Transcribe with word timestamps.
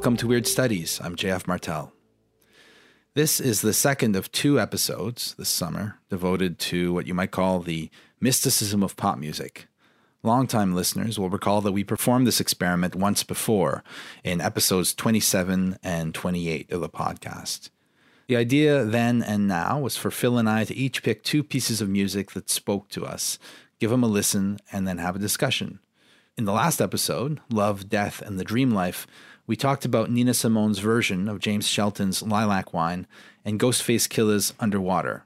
Welcome 0.00 0.16
to 0.16 0.28
Weird 0.28 0.46
Studies. 0.46 0.98
I'm 1.04 1.14
JF 1.14 1.46
Martel. 1.46 1.92
This 3.12 3.38
is 3.38 3.60
the 3.60 3.74
second 3.74 4.16
of 4.16 4.32
two 4.32 4.58
episodes 4.58 5.34
this 5.34 5.50
summer 5.50 5.98
devoted 6.08 6.58
to 6.60 6.94
what 6.94 7.06
you 7.06 7.12
might 7.12 7.32
call 7.32 7.60
the 7.60 7.90
mysticism 8.18 8.82
of 8.82 8.96
pop 8.96 9.18
music. 9.18 9.68
Longtime 10.22 10.74
listeners 10.74 11.18
will 11.18 11.28
recall 11.28 11.60
that 11.60 11.72
we 11.72 11.84
performed 11.84 12.26
this 12.26 12.40
experiment 12.40 12.94
once 12.94 13.22
before 13.22 13.84
in 14.24 14.40
episodes 14.40 14.94
27 14.94 15.76
and 15.82 16.14
28 16.14 16.72
of 16.72 16.80
the 16.80 16.88
podcast. 16.88 17.68
The 18.26 18.36
idea 18.36 18.86
then 18.86 19.22
and 19.22 19.46
now 19.46 19.80
was 19.80 19.98
for 19.98 20.10
Phil 20.10 20.38
and 20.38 20.48
I 20.48 20.64
to 20.64 20.74
each 20.74 21.02
pick 21.02 21.22
two 21.22 21.44
pieces 21.44 21.82
of 21.82 21.90
music 21.90 22.30
that 22.30 22.48
spoke 22.48 22.88
to 22.88 23.04
us, 23.04 23.38
give 23.78 23.90
them 23.90 24.02
a 24.02 24.06
listen, 24.06 24.60
and 24.72 24.88
then 24.88 24.96
have 24.96 25.16
a 25.16 25.18
discussion. 25.18 25.78
In 26.38 26.46
the 26.46 26.52
last 26.52 26.80
episode, 26.80 27.38
Love, 27.50 27.90
Death, 27.90 28.22
and 28.22 28.40
the 28.40 28.44
Dream 28.44 28.70
Life, 28.70 29.06
we 29.50 29.56
talked 29.56 29.84
about 29.84 30.12
Nina 30.12 30.32
Simone's 30.32 30.78
version 30.78 31.28
of 31.28 31.40
James 31.40 31.66
Shelton's 31.66 32.22
Lilac 32.22 32.72
Wine 32.72 33.08
and 33.44 33.58
Ghostface 33.58 34.08
Killah's 34.08 34.54
Underwater. 34.60 35.24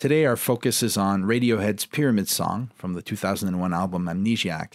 Today, 0.00 0.24
our 0.24 0.34
focus 0.34 0.82
is 0.82 0.96
on 0.96 1.22
Radiohead's 1.22 1.86
Pyramid 1.86 2.28
Song 2.28 2.72
from 2.74 2.94
the 2.94 3.00
2001 3.00 3.72
album 3.72 4.06
Amnesiac 4.06 4.72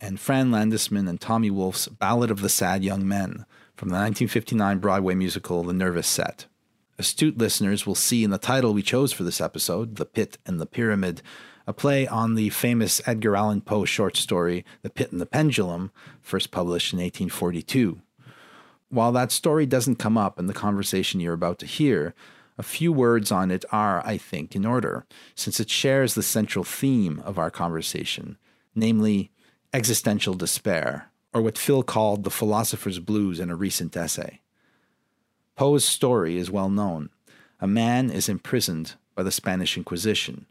and 0.00 0.18
Fran 0.18 0.50
Landesman 0.50 1.10
and 1.10 1.20
Tommy 1.20 1.50
Wolf's 1.50 1.88
Ballad 1.88 2.30
of 2.30 2.40
the 2.40 2.48
Sad 2.48 2.82
Young 2.82 3.06
Men 3.06 3.44
from 3.76 3.90
the 3.90 3.96
1959 3.96 4.78
Broadway 4.78 5.14
musical 5.14 5.62
The 5.62 5.74
Nervous 5.74 6.06
Set. 6.06 6.46
Astute 6.98 7.36
listeners 7.36 7.86
will 7.86 7.94
see 7.94 8.24
in 8.24 8.30
the 8.30 8.38
title 8.38 8.72
we 8.72 8.80
chose 8.80 9.12
for 9.12 9.24
this 9.24 9.42
episode, 9.42 9.96
The 9.96 10.06
Pit 10.06 10.38
and 10.46 10.58
the 10.58 10.64
Pyramid, 10.64 11.20
a 11.66 11.74
play 11.74 12.06
on 12.06 12.34
the 12.34 12.48
famous 12.48 13.02
Edgar 13.04 13.36
Allan 13.36 13.60
Poe 13.60 13.84
short 13.84 14.16
story 14.16 14.64
The 14.80 14.88
Pit 14.88 15.12
and 15.12 15.20
the 15.20 15.26
Pendulum, 15.26 15.92
first 16.22 16.50
published 16.50 16.94
in 16.94 16.98
1842. 16.98 18.00
While 18.92 19.12
that 19.12 19.32
story 19.32 19.64
doesn't 19.64 19.96
come 19.96 20.18
up 20.18 20.38
in 20.38 20.48
the 20.48 20.52
conversation 20.52 21.18
you're 21.18 21.32
about 21.32 21.58
to 21.60 21.66
hear, 21.66 22.14
a 22.58 22.62
few 22.62 22.92
words 22.92 23.32
on 23.32 23.50
it 23.50 23.64
are, 23.72 24.06
I 24.06 24.18
think, 24.18 24.54
in 24.54 24.66
order, 24.66 25.06
since 25.34 25.58
it 25.58 25.70
shares 25.70 26.12
the 26.12 26.22
central 26.22 26.62
theme 26.62 27.22
of 27.24 27.38
our 27.38 27.50
conversation, 27.50 28.36
namely 28.74 29.30
existential 29.72 30.34
despair, 30.34 31.10
or 31.32 31.40
what 31.40 31.56
Phil 31.56 31.82
called 31.82 32.24
the 32.24 32.30
philosopher's 32.30 32.98
blues 32.98 33.40
in 33.40 33.48
a 33.48 33.56
recent 33.56 33.96
essay. 33.96 34.42
Poe's 35.56 35.86
story 35.86 36.36
is 36.36 36.50
well 36.50 36.68
known. 36.68 37.08
A 37.60 37.66
man 37.66 38.10
is 38.10 38.28
imprisoned 38.28 38.96
by 39.14 39.22
the 39.22 39.30
Spanish 39.30 39.78
Inquisition. 39.78 40.44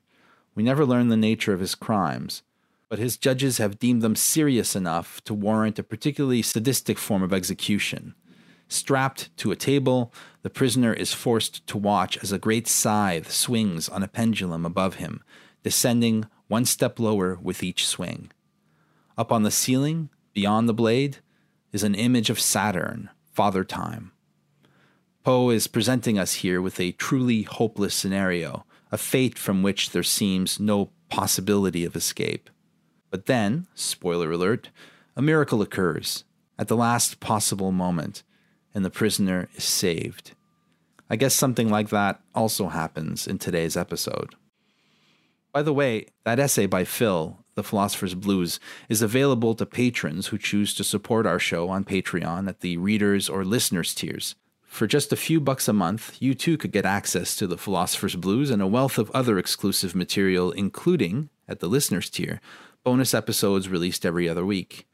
We 0.56 0.64
never 0.64 0.84
learn 0.84 1.10
the 1.10 1.16
nature 1.16 1.54
of 1.54 1.60
his 1.60 1.76
crimes, 1.76 2.42
but 2.90 2.98
his 2.98 3.18
judges 3.18 3.60
have 3.60 3.78
deemed 3.78 4.02
them 4.02 4.16
serious 4.16 4.76
enough 4.76 5.24
to 5.26 5.36
warrant 5.36 5.78
a 5.78 5.84
particularly 5.84 6.42
sadistic 6.42 6.98
form 6.98 7.22
of 7.22 7.34
execution. 7.34 8.16
Strapped 8.72 9.36
to 9.36 9.52
a 9.52 9.58
table, 9.58 10.14
the 10.44 10.50
prisoner 10.50 10.94
is 10.94 11.14
forced 11.14 11.68
to 11.68 11.78
watch 11.78 12.18
as 12.24 12.32
a 12.32 12.40
great 12.40 12.70
scythe 12.70 13.30
swings 13.30 13.90
on 13.90 14.02
a 14.02 14.08
pendulum 14.08 14.66
above 14.66 14.96
him, 14.96 15.22
descending 15.62 16.26
one 16.48 16.64
step 16.64 16.98
lower 16.98 17.38
with 17.42 17.64
each 17.64 17.86
swing. 17.86 18.32
Up 19.18 19.30
on 19.30 19.44
the 19.44 19.52
ceiling, 19.52 20.10
beyond 20.34 20.70
the 20.70 20.74
blade, 20.74 21.18
is 21.74 21.84
an 21.84 21.96
image 21.96 22.30
of 22.30 22.40
Saturn, 22.40 23.10
Father 23.34 23.66
Time. 23.66 24.14
Poe 25.26 25.50
is 25.50 25.68
presenting 25.68 26.18
us 26.18 26.36
here 26.36 26.62
with 26.62 26.80
a 26.80 26.94
truly 26.94 27.42
hopeless 27.42 27.94
scenario, 27.94 28.66
a 28.90 28.98
fate 28.98 29.38
from 29.38 29.64
which 29.64 29.90
there 29.90 30.02
seems 30.02 30.62
no 30.62 30.92
possibility 31.10 31.84
of 31.84 31.98
escape. 31.98 32.50
But 33.10 33.26
then, 33.26 33.68
spoiler 33.76 34.32
alert, 34.32 34.70
a 35.18 35.22
miracle 35.22 35.62
occurs 35.62 36.24
at 36.58 36.70
the 36.70 36.78
last 36.78 37.20
possible 37.20 37.74
moment 37.74 38.24
and 38.74 38.86
the 38.86 38.90
prisoner 38.90 39.50
is 39.56 39.64
saved. 39.64 40.34
I 41.10 41.16
guess 41.18 41.34
something 41.34 41.70
like 41.70 41.90
that 41.90 42.22
also 42.34 42.70
happens 42.70 43.28
in 43.28 43.38
today's 43.38 43.76
episode. 43.76 44.36
By 45.52 45.62
the 45.62 45.74
way, 45.74 46.06
that 46.24 46.40
essay 46.40 46.66
by 46.66 46.86
Phil, 46.86 47.38
The 47.56 47.64
Philosopher's 47.64 48.16
Blues, 48.16 48.62
is 48.88 49.02
available 49.02 49.54
to 49.56 49.66
patrons 49.66 50.28
who 50.28 50.38
choose 50.38 50.74
to 50.76 50.86
support 50.86 51.26
our 51.26 51.40
show 51.40 51.68
on 51.68 51.84
Patreon 51.84 52.48
at 52.48 52.62
the 52.62 52.78
readers 52.78 53.28
or 53.28 53.44
listeners 53.44 53.94
tiers. 53.94 54.36
For 54.64 54.88
just 54.88 55.12
a 55.12 55.18
few 55.18 55.42
bucks 55.42 55.68
a 55.68 55.74
month, 55.74 56.16
you 56.22 56.34
too 56.34 56.58
could 56.58 56.72
get 56.72 56.86
access 56.86 57.36
to 57.36 57.46
The 57.46 57.58
Philosopher's 57.58 58.16
Blues 58.16 58.50
and 58.50 58.62
a 58.62 58.68
wealth 58.68 58.98
of 58.98 59.12
other 59.12 59.38
exclusive 59.38 59.94
material, 59.94 60.52
including, 60.52 61.30
at 61.46 61.60
the 61.60 61.68
listeners 61.68 62.10
tier, 62.10 62.40
bonus 62.86 63.14
episodes 63.14 63.68
released 63.68 64.06
every 64.06 64.30
other 64.30 64.46
week. 64.46 64.88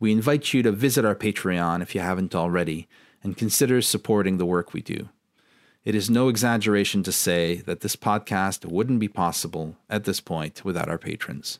We 0.00 0.10
invite 0.10 0.52
you 0.52 0.64
to 0.64 0.72
visit 0.72 1.04
our 1.04 1.14
Patreon 1.14 1.80
if 1.80 1.94
you 1.94 2.00
haven't 2.00 2.34
already 2.34 2.88
and 3.24 3.36
consider 3.36 3.82
supporting 3.82 4.36
the 4.36 4.46
work 4.46 4.72
we 4.72 4.82
do. 4.82 5.08
It 5.84 5.94
is 5.94 6.08
no 6.08 6.28
exaggeration 6.28 7.02
to 7.02 7.12
say 7.12 7.56
that 7.66 7.80
this 7.80 7.96
podcast 7.96 8.64
wouldn't 8.64 9.00
be 9.00 9.08
possible 9.08 9.76
at 9.90 10.04
this 10.04 10.20
point 10.20 10.64
without 10.64 10.88
our 10.88 10.98
patrons. 10.98 11.58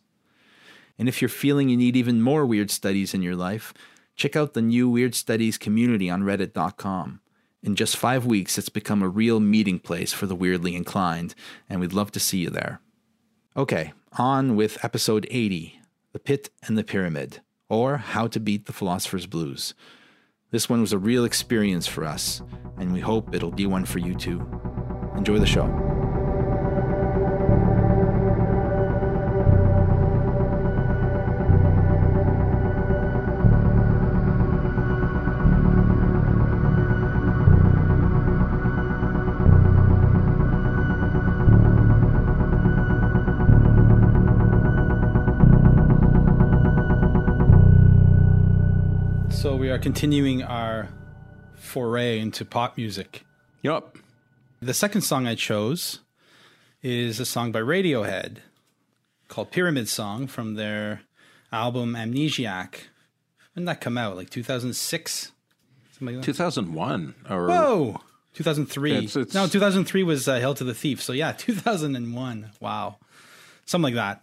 And 0.99 1.09
if 1.09 1.21
you're 1.21 1.29
feeling 1.29 1.69
you 1.69 1.77
need 1.77 1.97
even 1.97 2.23
more 2.23 2.47
weird 2.47 2.71
studies 2.71 3.15
in 3.15 3.23
your 3.23 3.35
life, 3.35 3.75
check 4.17 4.37
out 4.37 4.55
the 4.55 4.63
new 4.63 4.89
Weird 4.89 5.15
Studies 5.15 5.59
community 5.59 6.09
on 6.09 6.23
reddit.com. 6.23 7.21
In 7.63 7.75
just 7.75 7.97
five 7.97 8.27
weeks, 8.27 8.59
it's 8.59 8.69
become 8.69 9.03
a 9.03 9.09
real 9.09 9.41
meeting 9.41 9.79
place 9.79 10.13
for 10.13 10.27
the 10.27 10.37
weirdly 10.37 10.77
inclined, 10.77 11.35
and 11.69 11.81
we'd 11.81 11.93
love 11.93 12.13
to 12.13 12.21
see 12.21 12.39
you 12.39 12.51
there. 12.51 12.81
Okay, 13.57 13.93
on 14.19 14.55
with 14.55 14.83
episode 14.85 15.27
80 15.31 15.81
The 16.13 16.19
Pit 16.19 16.51
and 16.67 16.79
the 16.79 16.85
Pyramid, 16.85 17.41
or 17.69 17.97
How 17.97 18.27
to 18.29 18.39
Beat 18.39 18.67
the 18.67 18.73
Philosopher's 18.73 19.27
Blues. 19.27 19.75
This 20.55 20.69
one 20.69 20.81
was 20.81 20.93
a 20.93 20.99
real 20.99 21.25
experience 21.25 21.89
for 21.89 22.05
us, 22.05 22.41
and 22.79 22.93
we 22.93 23.01
hope 23.01 23.35
it'll 23.35 23.51
be 23.51 23.67
one 23.67 23.85
for 23.85 23.99
you 23.99 24.15
too. 24.15 24.41
Enjoy 25.17 25.41
the 25.41 25.47
show. 25.47 25.65
Continuing 49.85 50.43
our 50.43 50.89
foray 51.57 52.19
into 52.19 52.43
pop 52.43 52.75
music. 52.79 53.23
Yep. 53.61 53.99
The 54.63 54.73
second 54.73 55.03
song 55.03 55.27
I 55.27 55.35
chose 55.35 55.99
is 56.83 57.21
a 57.21 57.27
song 57.27 57.53
by 57.53 57.59
Radiohead 57.61 58.39
called 59.29 59.51
Pyramid 59.51 59.87
Song 59.91 60.27
from 60.27 60.55
their 60.55 61.03
album 61.53 61.93
Amnesiac. 61.93 62.77
When 63.53 63.67
did 63.67 63.69
that 63.69 63.83
come 63.83 63.99
out? 63.99 64.17
Like 64.17 64.31
2006? 64.31 65.33
Something 65.93 66.07
like 66.17 66.17
that? 66.17 66.33
2001. 66.33 67.15
Or 67.29 67.47
Whoa! 67.49 68.01
2003. 68.33 68.91
It's- 68.93 69.17
it's- 69.17 69.35
no, 69.35 69.47
2003 69.47 70.03
was 70.03 70.27
uh, 70.27 70.41
Hail 70.41 70.55
to 70.55 70.65
the 70.65 70.73
Thief. 70.75 71.03
So 71.03 71.13
yeah, 71.13 71.33
2001. 71.37 72.53
Wow. 72.59 72.97
Something 73.67 73.95
like 73.95 74.23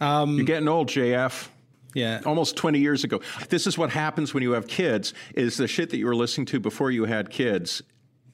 You're 0.00 0.44
getting 0.44 0.68
old, 0.68 0.86
JF. 0.88 1.48
Yeah. 1.94 2.20
Almost 2.24 2.56
20 2.56 2.78
years 2.78 3.02
ago. 3.04 3.20
This 3.48 3.66
is 3.66 3.76
what 3.76 3.90
happens 3.90 4.32
when 4.32 4.42
you 4.42 4.52
have 4.52 4.66
kids, 4.68 5.12
is 5.34 5.56
the 5.56 5.66
shit 5.66 5.90
that 5.90 5.96
you 5.98 6.06
were 6.06 6.14
listening 6.16 6.46
to 6.46 6.60
before 6.60 6.90
you 6.90 7.04
had 7.04 7.30
kids. 7.30 7.82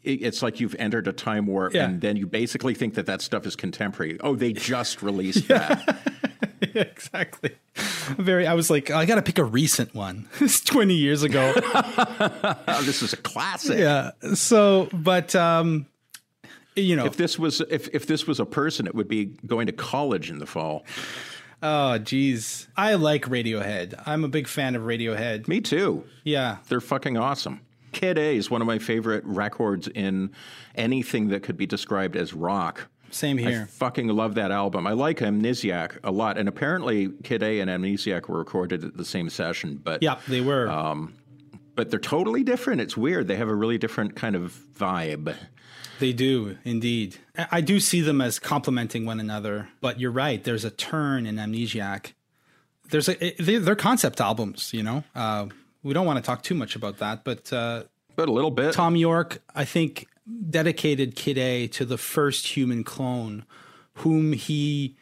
It's 0.02 0.40
like 0.42 0.60
you've 0.60 0.76
entered 0.78 1.08
a 1.08 1.12
time 1.12 1.46
warp, 1.46 1.74
Yeah. 1.74 1.86
and 1.86 2.00
then 2.00 2.16
you 2.16 2.26
basically 2.28 2.74
think 2.74 2.94
that 2.94 3.06
that 3.06 3.20
stuff 3.22 3.44
is 3.44 3.56
contemporary. 3.56 4.18
Oh, 4.20 4.36
they 4.36 4.52
just 4.52 5.02
released 5.02 5.48
that. 5.48 5.98
Yeah, 6.74 6.82
exactly. 6.82 7.50
Very. 7.74 8.46
I 8.46 8.54
was 8.54 8.70
like, 8.70 8.90
I 8.90 9.04
got 9.04 9.16
to 9.16 9.22
pick 9.22 9.38
a 9.38 9.44
recent 9.44 9.94
one. 9.96 10.28
it's 10.40 10.60
20 10.60 10.94
years 10.94 11.24
ago. 11.24 11.52
Oh, 11.56 12.82
this 12.84 13.02
is 13.02 13.12
a 13.14 13.16
classic. 13.16 13.78
yeah. 13.80 14.12
So, 14.34 14.88
but 14.92 15.34
um, 15.34 15.86
you 16.76 16.94
know, 16.94 17.06
If 17.06 17.16
this 17.16 17.36
was 17.38 17.60
if, 17.68 17.88
if 17.92 18.06
this 18.06 18.26
was 18.28 18.38
a 18.38 18.46
person, 18.46 18.86
it 18.86 18.94
would 18.94 19.08
be 19.08 19.24
going 19.44 19.66
to 19.66 19.72
college 19.72 20.30
in 20.30 20.38
the 20.38 20.46
fall. 20.46 20.84
Oh, 21.62 21.98
geez. 21.98 22.68
I 22.76 22.94
like 22.94 23.24
Radiohead. 23.24 24.02
I'm 24.06 24.24
a 24.24 24.28
big 24.28 24.46
fan 24.46 24.74
of 24.74 24.82
Radiohead. 24.82 25.48
Me 25.48 25.60
too. 25.60 26.04
Yeah. 26.24 26.58
They're 26.68 26.80
fucking 26.80 27.16
awesome. 27.16 27.60
Kid 27.92 28.18
A 28.18 28.36
is 28.36 28.50
one 28.50 28.60
of 28.60 28.66
my 28.66 28.78
favorite 28.78 29.24
records 29.24 29.88
in 29.88 30.30
anything 30.74 31.28
that 31.28 31.42
could 31.42 31.56
be 31.56 31.66
described 31.66 32.14
as 32.16 32.34
rock. 32.34 32.88
Same 33.10 33.38
here. 33.38 33.62
I 33.62 33.70
fucking 33.70 34.08
love 34.08 34.34
that 34.34 34.50
album. 34.50 34.86
I 34.86 34.92
like 34.92 35.18
Amnesiac 35.20 35.98
a 36.04 36.10
lot, 36.10 36.36
and 36.36 36.48
apparently 36.48 37.08
Kid 37.22 37.42
A 37.42 37.60
and 37.60 37.70
Amnesiac 37.70 38.28
were 38.28 38.38
recorded 38.38 38.84
at 38.84 38.96
the 38.96 39.04
same 39.04 39.30
session, 39.30 39.80
but 39.82 40.02
Yeah, 40.02 40.18
they 40.28 40.40
were. 40.42 40.68
Um, 40.68 41.14
but 41.74 41.90
they're 41.90 42.00
totally 42.00 42.42
different. 42.42 42.80
It's 42.80 42.96
weird. 42.96 43.28
They 43.28 43.36
have 43.36 43.48
a 43.48 43.54
really 43.54 43.78
different 43.78 44.16
kind 44.16 44.34
of 44.36 44.58
vibe. 44.74 45.34
They 45.98 46.12
do, 46.12 46.58
indeed. 46.64 47.16
I 47.50 47.60
do 47.60 47.80
see 47.80 48.00
them 48.00 48.20
as 48.20 48.38
complementing 48.38 49.06
one 49.06 49.20
another, 49.20 49.68
but 49.80 49.98
you're 49.98 50.10
right. 50.10 50.42
There's 50.42 50.64
a 50.64 50.70
turn 50.70 51.26
in 51.26 51.36
Amnesiac. 51.36 52.12
There's 52.90 53.08
a 53.08 53.42
it- 53.42 53.64
they're 53.64 53.74
concept 53.74 54.20
albums, 54.20 54.72
you 54.72 54.82
know. 54.82 55.04
Uh, 55.14 55.46
we 55.82 55.94
don't 55.94 56.06
want 56.06 56.18
to 56.18 56.22
talk 56.22 56.42
too 56.42 56.54
much 56.54 56.76
about 56.76 56.98
that, 56.98 57.24
but 57.24 57.52
uh, 57.52 57.84
But 58.14 58.28
a 58.28 58.32
little 58.32 58.50
bit. 58.50 58.74
Thom 58.74 58.96
Yorke, 58.96 59.40
I 59.54 59.64
think, 59.64 60.06
dedicated 60.50 61.16
Kid 61.16 61.38
A 61.38 61.66
to 61.68 61.84
the 61.84 61.98
first 61.98 62.48
human 62.48 62.84
clone, 62.84 63.44
whom 63.94 64.32
he 64.32 64.96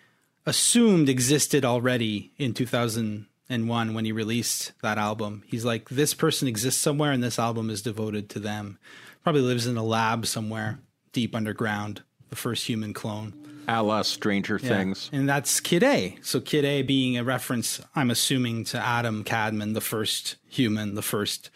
assumed 0.46 1.08
existed 1.08 1.64
already 1.64 2.32
in 2.38 2.52
2001 2.55 3.94
when 3.94 4.05
he 4.05 4.12
released 4.12 4.73
that 4.82 4.99
album. 4.99 5.43
He's 5.46 5.64
like, 5.64 5.88
this 5.88 6.14
person 6.14 6.49
exists 6.49 6.81
somewhere, 6.81 7.12
and 7.12 7.23
this 7.23 7.38
album 7.38 7.70
is 7.70 7.82
devoted 7.82 8.29
to 8.31 8.38
them. 8.41 8.79
Probably 9.23 9.41
lives 9.43 9.67
in 9.67 9.76
a 9.79 9.82
lab 9.85 10.26
somewhere 10.26 10.81
deep 11.14 11.34
underground. 11.34 12.02
The 12.28 12.37
first 12.37 12.66
human 12.66 12.93
clone. 12.93 13.32
a 13.66 13.82
la 13.82 14.02
Stranger 14.02 14.58
Things. 14.58 15.08
And 15.12 15.28
that's 15.28 15.61
Kid 15.61 15.82
A. 15.82 16.19
So 16.20 16.40
Kid 16.40 16.64
A 16.64 16.82
being 16.82 17.16
a 17.16 17.25
reference, 17.25 17.81
I'm 17.94 18.11
assuming, 18.11 18.64
to 18.64 18.78
Adam 18.78 19.25
Kadmon, 19.25 19.72
the 19.72 19.81
first 19.81 20.37
human, 20.46 20.94
the 20.94 21.02
first, 21.02 21.49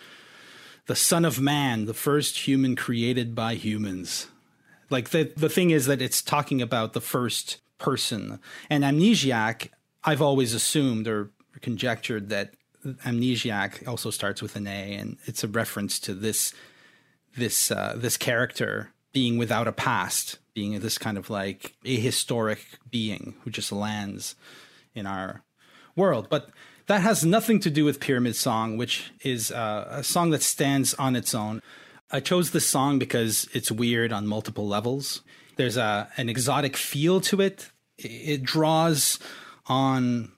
the 0.86 0.96
son 0.96 1.24
of 1.24 1.40
man, 1.40 1.84
the 1.84 1.94
first 1.94 2.46
human 2.48 2.76
created 2.76 3.34
by 3.34 3.54
humans. 3.54 4.28
Like 4.88 5.10
the 5.10 5.32
the 5.36 5.50
thing 5.50 5.70
is 5.70 5.84
that 5.86 6.00
it's 6.00 6.22
talking 6.22 6.62
about 6.62 6.94
the 6.94 7.00
first 7.00 7.58
person. 7.78 8.38
And 8.70 8.84
amnesiac, 8.84 9.68
I've 10.04 10.22
always 10.22 10.54
assumed 10.54 11.06
or 11.08 11.30
conjectured 11.60 12.28
that 12.30 12.54
amnesiac 13.04 13.86
also 13.86 14.10
starts 14.10 14.40
with 14.40 14.56
an 14.56 14.66
A, 14.66 14.94
and 14.94 15.18
it's 15.26 15.44
a 15.44 15.48
reference 15.48 15.98
to 16.00 16.14
this 16.14 16.54
this 17.36 17.70
uh, 17.70 17.94
this 17.96 18.16
character 18.16 18.92
being 19.12 19.38
without 19.38 19.68
a 19.68 19.72
past, 19.72 20.38
being 20.54 20.78
this 20.80 20.98
kind 20.98 21.18
of 21.18 21.30
like 21.30 21.74
ahistoric 21.84 22.60
being 22.90 23.34
who 23.42 23.50
just 23.50 23.72
lands 23.72 24.34
in 24.94 25.06
our 25.06 25.42
world. 25.96 26.28
But 26.30 26.50
that 26.86 27.02
has 27.02 27.24
nothing 27.24 27.60
to 27.60 27.70
do 27.70 27.84
with 27.84 28.00
Pyramid 28.00 28.36
Song, 28.36 28.76
which 28.76 29.12
is 29.22 29.50
uh, 29.50 29.86
a 29.90 30.02
song 30.02 30.30
that 30.30 30.42
stands 30.42 30.94
on 30.94 31.16
its 31.16 31.34
own. 31.34 31.62
I 32.10 32.20
chose 32.20 32.50
this 32.50 32.66
song 32.66 32.98
because 32.98 33.46
it's 33.52 33.70
weird 33.70 34.12
on 34.12 34.26
multiple 34.26 34.66
levels. 34.66 35.22
There's 35.56 35.76
a 35.76 36.08
an 36.16 36.28
exotic 36.28 36.76
feel 36.76 37.20
to 37.22 37.40
it. 37.40 37.70
It 37.98 38.42
draws 38.42 39.18
on 39.66 40.32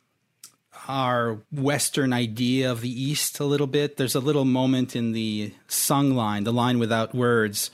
our 0.88 1.38
Western 1.52 2.12
idea 2.12 2.70
of 2.72 2.80
the 2.80 2.90
East 2.90 3.38
a 3.38 3.44
little 3.44 3.68
bit. 3.68 3.96
There's 3.96 4.16
a 4.16 4.20
little 4.20 4.44
moment 4.44 4.96
in 4.96 5.12
the 5.12 5.52
sung 5.68 6.16
line, 6.16 6.42
the 6.44 6.52
line 6.52 6.80
without 6.80 7.14
words. 7.14 7.70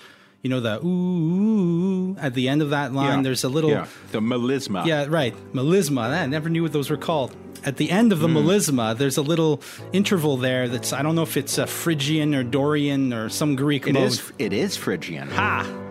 You 0.47 0.51
know 0.51 0.61
the 0.61 0.79
ooh 0.87 2.17
at 2.21 2.35
the 2.35 2.49
end 2.49 2.63
of 2.63 2.71
that 2.71 2.93
line. 2.93 3.19
Yeah. 3.19 3.23
There's 3.25 3.43
a 3.43 3.49
little 3.49 3.71
yeah, 3.71 3.89
the 4.13 4.21
melisma. 4.21 4.87
yeah, 4.87 5.07
right. 5.09 5.35
Melisma. 5.53 6.03
I 6.03 6.27
never 6.27 6.49
knew 6.49 6.63
what 6.63 6.73
those 6.73 6.89
were 6.89 6.97
called. 6.97 7.35
At 7.65 7.79
the 7.79 7.91
end 7.91 8.13
of 8.13 8.21
the 8.21 8.29
mm. 8.29 8.37
melisma, 8.37 8.97
there's 8.97 9.17
a 9.17 9.23
little 9.23 9.61
interval 9.93 10.37
there 10.37 10.69
that's 10.69 10.93
I 10.93 11.03
don't 11.03 11.17
know 11.17 11.25
if 11.25 11.37
it's 11.37 11.59
a 11.59 11.67
Phrygian 11.67 12.33
or 12.33 12.45
Dorian 12.45 13.13
or 13.13 13.29
some 13.29 13.57
Greek 13.57 13.89
It 13.89 13.95
mode. 13.95 14.07
is. 14.07 14.33
It 14.39 14.53
is 14.53 14.77
Phrygian. 14.77 15.31
Ha! 15.31 15.86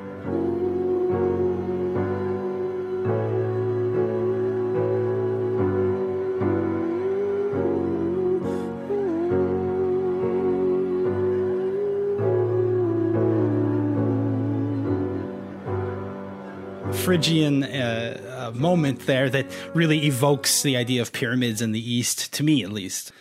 Phrygian 17.06 17.64
uh, 17.64 18.52
uh, 18.56 18.58
moment 18.58 19.06
there 19.06 19.30
that 19.30 19.46
really 19.76 20.08
evokes 20.08 20.64
the 20.64 20.76
idea 20.76 21.04
of 21.04 21.14
pyramids 21.14 21.62
in 21.62 21.72
the 21.72 21.80
East, 21.80 22.34
to 22.34 22.42
me 22.42 22.64
at 22.64 22.72
least. 22.72 23.12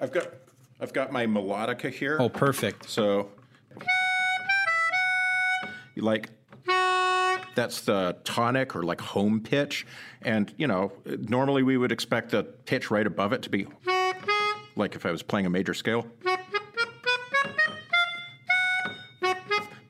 I've 0.00 0.10
got. 0.10 0.28
I've 0.80 0.94
got 0.94 1.12
my 1.12 1.26
melodica 1.26 1.90
here. 1.90 2.16
Oh, 2.18 2.30
perfect. 2.30 2.88
So, 2.88 3.30
you 5.94 6.02
like 6.02 6.30
that's 7.54 7.82
the 7.82 8.16
tonic 8.24 8.74
or 8.74 8.84
like 8.84 9.02
home 9.02 9.40
pitch, 9.40 9.86
and 10.22 10.52
you 10.56 10.66
know 10.66 10.92
normally 11.04 11.62
we 11.62 11.76
would 11.76 11.92
expect 11.92 12.30
the 12.30 12.42
pitch 12.42 12.90
right 12.90 13.06
above 13.06 13.34
it 13.34 13.42
to 13.42 13.50
be 13.50 13.66
like 14.76 14.94
if 14.94 15.04
I 15.04 15.10
was 15.10 15.22
playing 15.22 15.44
a 15.44 15.50
major 15.50 15.74
scale. 15.74 16.06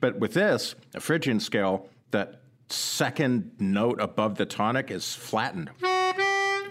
But 0.01 0.19
with 0.19 0.33
this, 0.33 0.75
a 0.93 0.99
Phrygian 0.99 1.39
scale, 1.39 1.89
that 2.11 2.41
second 2.69 3.51
note 3.59 3.99
above 4.01 4.35
the 4.35 4.45
tonic 4.45 4.91
is 4.91 5.13
flattened. 5.15 5.69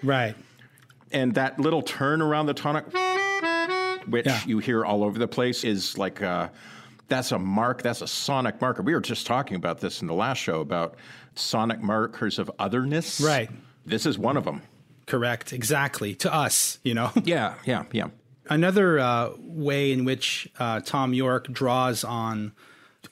Right. 0.03 0.35
And 1.13 1.35
that 1.35 1.59
little 1.59 1.83
turn 1.83 2.21
around 2.21 2.47
the 2.47 2.55
tonic, 2.55 2.85
which 4.07 4.27
Yeah. 4.27 4.41
you 4.47 4.59
hear 4.59 4.85
all 4.85 5.03
over 5.05 5.19
the 5.19 5.29
place, 5.29 5.65
is 5.65 5.97
like 5.97 6.23
uh 6.23 6.49
that's 7.09 7.31
a 7.31 7.39
mark. 7.39 7.83
That's 7.83 8.03
a 8.03 8.07
sonic 8.09 8.61
marker. 8.61 8.83
We 8.83 8.93
were 8.93 9.01
just 9.01 9.27
talking 9.27 9.57
about 9.57 9.79
this 9.81 10.01
in 10.03 10.09
the 10.09 10.15
last 10.15 10.39
show 10.39 10.61
about 10.61 10.97
sonic 11.37 11.81
markers 11.81 12.39
of 12.41 12.51
otherness. 12.59 13.21
Right. 13.21 13.49
This 13.85 14.07
is 14.07 14.19
one 14.19 14.37
of 14.37 14.45
them. 14.45 14.63
Correct. 15.07 15.53
Exactly. 15.53 16.17
To 16.17 16.35
us, 16.35 16.79
you 16.83 16.95
know. 16.95 17.13
Yeah, 17.25 17.55
yeah, 17.65 17.85
yeah. 17.93 18.09
Another 18.51 18.99
uh, 18.99 19.31
way 19.39 19.93
in 19.93 20.05
which 20.05 20.49
uh, 20.59 20.81
Thom 20.81 21.15
Yorke 21.15 21.47
draws 21.53 22.03
on 22.03 22.53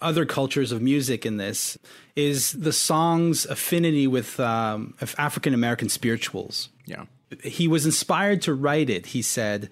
other 0.01 0.25
cultures 0.25 0.73
of 0.73 0.83
music 0.83 1.25
in 1.27 1.37
this 1.37 1.79
is 2.17 2.53
the 2.53 2.73
song's 2.73 3.47
affinity 3.47 4.07
with 4.07 4.39
um, 4.41 4.95
African 5.19 5.55
American 5.55 5.89
spirituals. 5.89 6.69
Yeah. 6.87 7.05
He 7.43 7.67
was 7.67 7.85
inspired 7.85 8.43
to 8.43 8.55
write 8.55 8.91
it, 8.91 9.07
he 9.07 9.23
said, 9.23 9.69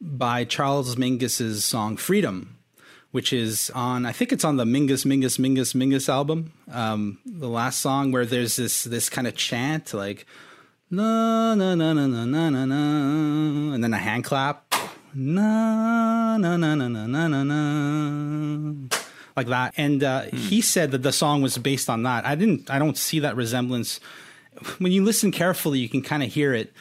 by 0.00 0.44
Charles 0.44 0.96
Mingus's 0.96 1.64
song 1.64 1.96
Freedom, 1.96 2.58
which 3.12 3.32
is 3.32 3.70
on, 3.70 4.04
I 4.04 4.12
think 4.12 4.32
it's 4.32 4.44
on 4.44 4.56
the 4.56 4.64
Mingus, 4.64 5.06
Mingus, 5.06 5.38
Mingus, 5.38 5.74
Mingus 5.74 6.08
album, 6.08 6.52
um, 6.70 7.18
the 7.24 7.48
last 7.48 7.80
song 7.80 8.12
where 8.12 8.26
there's 8.26 8.56
this, 8.56 8.84
this 8.84 9.08
kind 9.08 9.26
of 9.26 9.34
chant 9.34 9.94
like, 9.94 10.26
na 10.90 11.54
na 11.54 11.74
na 11.74 11.92
na 11.94 12.06
na 12.06 12.24
na 12.24 12.50
na 12.50 12.64
na, 12.64 13.74
and 13.74 13.82
then 13.82 13.94
a 13.94 13.98
hand 13.98 14.24
clap, 14.24 14.74
na 15.14 16.36
na 16.36 16.56
na 16.56 16.74
na 16.74 16.88
na 16.88 17.06
na 17.06 17.28
na 17.28 17.42
na, 17.42 18.72
like 19.36 19.48
that. 19.48 19.74
And 19.76 20.02
uh, 20.02 20.22
he 20.22 20.60
said 20.60 20.90
that 20.92 21.02
the 21.02 21.12
song 21.12 21.42
was 21.42 21.58
based 21.58 21.90
on 21.90 22.02
that. 22.04 22.24
I 22.24 22.34
didn't. 22.34 22.70
I 22.70 22.78
don't 22.78 22.96
see 22.96 23.20
that 23.20 23.36
resemblance. 23.36 24.00
When 24.78 24.90
you 24.90 25.04
listen 25.04 25.30
carefully, 25.30 25.78
you 25.78 25.88
can 25.88 26.02
kind 26.02 26.22
of 26.22 26.32
hear 26.32 26.54
it. 26.54 26.72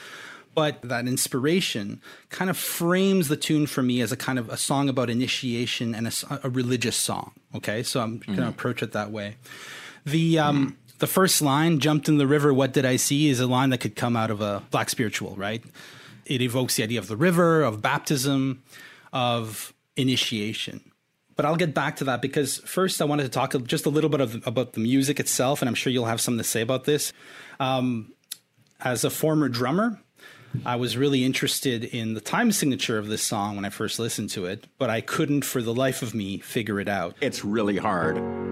But 0.53 0.81
that 0.83 1.05
inspiration 1.05 2.01
kind 2.29 2.49
of 2.49 2.57
frames 2.57 3.27
the 3.27 3.35
tune 3.35 3.67
for 3.67 3.83
me 3.83 3.99
as 3.99 4.13
a 4.13 4.17
kind 4.17 4.39
of 4.39 4.47
a 4.47 4.55
song 4.55 4.87
about 4.87 5.09
initiation 5.09 5.93
and 5.93 6.07
a 6.41 6.49
religious 6.49 6.95
song. 6.95 7.33
Okay, 7.53 7.83
so 7.83 7.99
I'm 7.99 8.19
going 8.19 8.37
to 8.37 8.47
approach 8.47 8.81
it 8.81 8.93
that 8.93 9.11
way. 9.11 9.35
The 10.05 10.39
um, 10.39 10.77
the 10.99 11.07
first 11.07 11.41
line, 11.41 11.79
"Jumped 11.79 12.07
in 12.07 12.17
the 12.17 12.27
river, 12.27 12.53
what 12.53 12.71
did 12.71 12.85
I 12.85 12.95
see?" 12.95 13.27
is 13.27 13.41
a 13.41 13.47
line 13.47 13.71
that 13.71 13.79
could 13.79 13.97
come 13.97 14.15
out 14.15 14.31
of 14.31 14.39
a 14.39 14.63
black 14.71 14.89
spiritual, 14.89 15.35
right? 15.35 15.61
It 16.25 16.41
evokes 16.41 16.77
the 16.77 16.83
idea 16.83 16.99
of 16.99 17.07
the 17.07 17.17
river, 17.17 17.61
of 17.61 17.81
baptism, 17.81 18.63
of 19.11 19.73
initiation. 19.97 20.79
But 21.35 21.45
I'll 21.45 21.57
get 21.57 21.73
back 21.73 21.97
to 21.97 22.05
that 22.05 22.21
because 22.21 22.59
first 22.59 23.01
I 23.01 23.05
wanted 23.05 23.23
to 23.23 23.29
talk 23.29 23.55
just 23.63 23.85
a 23.85 23.89
little 23.89 24.09
bit 24.09 24.21
of, 24.21 24.47
about 24.47 24.73
the 24.73 24.79
music 24.79 25.19
itself, 25.19 25.61
and 25.61 25.67
I'm 25.67 25.75
sure 25.75 25.91
you'll 25.91 26.05
have 26.05 26.21
something 26.21 26.37
to 26.37 26.43
say 26.43 26.61
about 26.61 26.85
this. 26.85 27.11
Um, 27.59 28.13
as 28.79 29.03
a 29.03 29.09
former 29.09 29.49
drummer, 29.49 29.99
I 30.65 30.77
was 30.77 30.95
really 30.95 31.23
interested 31.25 31.83
in 31.83 32.13
the 32.13 32.21
time 32.21 32.51
signature 32.51 32.97
of 32.97 33.07
this 33.07 33.23
song 33.23 33.55
when 33.55 33.65
I 33.65 33.69
first 33.69 33.99
listened 33.99 34.29
to 34.31 34.45
it, 34.45 34.67
but 34.77 34.89
I 34.89 35.01
couldn't 35.01 35.43
for 35.43 35.61
the 35.61 35.73
life 35.73 36.01
of 36.01 36.13
me 36.13 36.39
figure 36.39 36.79
it 36.79 36.87
out. 36.87 37.15
It's 37.19 37.43
really 37.43 37.77
hard. 37.77 38.44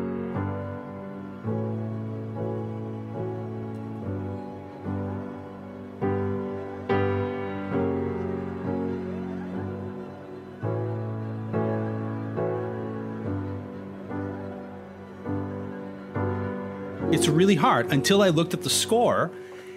Really 17.53 17.61
hard 17.61 17.91
until 17.91 18.21
I 18.23 18.29
looked 18.29 18.53
at 18.53 18.63
the 18.63 18.69
score 18.69 19.31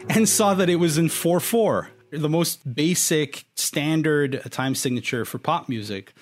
and 0.08 0.28
saw 0.28 0.54
that 0.54 0.70
it 0.70 0.76
was 0.76 0.96
in 0.98 1.08
4 1.08 1.40
4. 1.40 1.90
the 2.10 2.28
most 2.28 2.74
basic 2.74 3.44
standard 3.56 4.40
time 4.50 4.74
signature 4.74 5.24
for 5.24 5.38
pop 5.38 5.68
music. 5.68 6.14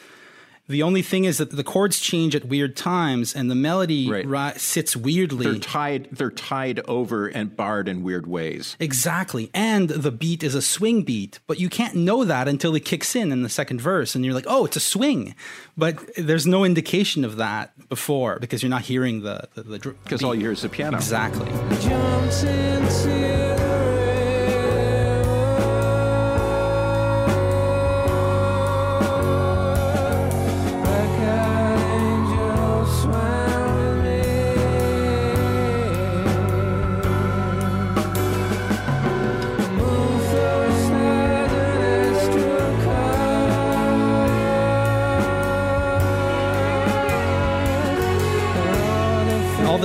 The 0.66 0.82
only 0.82 1.02
thing 1.02 1.24
is 1.24 1.36
that 1.38 1.50
the 1.50 1.62
chords 1.62 2.00
change 2.00 2.34
at 2.34 2.46
weird 2.46 2.74
times, 2.74 3.34
and 3.34 3.50
the 3.50 3.54
melody 3.54 4.08
Right. 4.08 4.26
ri- 4.26 4.52
sits 4.58 4.96
weirdly. 4.96 5.44
They're 5.44 5.58
tied. 5.58 6.08
They're 6.10 6.30
tied 6.30 6.80
over 6.88 7.26
and 7.26 7.54
barred 7.54 7.86
in 7.86 8.02
weird 8.02 8.26
ways. 8.26 8.74
Exactly. 8.80 9.50
And 9.52 9.90
the 9.90 10.10
beat 10.10 10.42
is 10.42 10.54
a 10.54 10.62
swing 10.62 11.02
beat, 11.02 11.38
but 11.46 11.60
you 11.60 11.68
can't 11.68 11.94
know 11.96 12.24
that 12.24 12.48
until 12.48 12.74
it 12.74 12.84
kicks 12.86 13.14
in 13.14 13.30
in 13.30 13.42
the 13.42 13.48
second 13.50 13.80
verse 13.82 14.14
and 14.14 14.24
you're 14.24 14.32
like, 14.34 14.46
"Oh, 14.48 14.64
it's 14.64 14.76
a 14.76 14.80
swing." 14.80 15.34
But 15.76 15.98
there's 16.16 16.46
no 16.46 16.64
indication 16.64 17.24
of 17.24 17.36
that 17.36 17.72
before 17.90 18.38
because 18.40 18.62
you're 18.62 18.70
not 18.70 18.82
hearing 18.82 19.22
the 19.22 19.48
the, 19.54 19.62
the 19.64 19.78
Because 20.04 20.22
all 20.22 20.34
you 20.34 20.40
hear 20.42 20.52
is 20.52 20.62
the 20.62 20.68
piano. 20.70 20.96
Exactly. 20.96 21.50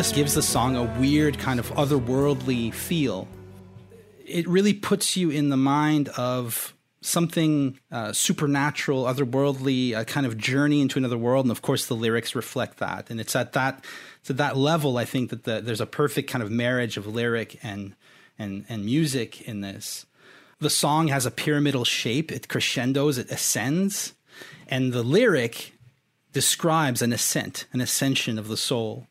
This 0.10 0.16
gives 0.16 0.34
the 0.34 0.42
song 0.42 0.76
a 0.76 0.86
weird 1.00 1.38
kind 1.38 1.60
of 1.60 1.70
otherworldly 1.74 2.74
feel. 2.74 3.28
It 4.26 4.48
really 4.48 4.74
puts 4.74 5.16
you 5.16 5.30
in 5.30 5.50
the 5.50 5.58
mind 5.58 6.10
of 6.18 6.74
something 7.02 7.80
uh, 7.92 8.12
supernatural, 8.12 9.04
otherworldly, 9.04 9.96
a 9.96 10.06
kind 10.06 10.26
of 10.26 10.36
journey 10.36 10.82
into 10.82 10.98
another 10.98 11.18
world, 11.18 11.46
and 11.46 11.52
of 11.52 11.62
course 11.62 11.86
the 11.86 11.96
lyrics 11.96 12.34
reflect 12.34 12.80
that. 12.80 13.12
And 13.12 13.20
it's 13.20 13.36
at 13.36 13.54
that 13.54 13.86
at 14.28 14.38
that 14.38 14.58
level 14.58 14.98
I 14.98 15.06
think 15.06 15.30
that 15.30 15.44
the, 15.44 15.62
there's 15.62 15.82
a 15.82 15.86
perfect 15.86 16.28
kind 16.28 16.42
of 16.42 16.50
marriage 16.50 16.98
of 16.98 17.06
lyric 17.06 17.60
and 17.62 17.96
and 18.40 18.66
and 18.68 18.86
music 18.86 19.42
in 19.42 19.62
this. 19.62 20.08
The 20.60 20.72
song 20.72 21.10
has 21.10 21.28
a 21.28 21.32
pyramidal 21.32 21.86
shape; 21.86 22.32
it 22.32 22.48
crescendos, 22.48 23.20
it 23.20 23.30
ascends, 23.30 24.16
and 24.68 24.92
the 24.92 25.04
lyric 25.04 25.74
describes 26.34 27.04
an 27.04 27.14
ascent, 27.14 27.68
an 27.74 27.80
ascension 27.80 28.40
of 28.40 28.48
the 28.48 28.58
soul. 28.58 29.06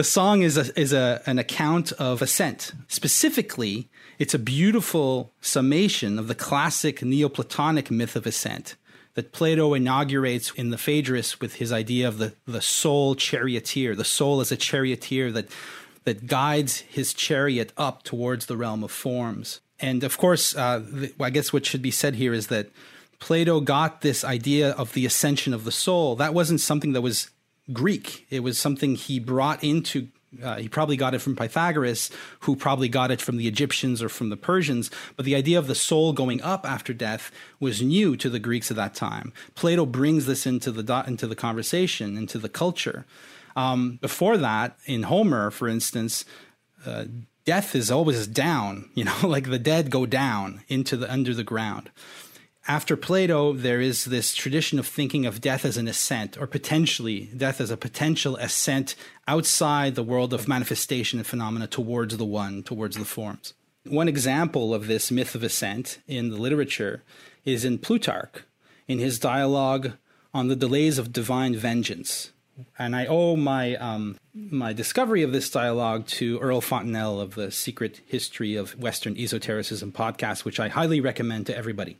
The 0.00 0.04
song 0.04 0.40
is 0.40 0.56
a, 0.56 0.80
is 0.80 0.94
a, 0.94 1.20
an 1.26 1.38
account 1.38 1.92
of 1.92 2.22
ascent. 2.22 2.72
Specifically, 2.88 3.90
it's 4.18 4.32
a 4.32 4.38
beautiful 4.38 5.34
summation 5.42 6.18
of 6.18 6.26
the 6.26 6.34
classic 6.34 7.02
Neoplatonic 7.02 7.90
myth 7.90 8.16
of 8.16 8.26
ascent 8.26 8.76
that 9.12 9.32
Plato 9.32 9.74
inaugurates 9.74 10.52
in 10.52 10.70
the 10.70 10.78
Phaedrus 10.78 11.38
with 11.38 11.56
his 11.56 11.70
idea 11.70 12.08
of 12.08 12.16
the, 12.16 12.32
the 12.46 12.62
soul 12.62 13.14
charioteer, 13.14 13.94
the 13.94 14.02
soul 14.02 14.40
as 14.40 14.50
a 14.50 14.56
charioteer 14.56 15.30
that, 15.32 15.48
that 16.04 16.26
guides 16.26 16.78
his 16.78 17.12
chariot 17.12 17.70
up 17.76 18.02
towards 18.02 18.46
the 18.46 18.56
realm 18.56 18.82
of 18.82 18.90
forms. 18.90 19.60
And 19.80 20.02
of 20.02 20.16
course, 20.16 20.56
uh, 20.56 20.82
I 21.20 21.28
guess 21.28 21.52
what 21.52 21.66
should 21.66 21.82
be 21.82 21.90
said 21.90 22.14
here 22.14 22.32
is 22.32 22.46
that 22.46 22.70
Plato 23.18 23.60
got 23.60 24.00
this 24.00 24.24
idea 24.24 24.70
of 24.70 24.94
the 24.94 25.04
ascension 25.04 25.52
of 25.52 25.64
the 25.64 25.70
soul. 25.70 26.16
That 26.16 26.32
wasn't 26.32 26.60
something 26.60 26.94
that 26.94 27.02
was 27.02 27.28
Greek. 27.72 28.26
It 28.30 28.40
was 28.40 28.58
something 28.58 28.94
he 28.94 29.18
brought 29.18 29.62
into. 29.62 30.08
Uh, 30.42 30.56
he 30.56 30.68
probably 30.68 30.96
got 30.96 31.12
it 31.12 31.18
from 31.18 31.34
Pythagoras, 31.34 32.10
who 32.40 32.54
probably 32.54 32.88
got 32.88 33.10
it 33.10 33.20
from 33.20 33.36
the 33.36 33.48
Egyptians 33.48 34.00
or 34.00 34.08
from 34.08 34.30
the 34.30 34.36
Persians. 34.36 34.90
But 35.16 35.24
the 35.24 35.34
idea 35.34 35.58
of 35.58 35.66
the 35.66 35.74
soul 35.74 36.12
going 36.12 36.40
up 36.40 36.64
after 36.64 36.92
death 36.92 37.32
was 37.58 37.82
new 37.82 38.16
to 38.16 38.30
the 38.30 38.38
Greeks 38.38 38.70
at 38.70 38.76
that 38.76 38.94
time. 38.94 39.32
Plato 39.56 39.86
brings 39.86 40.26
this 40.26 40.46
into 40.46 40.70
the 40.70 41.04
into 41.06 41.26
the 41.26 41.36
conversation, 41.36 42.16
into 42.16 42.38
the 42.38 42.48
culture. 42.48 43.06
Um, 43.56 43.98
before 44.00 44.36
that, 44.36 44.78
in 44.86 45.04
Homer, 45.04 45.50
for 45.50 45.66
instance, 45.66 46.24
uh, 46.86 47.06
death 47.44 47.74
is 47.74 47.90
always 47.90 48.26
down. 48.26 48.88
You 48.94 49.04
know, 49.04 49.16
like 49.24 49.50
the 49.50 49.58
dead 49.58 49.90
go 49.90 50.06
down 50.06 50.62
into 50.68 50.96
the 50.96 51.10
under 51.10 51.34
the 51.34 51.44
ground 51.44 51.90
after 52.70 52.96
Plato, 52.96 53.52
there 53.52 53.80
is 53.80 54.04
this 54.04 54.32
tradition 54.32 54.78
of 54.78 54.86
thinking 54.86 55.26
of 55.26 55.40
death 55.40 55.64
as 55.64 55.76
an 55.76 55.88
ascent, 55.88 56.38
or 56.38 56.46
potentially 56.46 57.28
death 57.36 57.60
as 57.60 57.72
a 57.72 57.76
potential 57.76 58.36
ascent 58.36 58.94
outside 59.26 59.96
the 59.96 60.04
world 60.04 60.32
of 60.32 60.46
manifestation 60.46 61.18
and 61.18 61.26
phenomena 61.26 61.66
towards 61.66 62.16
the 62.16 62.24
one, 62.24 62.62
towards 62.62 62.96
the 62.96 63.04
forms. 63.04 63.54
One 63.86 64.06
example 64.06 64.72
of 64.72 64.86
this 64.86 65.10
myth 65.10 65.34
of 65.34 65.42
ascent 65.42 65.98
in 66.06 66.30
the 66.30 66.36
literature 66.36 67.02
is 67.44 67.64
in 67.64 67.78
Plutarch, 67.78 68.44
in 68.86 69.00
his 69.00 69.18
dialogue 69.18 69.94
on 70.32 70.46
the 70.46 70.54
delays 70.54 70.96
of 70.96 71.12
divine 71.12 71.56
vengeance. 71.56 72.30
And 72.78 72.94
I 72.94 73.06
owe 73.06 73.34
my 73.34 73.74
um, 73.76 74.16
my 74.32 74.72
discovery 74.72 75.24
of 75.24 75.32
this 75.32 75.50
dialogue 75.50 76.06
to 76.18 76.38
Earl 76.38 76.60
Fontainelle 76.60 77.20
of 77.20 77.34
the 77.34 77.50
Secret 77.50 78.00
History 78.06 78.54
of 78.54 78.78
Western 78.78 79.16
Esotericism 79.16 79.90
podcast, 79.90 80.44
which 80.44 80.60
I 80.60 80.68
highly 80.68 81.00
recommend 81.00 81.46
to 81.46 81.56
everybody. 81.56 81.98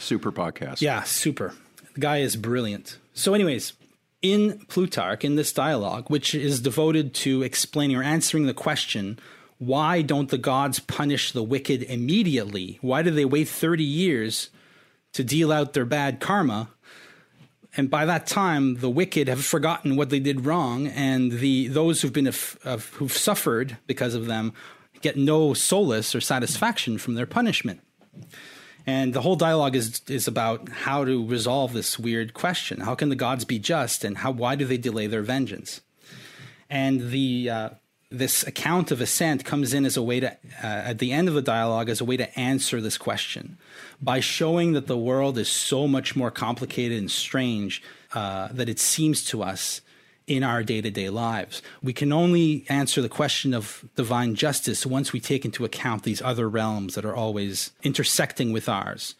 Super 0.00 0.32
podcast. 0.32 0.80
Yeah, 0.80 1.02
super. 1.02 1.54
The 1.94 2.00
guy 2.00 2.18
is 2.18 2.36
brilliant. 2.36 2.98
So, 3.14 3.34
anyways, 3.34 3.74
in 4.22 4.58
Plutarch, 4.68 5.24
in 5.24 5.36
this 5.36 5.52
dialogue, 5.52 6.08
which 6.08 6.34
is 6.34 6.60
devoted 6.60 7.14
to 7.14 7.42
explaining 7.42 7.96
or 7.96 8.02
answering 8.02 8.46
the 8.46 8.54
question, 8.54 9.18
why 9.58 10.02
don't 10.02 10.30
the 10.30 10.38
gods 10.38 10.78
punish 10.80 11.32
the 11.32 11.42
wicked 11.42 11.82
immediately? 11.82 12.78
Why 12.80 13.02
do 13.02 13.10
they 13.10 13.24
wait 13.24 13.48
30 13.48 13.84
years 13.84 14.50
to 15.12 15.22
deal 15.22 15.52
out 15.52 15.74
their 15.74 15.84
bad 15.84 16.18
karma? 16.18 16.70
And 17.76 17.90
by 17.90 18.04
that 18.06 18.26
time, 18.26 18.76
the 18.76 18.90
wicked 18.90 19.28
have 19.28 19.44
forgotten 19.44 19.96
what 19.96 20.10
they 20.10 20.18
did 20.18 20.44
wrong, 20.44 20.88
and 20.88 21.30
the 21.30 21.68
those 21.68 22.02
who've 22.02 22.12
been 22.12 22.26
af- 22.26 22.58
of, 22.64 22.86
who've 22.94 23.12
suffered 23.12 23.76
because 23.86 24.14
of 24.14 24.26
them 24.26 24.52
get 25.02 25.16
no 25.16 25.54
solace 25.54 26.14
or 26.14 26.20
satisfaction 26.20 26.98
from 26.98 27.14
their 27.14 27.26
punishment. 27.26 27.80
And 28.86 29.14
the 29.14 29.20
whole 29.20 29.36
dialogue 29.36 29.76
is 29.76 30.00
is 30.08 30.26
about 30.26 30.68
how 30.68 31.04
to 31.04 31.26
resolve 31.26 31.72
this 31.72 31.98
weird 31.98 32.34
question: 32.34 32.80
How 32.80 32.94
can 32.94 33.08
the 33.08 33.16
gods 33.16 33.44
be 33.44 33.58
just, 33.58 34.04
and 34.04 34.18
how 34.18 34.30
why 34.30 34.54
do 34.54 34.64
they 34.64 34.78
delay 34.78 35.06
their 35.06 35.22
vengeance? 35.22 35.80
And 36.68 37.10
the 37.10 37.50
uh, 37.50 37.70
this 38.10 38.44
account 38.44 38.90
of 38.90 39.00
ascent 39.00 39.44
comes 39.44 39.72
in 39.72 39.84
as 39.84 39.96
a 39.96 40.02
way 40.02 40.18
to, 40.20 40.32
uh, 40.32 40.36
at 40.62 40.98
the 40.98 41.12
end 41.12 41.28
of 41.28 41.34
the 41.34 41.42
dialogue, 41.42 41.88
as 41.88 42.00
a 42.00 42.04
way 42.04 42.16
to 42.16 42.38
answer 42.38 42.80
this 42.80 42.98
question 42.98 43.56
by 44.02 44.18
showing 44.18 44.72
that 44.72 44.88
the 44.88 44.98
world 44.98 45.38
is 45.38 45.48
so 45.48 45.86
much 45.86 46.16
more 46.16 46.30
complicated 46.30 46.98
and 46.98 47.10
strange 47.10 47.82
uh, 48.12 48.48
that 48.50 48.68
it 48.68 48.80
seems 48.80 49.24
to 49.24 49.42
us 49.42 49.80
in 50.30 50.44
our 50.44 50.62
day 50.62 50.80
to 50.80 50.92
day 50.92 51.10
lives. 51.10 51.60
We 51.82 51.92
can 51.92 52.12
only 52.12 52.64
answer 52.68 53.02
the 53.02 53.08
question 53.08 53.52
of 53.52 53.84
divine 53.96 54.36
justice 54.36 54.86
once 54.86 55.12
we 55.12 55.18
take 55.18 55.44
into 55.44 55.64
account 55.64 56.04
these 56.04 56.22
other 56.22 56.48
realms 56.48 56.94
that 56.94 57.04
are 57.04 57.16
always 57.16 57.72
intersecting 57.82 58.52
with 58.52 58.68
ours. 58.68 59.16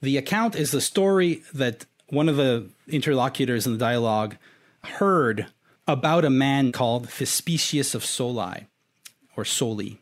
The 0.00 0.16
account 0.16 0.56
is 0.56 0.72
the 0.72 0.80
story 0.80 1.44
that 1.54 1.86
one 2.08 2.28
of 2.28 2.36
the 2.36 2.66
interlocutors 2.88 3.66
in 3.66 3.72
the 3.72 3.78
dialogue 3.78 4.36
heard 4.82 5.46
about 5.86 6.24
a 6.24 6.30
man 6.30 6.72
called 6.72 7.06
Thespesius 7.06 7.94
of 7.94 8.04
Soli, 8.04 8.66
or 9.36 9.44
Soli. 9.44 10.00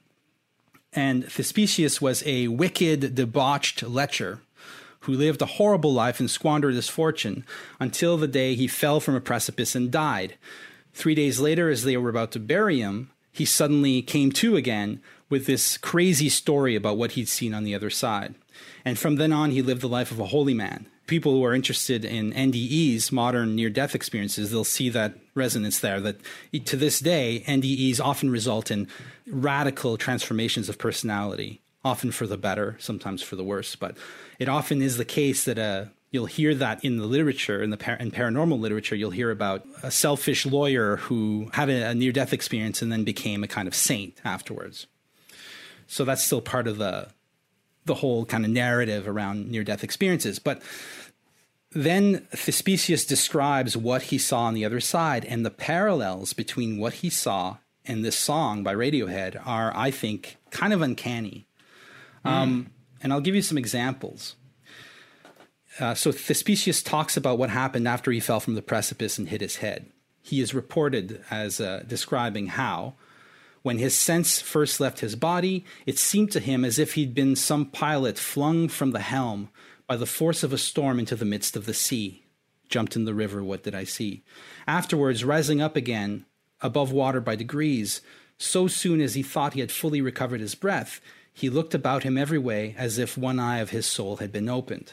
And 0.95 1.25
Thespesius 1.25 2.01
was 2.01 2.23
a 2.25 2.49
wicked, 2.49 3.15
debauched 3.15 3.83
lecher 3.83 4.41
who 5.01 5.13
lived 5.13 5.43
a 5.43 5.47
horrible 5.47 5.93
life 5.93 6.21
and 6.21 6.31
squandered 6.31 6.75
his 6.75 6.89
fortune 6.89 7.45
until 7.79 8.17
the 8.17 8.29
day 8.29 8.55
he 8.55 8.69
fell 8.69 9.01
from 9.01 9.15
a 9.15 9.21
precipice 9.21 9.75
and 9.75 9.91
died. 9.91 10.37
Three 10.93 11.15
days 11.15 11.41
later, 11.41 11.71
as 11.71 11.85
they 11.85 11.97
were 11.97 12.11
about 12.11 12.33
to 12.33 12.41
bury 12.41 12.81
him, 12.81 13.11
he 13.33 13.45
suddenly 13.45 14.03
came 14.03 14.33
to 14.33 14.57
again 14.57 15.01
with 15.29 15.47
this 15.47 15.79
crazy 15.79 16.29
story 16.29 16.75
about 16.75 16.97
what 16.97 17.13
he'd 17.13 17.29
seen 17.29 17.55
on 17.55 17.65
the 17.65 17.75
other 17.75 17.91
side. 17.91 18.35
And 18.85 18.99
from 18.99 19.17
then 19.17 19.33
on, 19.33 19.53
he 19.53 19.63
lived 19.63 19.81
the 19.81 19.89
life 19.89 20.11
of 20.11 20.21
a 20.21 20.27
holy 20.27 20.55
man. 20.55 20.87
People 21.07 21.33
who 21.33 21.45
are 21.45 21.55
interested 21.55 22.05
in 22.05 22.33
NDEs, 22.33 23.11
modern 23.11 23.57
near 23.57 23.71
death 23.71 23.95
experiences, 23.95 24.51
they'll 24.51 24.65
see 24.65 24.89
that 24.91 25.15
resonance 25.35 25.81
there. 25.81 26.01
That 26.01 26.21
to 26.67 26.77
this 26.77 27.01
day, 27.01 27.43
NDEs 27.47 28.01
often 28.01 28.31
result 28.31 28.71
in 28.71 28.89
radical 29.27 29.97
transformations 29.97 30.69
of 30.69 30.79
personality, 30.79 31.61
often 31.85 32.11
for 32.11 32.27
the 32.27 32.37
better, 32.37 32.77
sometimes 32.79 33.23
for 33.23 33.37
the 33.37 33.45
worse. 33.45 33.77
But 33.77 33.97
it 34.39 34.49
often 34.49 34.83
is 34.83 34.97
the 34.97 35.05
case 35.05 35.45
that 35.45 35.59
uh, 35.59 35.87
you'll 36.11 36.27
hear 36.27 36.55
that 36.55 36.85
in 36.85 36.99
the 36.99 37.07
literature, 37.07 37.63
in 37.63 37.71
the 37.71 37.77
par- 37.77 37.97
in 37.97 38.11
paranormal 38.11 38.59
literature, 38.59 38.95
you'll 38.95 39.11
hear 39.11 39.31
about 39.31 39.67
a 39.83 39.91
selfish 39.91 40.45
lawyer 40.47 40.97
who 40.97 41.51
had 41.55 41.71
a, 41.71 41.91
a 41.91 41.95
near 41.95 42.13
death 42.13 42.33
experience 42.33 42.83
and 42.83 42.93
then 42.93 43.05
became 43.05 43.43
a 43.43 43.49
kind 43.49 43.69
of 43.69 43.75
saint 43.75 44.19
afterwards. 44.25 44.87
So 45.87 46.05
that's 46.05 46.25
still 46.25 46.41
part 46.41 46.67
of 46.67 46.79
the 46.79 47.09
the 47.87 47.95
whole 47.95 48.25
kind 48.27 48.45
of 48.45 48.51
narrative 48.51 49.09
around 49.09 49.51
near 49.51 49.65
death 49.65 49.83
experiences. 49.83 50.39
But 50.39 50.63
then 51.73 52.27
Thespesius 52.33 53.07
describes 53.07 53.77
what 53.77 54.03
he 54.03 54.19
saw 54.19 54.43
on 54.43 54.55
the 54.55 54.65
other 54.65 54.81
side, 54.81 55.25
and 55.25 55.47
the 55.47 55.51
parallels 55.51 56.33
between 56.33 56.79
what 56.79 56.95
he 56.95 57.11
saw 57.11 57.57
and 57.87 58.05
this 58.05 58.17
song 58.17 58.63
by 58.63 58.75
Radiohead 58.75 59.41
are, 59.47 59.73
I 59.75 59.91
think, 59.91 60.37
kind 60.51 60.73
of 60.73 60.83
uncanny. 60.83 61.47
Um, 62.25 62.71
And 63.03 63.13
I'll 63.13 63.21
give 63.21 63.35
you 63.35 63.43
some 63.43 63.59
examples. 63.59 64.37
Uh, 65.79 65.95
so 65.95 66.13
Thespesius 66.13 66.85
talks 66.85 67.17
about 67.17 67.39
what 67.39 67.51
happened 67.51 67.89
after 67.89 68.11
he 68.13 68.21
fell 68.21 68.41
from 68.41 68.55
the 68.55 68.63
precipice 68.63 69.17
and 69.19 69.29
hit 69.29 69.41
his 69.41 69.57
head. 69.57 69.87
He 70.21 70.41
is 70.41 70.53
reported 70.53 71.25
as 71.31 71.61
uh, 71.61 71.83
describing 71.87 72.49
how, 72.49 72.95
when 73.63 73.79
his 73.79 73.97
sense 73.97 74.41
first 74.43 74.81
left 74.81 75.01
his 75.01 75.17
body, 75.17 75.65
it 75.87 75.99
seemed 75.99 76.31
to 76.33 76.41
him 76.41 76.65
as 76.65 76.79
if 76.79 76.95
he'd 76.95 77.15
been 77.15 77.37
some 77.37 77.65
pilot 77.65 78.19
flung 78.19 78.69
from 78.69 78.91
the 78.91 79.01
helm 79.01 79.49
by 79.87 79.97
the 79.97 80.07
force 80.07 80.43
of 80.43 80.53
a 80.53 80.59
storm 80.59 80.99
into 80.99 81.17
the 81.17 81.25
midst 81.25 81.57
of 81.57 81.65
the 81.65 81.75
sea. 81.75 82.25
Jumped 82.69 82.97
in 82.97 83.07
the 83.07 83.15
river, 83.15 83.43
what 83.43 83.63
did 83.63 83.75
I 83.75 83.85
see? 83.85 84.23
Afterwards, 84.67 85.25
rising 85.25 85.63
up 85.63 85.75
again, 85.75 86.27
above 86.61 86.93
water 86.93 87.21
by 87.21 87.35
degrees, 87.35 88.03
so 88.37 88.69
soon 88.69 89.01
as 89.01 89.15
he 89.15 89.23
thought 89.23 89.55
he 89.55 89.61
had 89.61 89.73
fully 89.73 90.01
recovered 90.01 90.41
his 90.41 90.55
breath, 90.55 91.01
he 91.41 91.49
looked 91.49 91.75
about 91.75 92.03
him 92.03 92.19
every 92.19 92.39
way 92.39 92.75
as 92.77 92.99
if 92.99 93.17
one 93.17 93.39
eye 93.39 93.59
of 93.59 93.71
his 93.71 93.87
soul 93.87 94.19
had 94.19 94.31
been 94.31 94.49
opened. 94.49 94.93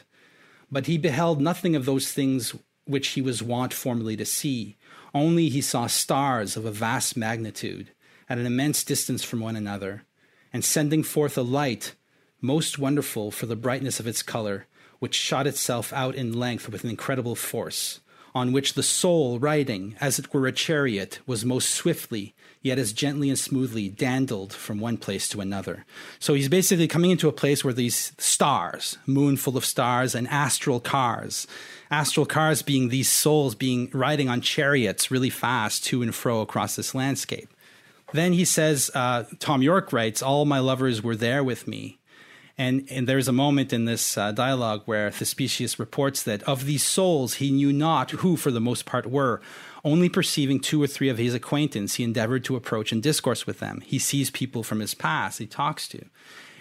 But 0.70 0.86
he 0.86 0.96
beheld 0.96 1.40
nothing 1.40 1.76
of 1.76 1.84
those 1.84 2.10
things 2.10 2.54
which 2.86 3.08
he 3.08 3.20
was 3.20 3.42
wont 3.42 3.74
formerly 3.74 4.16
to 4.16 4.24
see. 4.24 4.76
Only 5.14 5.50
he 5.50 5.60
saw 5.60 5.86
stars 5.86 6.56
of 6.56 6.64
a 6.64 6.70
vast 6.70 7.16
magnitude, 7.16 7.90
at 8.30 8.38
an 8.38 8.46
immense 8.46 8.82
distance 8.82 9.22
from 9.22 9.40
one 9.40 9.56
another, 9.56 10.04
and 10.50 10.64
sending 10.64 11.02
forth 11.02 11.36
a 11.36 11.42
light 11.42 11.94
most 12.40 12.78
wonderful 12.78 13.30
for 13.30 13.44
the 13.46 13.56
brightness 13.56 14.00
of 14.00 14.06
its 14.06 14.22
color, 14.22 14.66
which 15.00 15.14
shot 15.14 15.46
itself 15.46 15.92
out 15.92 16.14
in 16.14 16.38
length 16.38 16.68
with 16.68 16.82
an 16.82 16.90
incredible 16.90 17.34
force, 17.34 18.00
on 18.34 18.52
which 18.52 18.72
the 18.72 18.82
soul 18.82 19.38
riding, 19.38 19.96
as 20.00 20.18
it 20.18 20.32
were 20.32 20.46
a 20.46 20.52
chariot, 20.52 21.18
was 21.26 21.44
most 21.44 21.70
swiftly, 21.70 22.34
yet 22.62 22.78
as 22.78 22.92
gently 22.92 23.28
and 23.28 23.38
smoothly 23.38 23.88
dandled 23.88 24.52
from 24.52 24.80
one 24.80 24.96
place 24.96 25.28
to 25.28 25.40
another. 25.40 25.84
So 26.18 26.34
he's 26.34 26.48
basically 26.48 26.88
coming 26.88 27.10
into 27.10 27.28
a 27.28 27.32
place 27.32 27.64
where 27.64 27.74
these 27.74 28.12
stars, 28.18 28.98
moon 29.06 29.36
full 29.36 29.56
of 29.56 29.64
stars, 29.64 30.14
and 30.14 30.28
astral 30.28 30.80
cars, 30.80 31.46
astral 31.90 32.26
cars 32.26 32.62
being 32.62 32.88
these 32.88 33.08
souls 33.08 33.54
being 33.54 33.90
riding 33.92 34.28
on 34.28 34.40
chariots 34.40 35.10
really 35.10 35.30
fast 35.30 35.84
to 35.86 36.02
and 36.02 36.14
fro 36.14 36.40
across 36.40 36.76
this 36.76 36.94
landscape. 36.94 37.48
Then 38.12 38.32
he 38.32 38.44
says, 38.44 38.90
uh, 38.94 39.24
Thom 39.38 39.62
Yorke 39.62 39.92
writes, 39.92 40.22
All 40.22 40.44
my 40.44 40.58
lovers 40.58 41.02
were 41.02 41.16
there 41.16 41.44
with 41.44 41.68
me. 41.68 41.98
And, 42.56 42.88
and 42.90 43.06
there's 43.06 43.28
a 43.28 43.32
moment 43.32 43.72
in 43.72 43.84
this 43.84 44.18
uh, 44.18 44.32
dialogue 44.32 44.82
where 44.84 45.10
Thespesius 45.10 45.78
reports 45.78 46.24
that 46.24 46.42
of 46.42 46.64
these 46.64 46.82
souls 46.82 47.34
he 47.34 47.52
knew 47.52 47.72
not 47.72 48.10
who 48.10 48.36
for 48.36 48.50
the 48.50 48.60
most 48.60 48.84
part 48.84 49.06
were. 49.06 49.40
Only 49.84 50.08
perceiving 50.08 50.60
two 50.60 50.82
or 50.82 50.86
three 50.86 51.08
of 51.08 51.18
his 51.18 51.34
acquaintance, 51.34 51.94
he 51.94 52.04
endeavored 52.04 52.44
to 52.44 52.56
approach 52.56 52.92
and 52.92 53.02
discourse 53.02 53.46
with 53.46 53.60
them. 53.60 53.80
He 53.84 53.98
sees 53.98 54.30
people 54.30 54.62
from 54.62 54.80
his 54.80 54.94
past 54.94 55.38
he 55.38 55.46
talks 55.46 55.88
to. 55.88 56.04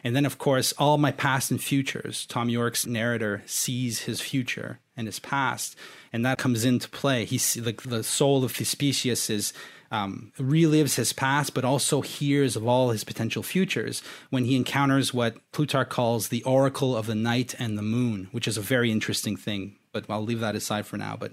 And 0.03 0.15
then, 0.15 0.25
of 0.25 0.37
course, 0.37 0.73
all 0.77 0.97
my 0.97 1.11
past 1.11 1.51
and 1.51 1.61
futures. 1.61 2.25
Thom 2.27 2.49
Yorke's 2.49 2.85
narrator 2.85 3.43
sees 3.45 4.01
his 4.01 4.21
future 4.21 4.79
and 4.95 5.07
his 5.07 5.19
past, 5.19 5.75
and 6.13 6.25
that 6.25 6.37
comes 6.37 6.63
into 6.63 6.89
play. 6.89 7.25
He 7.25 7.37
see, 7.37 7.61
like 7.61 7.81
the 7.81 8.03
soul 8.03 8.43
of 8.43 8.53
Thespesius 8.53 9.29
is 9.29 9.53
um, 9.91 10.31
relives 10.37 10.95
his 10.95 11.13
past, 11.13 11.53
but 11.53 11.65
also 11.65 12.01
hears 12.01 12.55
of 12.55 12.67
all 12.67 12.89
his 12.89 13.03
potential 13.03 13.43
futures 13.43 14.01
when 14.29 14.45
he 14.45 14.55
encounters 14.55 15.13
what 15.13 15.37
Plutarch 15.51 15.89
calls 15.89 16.27
the 16.27 16.43
oracle 16.43 16.95
of 16.95 17.07
the 17.07 17.15
night 17.15 17.55
and 17.57 17.77
the 17.77 17.83
moon, 17.83 18.27
which 18.31 18.47
is 18.47 18.57
a 18.57 18.61
very 18.61 18.91
interesting 18.91 19.37
thing. 19.37 19.75
But 19.91 20.05
I'll 20.09 20.23
leave 20.23 20.41
that 20.41 20.55
aside 20.55 20.85
for 20.85 20.97
now. 20.97 21.15
But 21.17 21.31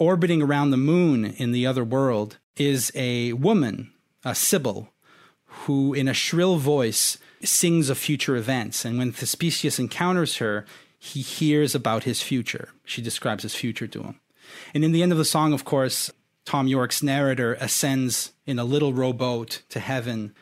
orbiting 0.00 0.42
around 0.42 0.70
the 0.70 0.76
moon 0.76 1.26
in 1.26 1.52
the 1.52 1.66
other 1.66 1.84
world 1.84 2.38
is 2.56 2.90
a 2.94 3.32
woman, 3.34 3.92
a 4.24 4.34
Sibyl, 4.34 4.92
who 5.44 5.94
in 5.94 6.08
a 6.08 6.14
shrill 6.14 6.56
voice 6.56 7.18
sings 7.44 7.90
of 7.90 7.98
future 7.98 8.34
events. 8.34 8.84
And 8.84 8.98
when 8.98 9.12
Thespesius 9.12 9.78
encounters 9.78 10.38
her, 10.38 10.64
he 10.98 11.20
hears 11.20 11.74
about 11.74 12.04
his 12.04 12.22
future. 12.22 12.70
She 12.84 13.02
describes 13.02 13.42
his 13.42 13.54
future 13.54 13.86
to 13.86 14.02
him. 14.02 14.20
And 14.74 14.84
in 14.84 14.92
the 14.92 15.02
end 15.02 15.12
of 15.12 15.18
the 15.18 15.24
song, 15.24 15.52
of 15.52 15.64
course, 15.64 16.10
Thom 16.44 16.66
Yorke's 16.66 17.02
narrator 17.02 17.54
ascends 17.60 18.32
in 18.46 18.58
a 18.58 18.64
little 18.64 18.92
rowboat 18.92 19.62
to 19.68 19.80
heaven. 19.80 20.34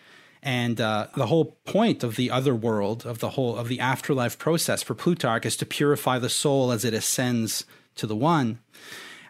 And 0.42 0.80
uh, 0.80 1.08
the 1.16 1.26
whole 1.26 1.56
point 1.64 2.04
of 2.04 2.16
the 2.16 2.30
other 2.30 2.54
world, 2.54 3.04
of 3.04 3.18
the 3.18 3.30
whole 3.30 3.56
of 3.56 3.68
the 3.68 3.80
afterlife 3.80 4.38
process 4.38 4.82
for 4.82 4.94
Plutarch, 4.94 5.44
is 5.44 5.56
to 5.56 5.66
purify 5.66 6.18
the 6.18 6.28
soul 6.28 6.70
as 6.70 6.84
it 6.84 6.94
ascends 6.94 7.64
to 7.96 8.06
the 8.06 8.16
one. 8.16 8.60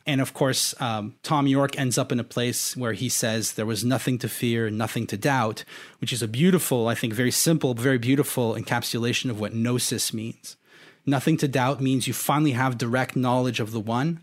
And 0.08 0.22
of 0.22 0.32
course, 0.32 0.74
um, 0.80 1.14
Thom 1.22 1.46
Yorke 1.46 1.78
ends 1.78 1.98
up 1.98 2.10
in 2.10 2.18
a 2.18 2.24
place 2.24 2.74
where 2.82 2.94
he 2.94 3.10
says 3.10 3.52
there 3.52 3.66
was 3.66 3.84
nothing 3.84 4.16
to 4.20 4.28
fear, 4.28 4.70
nothing 4.70 5.06
to 5.08 5.18
doubt, 5.18 5.64
which 6.00 6.14
is 6.14 6.22
a 6.22 6.26
beautiful, 6.28 6.88
I 6.88 6.94
think, 6.94 7.12
very 7.12 7.30
simple, 7.30 7.74
very 7.74 7.98
beautiful 7.98 8.54
encapsulation 8.54 9.28
of 9.28 9.38
what 9.38 9.52
gnosis 9.52 10.14
means. 10.14 10.56
Nothing 11.04 11.36
to 11.38 11.46
doubt 11.48 11.82
means 11.82 12.06
you 12.08 12.14
finally 12.14 12.52
have 12.52 12.78
direct 12.78 13.16
knowledge 13.16 13.60
of 13.60 13.70
the 13.72 13.80
one. 13.80 14.20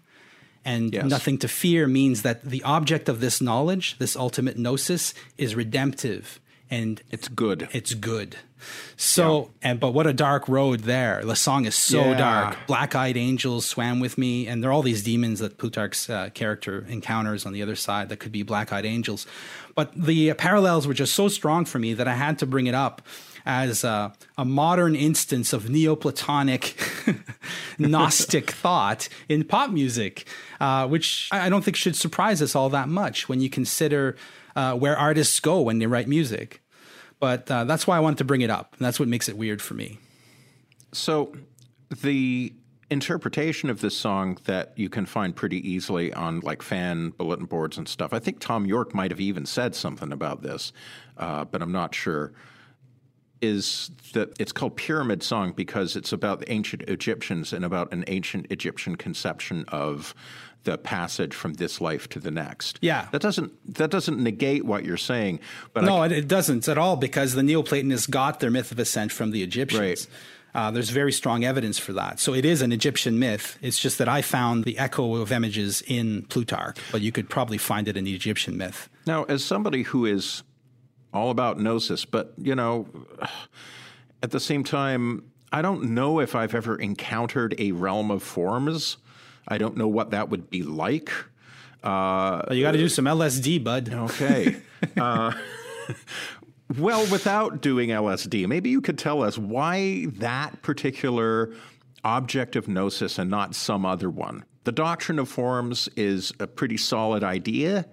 And 0.74 0.92
Yes. 0.92 1.06
nothing 1.06 1.38
to 1.40 1.48
fear 1.48 1.88
means 1.88 2.24
that 2.24 2.44
the 2.44 2.64
object 2.64 3.08
of 3.08 3.20
this 3.20 3.40
knowledge, 3.40 3.96
this 4.00 4.16
ultimate 4.16 4.58
gnosis, 4.58 5.14
is 5.38 5.54
redemptive 5.54 6.40
and 6.72 7.00
It's 7.12 7.28
good. 7.28 7.68
it's 7.74 7.94
good. 7.94 8.38
So, 8.98 9.52
and 9.62 9.80
but 9.80 9.92
what 9.92 10.08
a 10.08 10.14
dark 10.14 10.48
road 10.48 10.82
there. 10.82 11.22
The 11.26 11.36
song 11.36 11.66
is 11.66 11.76
so 11.76 12.02
Yeah. 12.12 12.18
dark. 12.18 12.58
Black-eyed 12.68 13.18
angels 13.18 13.66
swam 13.66 14.00
with 14.00 14.18
me, 14.18 14.48
and 14.48 14.64
there 14.64 14.70
are 14.70 14.74
all 14.74 14.82
these 14.84 15.04
demons 15.04 15.40
that 15.40 15.58
Plutarch's 15.58 16.10
uh, 16.10 16.30
character 16.34 16.86
encounters 16.90 17.46
on 17.46 17.54
the 17.54 17.62
other 17.62 17.76
side 17.76 18.10
that 18.10 18.18
could 18.18 18.32
be 18.32 18.44
black-eyed 18.44 18.86
angels. 18.86 19.28
But 19.76 19.92
the 19.96 20.34
parallels 20.36 20.88
were 20.88 20.94
just 20.94 21.14
so 21.14 21.28
strong 21.28 21.66
for 21.66 21.80
me 21.80 21.94
that 21.94 22.08
I 22.08 22.14
had 22.16 22.40
to 22.40 22.46
bring 22.46 22.68
it 22.68 22.76
up 22.76 23.02
as 23.46 23.84
uh, 23.84 24.12
a 24.38 24.46
modern 24.46 24.96
instance 24.96 25.54
of 25.54 25.70
Neoplatonic 25.70 26.76
Gnostic 27.78 28.50
thought 28.64 29.08
in 29.30 29.44
pop 29.44 29.70
music, 29.72 30.28
uh, 30.60 30.88
which 30.88 31.30
I 31.32 31.46
I 31.46 31.50
don't 31.50 31.64
think 31.64 31.78
should 31.78 31.96
surprise 31.96 32.42
us 32.42 32.56
all 32.56 32.70
that 32.70 32.90
much 32.90 33.30
when 33.30 33.42
you 33.42 33.50
consider 33.50 34.16
uh, 34.56 34.74
where 34.74 34.98
artists 34.98 35.40
go 35.40 35.62
when 35.62 35.78
they 35.80 35.86
write 35.86 36.08
music. 36.08 36.62
But 37.20 37.50
uh, 37.50 37.64
that's 37.64 37.88
why 37.88 37.98
I 37.98 38.00
wanted 38.00 38.20
to 38.20 38.24
bring 38.26 38.42
it 38.42 38.50
up. 38.50 38.76
That's 38.80 39.00
what 39.00 39.08
makes 39.08 39.30
it 39.30 39.38
weird 39.38 39.62
for 39.62 39.74
me. 39.74 40.00
So, 40.92 41.36
the 41.90 42.54
interpretation 42.90 43.70
of 43.70 43.82
this 43.82 43.98
song 43.98 44.38
that 44.46 44.74
you 44.76 44.90
can 44.90 45.06
find 45.06 45.36
pretty 45.36 45.58
easily 45.68 46.14
on 46.14 46.40
like 46.42 46.62
fan 46.62 47.10
bulletin 47.12 47.46
boards 47.46 47.78
and 47.78 47.88
stuff. 47.88 48.14
I 48.14 48.20
think 48.20 48.40
Thom 48.40 48.66
Yorke 48.66 48.94
might 48.94 49.12
have 49.12 49.20
even 49.20 49.46
said 49.46 49.76
something 49.76 50.12
about 50.12 50.44
this, 50.44 50.72
uh, 51.18 51.46
but 51.46 51.62
I'm 51.62 51.72
not 51.72 51.96
sure. 51.96 52.34
Is 53.42 53.92
that 54.14 54.34
it's 54.40 54.52
called 54.52 54.76
Pyramid 54.76 55.22
Song 55.24 55.52
because 55.52 55.96
it's 55.96 56.14
about 56.14 56.40
the 56.40 56.52
ancient 56.52 56.84
Egyptians 56.84 57.54
and 57.54 57.66
about 57.66 57.92
an 57.92 58.04
ancient 58.08 58.48
Egyptian 58.50 58.96
conception 58.96 59.66
of 59.68 60.16
the 60.66 60.78
passage 60.78 61.34
from 61.34 61.54
this 61.54 61.80
life 61.80 62.10
to 62.10 62.20
the 62.20 62.32
next. 62.32 62.78
Yeah. 62.82 63.08
that 63.12 63.22
doesn't 63.22 63.76
that 63.76 63.90
doesn't 63.90 64.20
negate 64.20 64.66
what 64.66 64.84
you're 64.84 64.98
saying, 64.98 65.40
but 65.74 65.84
No, 65.84 66.04
it, 66.04 66.12
it 66.12 66.28
doesn't 66.28 66.68
at 66.68 66.78
all 66.78 66.96
because 66.98 67.34
the 67.34 67.44
Neoplatonists 67.44 68.08
got 68.08 68.40
their 68.40 68.52
myth 68.52 68.72
of 68.72 68.80
ascent 68.80 69.12
from 69.12 69.32
the 69.32 69.42
Egyptians. 69.42 70.08
Right. 70.08 70.08
Uh, 70.56 70.72
there's 70.72 70.90
very 70.90 71.12
strong 71.12 71.44
evidence 71.44 71.78
for 71.78 71.92
that. 71.92 72.18
So 72.18 72.34
it 72.34 72.46
is 72.46 72.62
an 72.62 72.72
Egyptian 72.72 73.20
myth. 73.20 73.58
It's 73.62 73.78
just 73.78 73.98
that 73.98 74.08
I 74.08 74.22
found 74.22 74.64
the 74.64 74.78
echo 74.78 75.16
of 75.16 75.34
images 75.34 75.84
in 75.86 76.24
Plutarch, 76.24 76.78
but 76.94 77.02
you 77.02 77.12
could 77.12 77.30
probably 77.30 77.58
find 77.58 77.90
it 77.90 77.98
in 77.98 78.06
the 78.06 78.16
Egyptian 78.16 78.56
myth. 78.56 78.88
Now, 79.06 79.26
as 79.26 79.44
somebody 79.44 79.84
who 79.84 80.06
is 80.06 80.44
all 81.14 81.30
about 81.30 81.60
gnosis, 81.60 82.06
but 82.06 82.34
you 82.38 82.56
know, 82.56 82.88
at 84.24 84.32
the 84.32 84.40
same 84.40 84.64
time, 84.64 85.30
I 85.52 85.62
don't 85.62 85.92
know 85.94 86.20
if 86.20 86.36
I've 86.36 86.56
ever 86.56 86.78
encountered 86.78 87.56
a 87.60 87.74
realm 87.74 88.10
of 88.10 88.24
forms. 88.24 88.98
I 89.48 89.58
don't 89.58 89.78
know 89.78 89.88
what 89.88 90.12
that 90.12 90.30
would 90.30 90.50
be 90.50 90.64
like. 90.64 91.12
Uh, 91.84 92.44
you 92.52 92.64
got 92.64 92.72
to 92.72 92.78
do 92.78 92.90
some 92.90 93.06
LSD, 93.06 93.64
bud. 93.64 93.94
okay. 93.94 94.56
uh, 94.98 95.32
well, 96.78 97.06
without 97.12 97.62
doing 97.62 97.90
LSD, 97.90 98.48
maybe 98.48 98.72
you 98.72 98.82
could 98.82 98.98
tell 98.98 99.22
us 99.22 99.38
why 99.38 100.08
that 100.18 100.62
particular 100.64 101.54
object 102.04 102.56
of 102.56 102.68
gnosis 102.68 103.20
and 103.20 103.30
not 103.30 103.54
some 103.54 103.86
other 103.86 104.10
one. 104.10 104.46
The 104.64 104.72
doctrine 104.72 105.20
of 105.20 105.30
forms 105.30 105.88
is 105.96 106.34
a 106.40 106.48
pretty 106.48 106.78
solid 106.78 107.24
idea, 107.24 107.86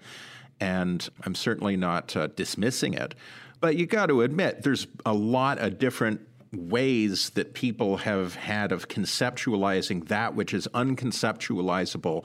and 0.58 1.06
I'm 1.24 1.34
certainly 1.34 1.76
not 1.76 2.16
uh, 2.16 2.28
dismissing 2.28 2.94
it. 2.94 3.14
But 3.60 3.76
you 3.76 3.86
got 3.86 4.06
to 4.06 4.22
admit, 4.22 4.62
there's 4.62 4.86
a 5.04 5.12
lot 5.12 5.58
of 5.58 5.78
different 5.78 6.20
ways 6.52 7.30
that 7.30 7.54
people 7.54 7.96
have 7.98 8.34
had 8.34 8.72
of 8.72 8.88
conceptualizing 8.88 10.06
that 10.08 10.34
which 10.34 10.52
is 10.52 10.68
unconceptualizable, 10.74 12.24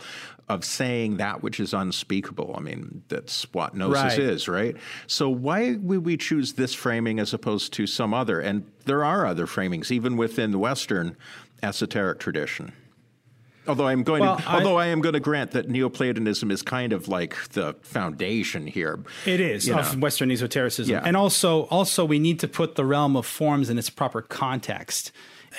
of 0.49 0.65
saying 0.65 1.17
that 1.17 1.41
which 1.41 1.59
is 1.59 1.73
unspeakable. 1.73 2.53
I 2.57 2.61
mean, 2.61 3.03
that's 3.07 3.51
what 3.53 3.73
gnosis 3.75 3.93
Right. 4.03 4.19
is, 4.19 4.47
right? 4.47 4.75
So 5.07 5.29
why 5.29 5.75
would 5.75 6.05
we 6.05 6.17
choose 6.17 6.53
this 6.53 6.73
framing 6.73 7.19
as 7.19 7.33
opposed 7.33 7.73
to 7.73 7.87
some 7.87 8.13
other? 8.13 8.39
And 8.39 8.65
there 8.85 9.03
are 9.03 9.25
other 9.25 9.45
framings, 9.45 9.91
even 9.91 10.17
within 10.17 10.51
the 10.51 10.59
Western 10.59 11.15
esoteric 11.63 12.19
tradition. 12.19 12.73
Although 13.67 13.87
I'm 13.87 14.03
going, 14.03 14.21
Well, 14.21 14.37
to, 14.37 14.47
although 14.51 14.77
I 14.77 14.87
am 14.87 15.01
going 15.01 15.13
to 15.13 15.19
grant 15.19 15.51
that 15.51 15.69
Neoplatonism 15.69 16.49
is 16.51 16.61
kind 16.61 16.93
of 16.93 17.07
like 17.07 17.35
the 17.49 17.73
foundation 17.81 18.67
here. 18.67 18.99
It 19.25 19.39
is 19.39 19.67
of 19.69 19.95
know. 19.95 19.99
Western 20.01 20.31
esotericism, 20.31 20.91
Yeah. 20.91 21.01
and 21.05 21.17
also 21.17 21.63
also 21.63 22.05
we 22.05 22.19
need 22.19 22.39
to 22.39 22.47
put 22.47 22.75
the 22.75 22.85
realm 22.85 23.15
of 23.15 23.25
forms 23.25 23.69
in 23.69 23.77
its 23.77 23.89
proper 23.89 24.21
context, 24.21 25.11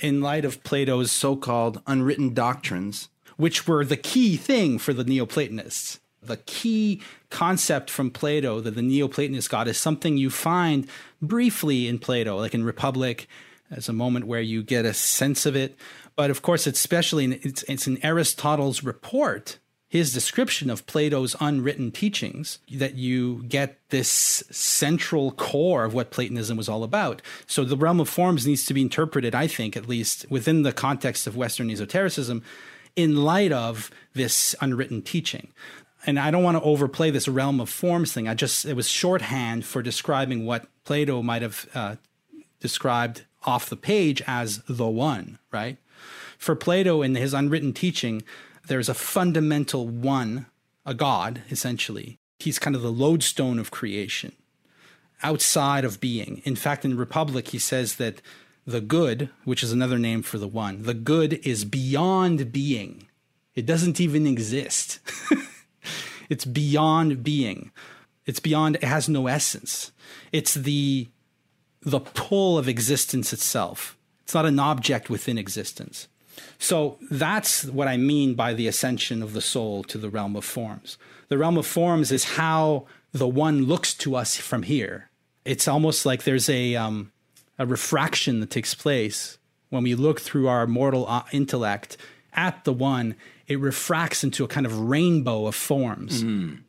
in 0.02 0.20
light 0.20 0.44
of 0.44 0.62
Plato's 0.64 1.10
so-called 1.12 1.80
unwritten 1.86 2.34
doctrines. 2.34 3.08
which 3.36 3.68
were 3.68 3.84
the 3.84 3.96
key 3.96 4.36
thing 4.36 4.80
for 4.80 4.92
the 4.92 5.04
Neoplatonists. 5.04 6.00
The 6.20 6.38
key 6.38 7.00
concept 7.30 7.88
from 7.88 8.10
Plato 8.10 8.60
that 8.60 8.74
the 8.74 8.82
Neoplatonists 8.82 9.46
got 9.46 9.68
is 9.68 9.78
something 9.78 10.16
you 10.16 10.28
find 10.28 10.88
briefly 11.22 11.86
in 11.86 12.00
Plato, 12.00 12.36
like 12.36 12.52
in 12.52 12.64
Republic, 12.64 13.28
as 13.70 13.88
a 13.88 13.92
moment 13.92 14.26
where 14.26 14.40
you 14.40 14.64
get 14.64 14.84
a 14.84 14.92
sense 14.92 15.46
of 15.46 15.54
it. 15.54 15.76
But 16.18 16.32
of 16.32 16.42
course, 16.42 16.66
it's 16.66 16.80
especially 16.80 17.22
in, 17.22 17.32
it's, 17.44 17.62
it's 17.68 17.86
in 17.86 18.04
Aristotle's 18.04 18.82
report, 18.82 19.60
his 19.88 20.12
description 20.12 20.68
of 20.68 20.84
Plato's 20.84 21.36
unwritten 21.38 21.92
teachings, 21.92 22.58
that 22.72 22.96
you 22.96 23.44
get 23.44 23.78
this 23.90 24.42
central 24.50 25.30
core 25.30 25.84
of 25.84 25.94
what 25.94 26.10
Platonism 26.10 26.56
was 26.56 26.68
all 26.68 26.82
about. 26.82 27.22
So 27.46 27.62
the 27.62 27.76
realm 27.76 28.00
of 28.00 28.08
forms 28.08 28.48
needs 28.48 28.66
to 28.66 28.74
be 28.74 28.82
interpreted, 28.82 29.32
I 29.32 29.46
think, 29.46 29.76
at 29.76 29.88
least 29.88 30.26
within 30.28 30.62
the 30.62 30.72
context 30.72 31.28
of 31.28 31.36
Western 31.36 31.70
esotericism, 31.70 32.42
in 32.96 33.22
light 33.22 33.52
of 33.52 33.88
this 34.14 34.56
unwritten 34.60 35.02
teaching. 35.02 35.52
And 36.04 36.18
I 36.18 36.32
don't 36.32 36.42
want 36.42 36.56
to 36.56 36.64
overplay 36.64 37.12
this 37.12 37.28
realm 37.28 37.60
of 37.60 37.70
forms 37.70 38.12
thing. 38.12 38.26
I 38.26 38.34
just, 38.34 38.64
it 38.64 38.74
was 38.74 38.88
shorthand 38.88 39.64
for 39.64 39.82
describing 39.82 40.44
what 40.44 40.66
Plato 40.82 41.22
might 41.22 41.42
have 41.42 41.68
uh, 41.76 41.94
described 42.58 43.24
off 43.44 43.70
the 43.70 43.76
page 43.76 44.20
as 44.26 44.64
the 44.68 44.88
one, 44.88 45.38
right? 45.52 45.78
For 46.38 46.56
Plato 46.56 47.02
in 47.02 47.16
his 47.16 47.34
unwritten 47.34 47.72
teaching, 47.74 48.22
there's 48.66 48.88
a 48.88 48.94
fundamental 48.94 49.86
one, 49.88 50.46
a 50.86 50.94
God, 50.94 51.42
essentially. 51.50 52.18
He's 52.38 52.58
kind 52.58 52.76
of 52.76 52.82
the 52.82 52.92
lodestone 52.92 53.58
of 53.58 53.70
creation, 53.70 54.32
outside 55.22 55.84
of 55.84 56.00
being. 56.00 56.40
In 56.44 56.56
fact, 56.56 56.84
in 56.84 56.96
Republic, 56.96 57.48
he 57.48 57.58
says 57.58 57.96
that 57.96 58.22
the 58.64 58.80
good, 58.80 59.30
which 59.44 59.62
is 59.62 59.72
another 59.72 59.98
name 59.98 60.22
for 60.22 60.38
the 60.38 60.46
one, 60.46 60.82
the 60.82 60.94
good 60.94 61.34
is 61.46 61.64
beyond 61.64 62.52
being. 62.52 63.08
It 63.54 63.66
doesn't 63.66 64.00
even 64.00 64.26
exist. 64.26 65.00
it's 66.28 66.44
beyond 66.44 67.24
being. 67.24 67.72
It's 68.26 68.40
beyond, 68.40 68.76
it 68.76 68.84
has 68.84 69.08
no 69.08 69.26
essence. 69.26 69.90
It's 70.32 70.54
the 70.54 71.08
the 71.80 72.00
pull 72.00 72.58
of 72.58 72.68
existence 72.68 73.32
itself. 73.32 73.96
It's 74.22 74.34
not 74.34 74.46
an 74.46 74.58
object 74.58 75.08
within 75.08 75.38
existence. 75.38 76.08
So 76.58 76.98
that's 77.10 77.64
what 77.64 77.88
I 77.88 77.96
mean 77.96 78.34
by 78.34 78.52
the 78.52 78.66
ascension 78.66 79.22
of 79.22 79.32
the 79.32 79.40
soul 79.40 79.84
to 79.84 79.98
the 79.98 80.10
realm 80.10 80.34
of 80.36 80.44
forms. 80.44 80.98
The 81.28 81.38
realm 81.38 81.56
of 81.56 81.66
forms 81.66 82.10
is 82.10 82.24
how 82.24 82.86
the 83.12 83.28
one 83.28 83.64
looks 83.64 83.94
to 83.94 84.16
us 84.16 84.36
from 84.36 84.64
here. 84.64 85.08
It's 85.44 85.68
almost 85.68 86.04
like 86.04 86.24
there's 86.24 86.48
a 86.48 86.74
um, 86.76 87.12
a 87.58 87.66
refraction 87.66 88.40
that 88.40 88.50
takes 88.50 88.74
place 88.74 89.38
when 89.70 89.82
we 89.82 89.94
look 89.94 90.20
through 90.20 90.48
our 90.48 90.66
mortal 90.66 91.06
uh, 91.08 91.22
intellect 91.32 91.96
at 92.32 92.64
the 92.64 92.72
one. 92.72 93.14
It 93.46 93.58
refracts 93.58 94.22
into 94.22 94.44
a 94.44 94.48
kind 94.48 94.66
of 94.66 94.78
rainbow 94.78 95.46
of 95.46 95.54
forms, 95.54 96.22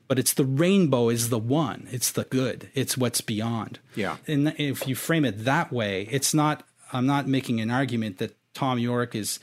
but 0.08 0.18
it's 0.18 0.34
the 0.34 0.46
rainbow 0.46 1.10
is 1.10 1.30
the 1.30 1.40
one. 1.40 1.90
It's 1.92 2.12
the 2.12 2.24
good. 2.24 2.70
It's 2.74 2.98
what's 2.98 3.20
beyond. 3.20 3.80
Yeah. 3.96 4.16
And 4.28 4.56
if 4.58 4.88
you 4.88 4.96
frame 4.96 5.26
it 5.26 5.44
that 5.44 5.74
way, 5.74 6.08
it's 6.10 6.34
not. 6.34 6.64
I'm 6.94 7.06
not 7.06 7.28
making 7.28 7.60
an 7.60 7.70
argument 7.70 8.18
that 8.20 8.36
Thom 8.54 8.80
Yorke 8.80 9.14
is 9.14 9.40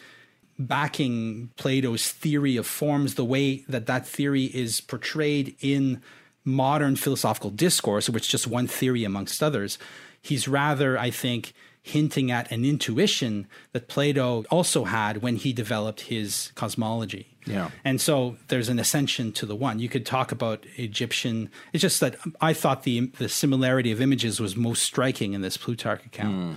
backing 0.59 1.51
Plato's 1.57 2.11
theory 2.11 2.57
of 2.57 2.66
forms 2.66 3.14
the 3.14 3.25
way 3.25 3.64
that 3.69 3.87
that 3.87 4.07
theory 4.07 4.45
is 4.45 4.81
portrayed 4.81 5.57
in 5.61 6.03
modern 6.45 6.97
philosophical 6.97 7.51
discourse, 7.51 8.09
which 8.09 8.25
is 8.25 8.29
just 8.29 8.47
one 8.47 8.66
theory 8.66 9.05
amongst 9.05 9.42
others. 9.42 9.79
He's 10.23 10.49
rather, 10.49 10.99
I 10.99 11.11
think, 11.11 11.53
hinting 11.83 12.33
at 12.33 12.51
an 12.51 12.64
intuition 12.64 13.47
that 13.73 13.87
Plato 13.87 14.45
also 14.51 14.85
had 14.85 15.23
when 15.23 15.37
he 15.37 15.53
developed 15.53 16.03
his 16.03 16.51
cosmology. 16.57 17.37
Yeah. 17.47 17.71
And 17.85 18.01
so 18.01 18.37
there's 18.49 18.69
an 18.69 18.81
ascension 18.81 19.31
to 19.35 19.47
the 19.47 19.55
one. 19.55 19.79
You 19.79 19.88
could 19.88 20.05
talk 20.05 20.33
about 20.33 20.66
Egyptian. 20.77 21.49
It's 21.73 21.83
just 21.83 22.01
that 22.01 22.16
I 22.40 22.55
thought 22.55 22.83
the 22.83 23.07
the 23.19 23.29
similarity 23.29 23.92
of 23.92 24.01
images 24.01 24.40
was 24.40 24.57
most 24.57 24.83
striking 24.83 25.33
in 25.33 25.42
this 25.42 25.57
Plutarch 25.57 26.05
account. 26.05 26.35
Hmm. 26.35 26.53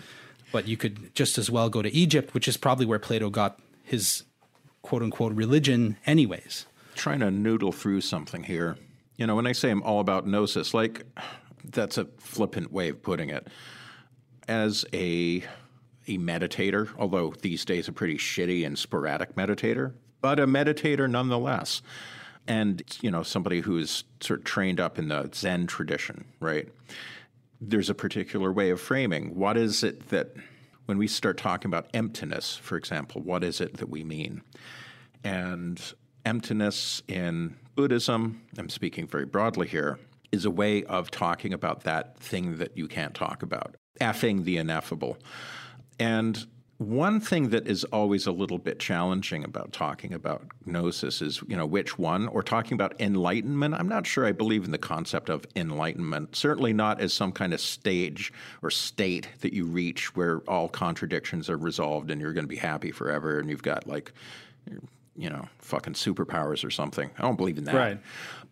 But 0.52 0.68
you 0.68 0.78
could 0.78 1.14
just 1.14 1.38
as 1.38 1.52
well 1.52 1.70
go 1.70 1.84
to 1.84 1.94
Egypt, 1.94 2.34
which 2.34 2.48
is 2.48 2.58
probably 2.58 2.88
where 2.88 2.98
Plato 2.98 3.30
got 3.30 3.60
his 3.90 4.24
quote 4.84 5.02
unquote 5.02 5.34
religion, 5.34 5.98
anyways. 6.06 6.68
trying 6.96 7.22
to 7.22 7.32
noodle 7.32 7.72
through 7.72 8.02
something 8.02 8.44
here. 8.44 8.78
You 9.16 9.26
know, 9.26 9.36
when 9.36 9.48
I 9.48 9.54
say 9.54 9.72
I'm 9.72 9.82
all 9.84 10.00
about 10.00 10.28
gnosis, 10.28 10.74
like 10.74 11.04
that's 11.64 11.98
a 11.98 12.06
flippant 12.20 12.72
way 12.72 12.90
of 12.90 13.02
putting 13.02 13.30
it. 13.30 13.48
As 14.48 14.86
a 14.94 15.44
a 16.08 16.18
meditator, 16.18 16.90
although 16.98 17.34
these 17.42 17.66
days 17.66 17.88
a 17.88 17.92
pretty 17.92 18.18
shitty 18.18 18.66
and 18.66 18.78
sporadic 18.78 19.36
meditator, 19.36 19.94
but 20.22 20.40
a 20.40 20.48
meditator 20.48 21.10
nonetheless. 21.10 21.82
And 22.48 22.84
you 23.02 23.10
know, 23.10 23.24
somebody 23.24 23.62
who's 23.62 24.04
sort 24.20 24.42
of 24.42 24.46
trained 24.46 24.80
up 24.80 25.00
in 25.00 25.08
the 25.08 25.30
Zen 25.34 25.68
tradition, 25.68 26.26
right? 26.40 26.68
There's 27.62 27.90
a 27.90 27.96
particular 27.96 28.52
way 28.52 28.70
of 28.70 28.80
framing. 28.80 29.36
What 29.36 29.58
is 29.58 29.84
it 29.84 30.10
that 30.10 30.36
when 30.90 30.98
we 30.98 31.06
start 31.06 31.38
talking 31.38 31.70
about 31.70 31.88
emptiness, 31.94 32.56
for 32.56 32.76
example, 32.76 33.22
what 33.22 33.44
is 33.44 33.62
it 33.62 33.78
that 33.78 33.90
we 33.90 34.04
mean? 34.04 34.42
And 35.24 35.80
emptiness 36.26 37.04
in 37.08 37.58
Buddhism, 37.76 38.42
I'm 38.58 38.70
speaking 38.70 39.06
very 39.06 39.28
broadly 39.28 39.68
here, 39.68 40.00
is 40.32 40.46
a 40.46 40.50
way 40.50 40.84
of 40.86 41.12
talking 41.12 41.54
about 41.54 41.84
that 41.84 42.18
thing 42.18 42.58
that 42.58 42.76
you 42.76 42.88
can't 42.88 43.14
talk 43.14 43.44
about, 43.44 43.76
effing 44.02 44.46
the 44.46 44.58
ineffable. 44.58 45.20
And 46.00 46.44
one 46.80 47.20
thing 47.20 47.50
that 47.50 47.68
is 47.68 47.84
always 47.84 48.26
a 48.26 48.32
little 48.32 48.58
bit 48.58 48.80
challenging 48.80 49.44
about 49.44 49.74
talking 49.74 50.14
about 50.14 50.44
gnosis 50.66 51.22
is, 51.22 51.44
you 51.46 51.58
know, 51.58 51.66
which 51.66 52.00
one, 52.00 52.30
or 52.30 52.42
talking 52.42 52.74
about 52.74 53.00
enlightenment. 53.02 53.76
I'm 53.76 53.90
not 53.90 54.08
sure 54.08 54.26
I 54.26 54.32
believe 54.32 54.64
in 54.64 54.72
the 54.72 54.78
concept 54.78 55.28
of 55.30 55.46
enlightenment, 55.58 56.38
certainly 56.38 56.72
not 56.72 57.02
as 57.02 57.12
some 57.12 57.34
kind 57.34 57.54
of 57.54 57.60
stage 57.60 58.32
or 58.62 58.72
state 58.72 59.28
that 59.42 59.52
you 59.52 59.66
reach 59.66 60.16
where 60.16 60.40
all 60.48 60.70
contradictions 60.70 61.50
are 61.50 61.58
resolved 61.58 62.10
and 62.12 62.22
you're 62.22 62.32
going 62.32 62.46
to 62.46 62.50
be 62.50 62.56
happy 62.56 62.92
forever 62.92 63.40
and 63.40 63.50
you've 63.50 63.62
got 63.62 63.86
like, 63.86 64.14
you 65.18 65.30
know, 65.30 65.50
fucking 65.58 65.96
superpowers 65.96 66.64
or 66.64 66.72
something. 66.72 67.12
I 67.18 67.24
don't 67.24 67.36
believe 67.36 67.58
in 67.58 67.66
that. 67.66 67.76
Right. 67.76 68.00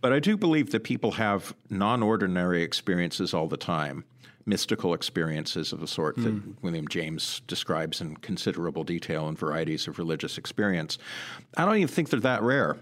But 0.02 0.12
I 0.12 0.20
do 0.20 0.36
believe 0.36 0.72
that 0.72 0.84
people 0.84 1.12
have 1.12 1.56
non 1.70 2.04
ordinary 2.04 2.62
experiences 2.62 3.34
all 3.34 3.48
the 3.48 3.56
time, 3.56 4.04
mystical 4.48 4.94
experiences 4.94 5.74
of 5.74 5.84
a 5.84 5.88
sort 5.88 6.16
that 6.16 6.42
William 6.62 6.88
James 6.88 7.42
describes 7.48 8.00
in 8.02 8.16
considerable 8.18 8.84
detail 8.84 9.28
in 9.28 9.36
varieties 9.36 9.88
of 9.88 10.00
religious 10.00 10.38
experience. 10.38 10.98
I 11.58 11.66
don't 11.66 11.76
even 11.76 11.88
think 11.90 12.10
they're 12.10 12.20
that 12.22 12.42
rare. 12.42 12.78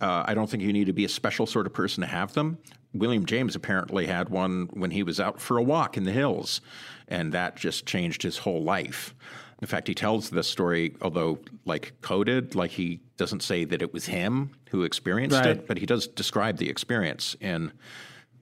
Uh, 0.00 0.24
I 0.26 0.34
don't 0.34 0.50
think 0.50 0.62
you 0.62 0.72
need 0.72 0.86
to 0.86 0.92
be 0.92 1.04
a 1.04 1.08
special 1.08 1.46
sort 1.46 1.66
of 1.66 1.72
person 1.72 2.00
to 2.02 2.06
have 2.08 2.34
them. 2.34 2.58
William 2.94 3.26
James 3.26 3.54
apparently 3.54 4.06
had 4.06 4.28
one 4.28 4.68
when 4.72 4.90
he 4.90 5.02
was 5.02 5.20
out 5.20 5.40
for 5.40 5.56
a 5.56 5.62
walk 5.62 5.96
in 5.96 6.04
the 6.04 6.12
hills, 6.12 6.60
and 7.06 7.32
that 7.32 7.56
just 7.56 7.86
changed 7.86 8.22
his 8.22 8.38
whole 8.38 8.62
life. 8.62 9.14
In 9.60 9.66
fact, 9.66 9.88
he 9.88 9.94
tells 9.94 10.30
this 10.30 10.48
story, 10.48 10.94
although 11.02 11.38
like 11.64 11.92
coded, 12.00 12.54
like 12.54 12.70
he 12.72 13.00
doesn't 13.16 13.42
say 13.42 13.64
that 13.64 13.82
it 13.82 13.92
was 13.92 14.06
him 14.06 14.50
who 14.70 14.82
experienced 14.84 15.36
Right. 15.36 15.46
it, 15.50 15.66
but 15.68 15.78
he 15.78 15.86
does 15.86 16.06
describe 16.06 16.58
the 16.58 16.68
experience 16.70 17.36
in 17.40 17.72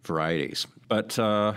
varieties. 0.04 0.66
But 0.88 1.18
uh, 1.18 1.54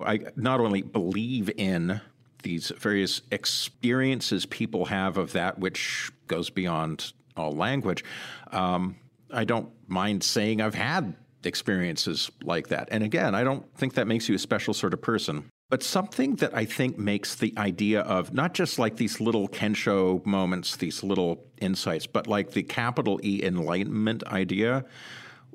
I 0.00 0.20
not 0.36 0.60
only 0.60 0.82
believe 0.82 1.50
in 1.56 2.00
these 2.42 2.70
various 2.78 3.22
experiences 3.30 4.44
people 4.46 4.86
have 4.86 5.16
of 5.16 5.32
that 5.32 5.58
which 5.58 6.10
goes 6.26 6.50
beyond 6.50 7.12
all 7.36 7.52
language, 7.52 8.04
um, 8.52 8.96
I 9.30 9.44
don't 9.44 9.70
mind 9.88 10.22
saying 10.22 10.60
I've 10.60 10.74
had 10.74 11.14
experiences 11.44 12.30
like 12.42 12.68
that. 12.68 12.88
And 12.90 13.02
again, 13.02 13.34
I 13.34 13.44
don't 13.44 13.66
think 13.76 13.94
that 13.94 14.06
makes 14.06 14.28
you 14.28 14.34
a 14.34 14.38
special 14.38 14.74
sort 14.74 14.94
of 14.94 15.02
person. 15.02 15.44
But 15.70 15.82
something 15.82 16.36
that 16.36 16.54
I 16.54 16.66
think 16.66 16.98
makes 16.98 17.34
the 17.34 17.52
idea 17.56 18.02
of 18.02 18.32
not 18.32 18.54
just 18.54 18.78
like 18.78 18.96
these 18.96 19.20
little 19.20 19.48
Kensho 19.48 20.24
moments, 20.24 20.76
these 20.76 21.02
little 21.02 21.44
insights, 21.60 22.06
but 22.06 22.26
like 22.26 22.52
the 22.52 22.62
capital 22.62 23.18
E 23.24 23.42
enlightenment 23.42 24.22
idea, 24.24 24.84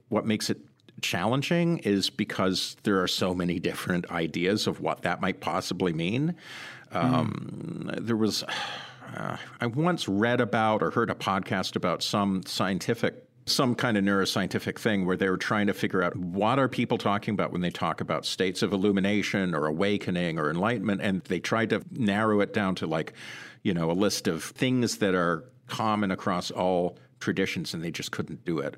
what 0.10 0.26
makes 0.26 0.50
it 0.50 0.58
challenging 1.02 1.80
is 1.80 2.10
because 2.10 2.76
there 2.84 3.02
are 3.02 3.08
so 3.08 3.34
many 3.34 3.60
different 3.60 4.10
ideas 4.12 4.68
of 4.68 4.82
what 4.82 5.02
that 5.04 5.22
might 5.22 5.40
possibly 5.42 5.94
mean. 5.94 6.36
Um, 6.92 7.92
There 8.02 8.16
was, 8.16 8.44
uh, 9.16 9.38
I 9.62 9.66
once 9.68 10.08
read 10.08 10.42
about 10.42 10.82
or 10.82 10.92
heard 10.92 11.10
a 11.10 11.16
podcast 11.16 11.76
about 11.76 12.02
some 12.04 12.44
scientific, 12.46 13.26
some 13.46 13.76
kind 13.76 13.98
of 13.98 14.04
neuroscientific 14.04 14.78
thing 14.78 15.06
where 15.06 15.18
they 15.18 15.30
were 15.30 15.38
trying 15.38 15.68
to 15.68 15.74
figure 15.74 16.04
out 16.04 16.16
what 16.16 16.60
are 16.60 16.68
people 16.68 16.98
talking 16.98 17.34
about 17.34 17.52
when 17.52 17.62
they 17.62 17.72
talk 17.72 18.02
about 18.02 18.26
states 18.26 18.62
of 18.62 18.74
illumination 18.74 19.56
or 19.56 19.66
awakening 19.66 20.38
or 20.40 20.50
enlightenment, 20.50 21.02
and 21.02 21.22
they 21.24 21.40
tried 21.40 21.70
to 21.72 21.82
narrow 21.92 22.42
it 22.42 22.54
down 22.54 22.76
to 22.76 22.88
like, 22.88 23.14
you 23.64 23.74
know, 23.74 23.90
a 23.90 23.94
list 23.94 24.28
of 24.28 24.44
things 24.44 24.98
that 24.98 25.16
are 25.16 25.44
common 25.68 26.12
across 26.12 26.52
all 26.52 26.98
traditions, 27.20 27.74
and 27.74 27.84
they 27.84 27.92
just 27.92 28.12
couldn't 28.12 28.46
do 28.46 28.60
it. 28.60 28.78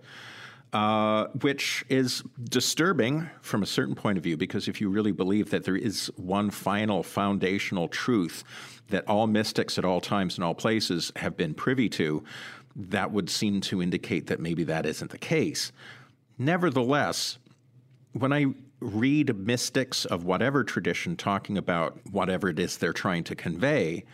Uh, 0.74 1.28
which 1.42 1.84
is 1.90 2.24
disturbing 2.46 3.30
from 3.42 3.62
a 3.62 3.66
certain 3.66 3.94
point 3.94 4.18
of 4.18 4.24
view, 4.24 4.38
because 4.38 4.70
if 4.70 4.80
you 4.80 4.90
really 4.90 5.12
believe 5.12 5.50
that 5.50 5.66
there 5.66 5.76
is 5.76 6.10
one 6.16 6.50
final 6.50 7.04
foundational 7.04 7.90
truth 7.90 8.46
that 8.88 9.06
all 9.06 9.28
mystics 9.28 9.78
at 9.78 9.84
all 9.84 10.00
times 10.00 10.36
and 10.36 10.46
all 10.46 10.54
places 10.54 11.12
have 11.18 11.36
been 11.36 11.54
privy 11.54 11.90
to, 11.90 12.24
that 12.74 13.12
would 13.12 13.30
seem 13.30 13.60
to 13.60 13.82
indicate 13.82 14.28
that 14.28 14.40
maybe 14.40 14.64
that 14.64 14.86
isn't 14.86 15.12
the 15.12 15.18
case. 15.18 15.74
Nevertheless, 16.38 17.38
when 18.14 18.32
I 18.32 18.46
read 18.80 19.36
mystics 19.38 20.06
of 20.06 20.24
whatever 20.24 20.64
tradition 20.64 21.18
talking 21.18 21.58
about 21.58 22.00
whatever 22.12 22.48
it 22.48 22.60
is 22.60 22.78
they're 22.78 22.94
trying 22.94 23.26
to 23.26 23.36
convey, 23.36 24.06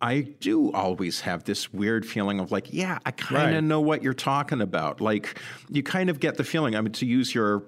I 0.00 0.20
do 0.20 0.70
always 0.72 1.22
have 1.22 1.44
this 1.44 1.72
weird 1.72 2.06
feeling 2.06 2.38
of 2.40 2.52
like, 2.52 2.72
yeah, 2.72 2.98
I 3.04 3.10
kind 3.10 3.48
of 3.50 3.54
Right. 3.54 3.64
know 3.64 3.80
what 3.80 4.02
you're 4.02 4.14
talking 4.14 4.60
about. 4.60 5.00
Like, 5.00 5.40
you 5.68 5.82
kind 5.82 6.08
of 6.08 6.20
get 6.20 6.36
the 6.36 6.44
feeling, 6.44 6.76
I 6.76 6.80
mean, 6.80 6.92
to 6.92 7.06
use 7.06 7.34
your 7.34 7.64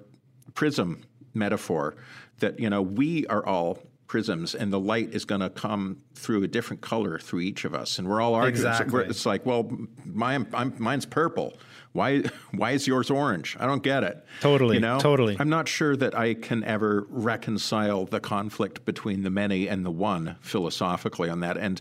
prism 0.53 1.03
metaphor, 1.33 1.95
that, 2.39 2.59
you 2.59 2.69
know, 2.69 2.81
we 2.81 3.27
are 3.27 3.45
all 3.45 3.79
prisms 4.11 4.53
and 4.53 4.73
the 4.73 4.79
light 4.79 5.07
is 5.13 5.23
going 5.23 5.39
to 5.39 5.49
come 5.49 5.95
through 6.15 6.43
a 6.43 6.47
different 6.47 6.81
color 6.81 7.17
through 7.17 7.39
each 7.39 7.63
of 7.63 7.73
us. 7.73 7.97
And 7.97 8.09
we're 8.09 8.19
all 8.19 8.35
arguing. 8.35 8.59
It's- 8.59 8.81
Exactly. 8.81 9.05
It's 9.05 9.25
like, 9.25 9.45
well, 9.45 9.71
mine, 10.03 10.47
I'm, 10.53 10.73
mine's 10.77 11.05
purple. 11.05 11.53
Why, 11.93 12.23
why 12.53 12.71
is 12.71 12.87
yours 12.87 13.09
orange? 13.09 13.55
I 13.57 13.65
don't 13.65 13.81
get 13.81 14.03
it. 14.03 14.21
Totally, 14.41 14.75
You 14.75 14.81
know? 14.81 14.99
totally. 14.99 15.37
I'm 15.39 15.47
not 15.47 15.69
sure 15.69 15.95
that 15.95 16.13
I 16.13 16.33
can 16.33 16.61
ever 16.65 17.05
reconcile 17.07 18.03
the 18.05 18.19
conflict 18.19 18.83
between 18.83 19.23
the 19.23 19.29
many 19.29 19.69
and 19.69 19.85
the 19.85 19.91
one 19.91 20.35
philosophically 20.41 21.29
on 21.29 21.39
that. 21.39 21.55
And 21.55 21.79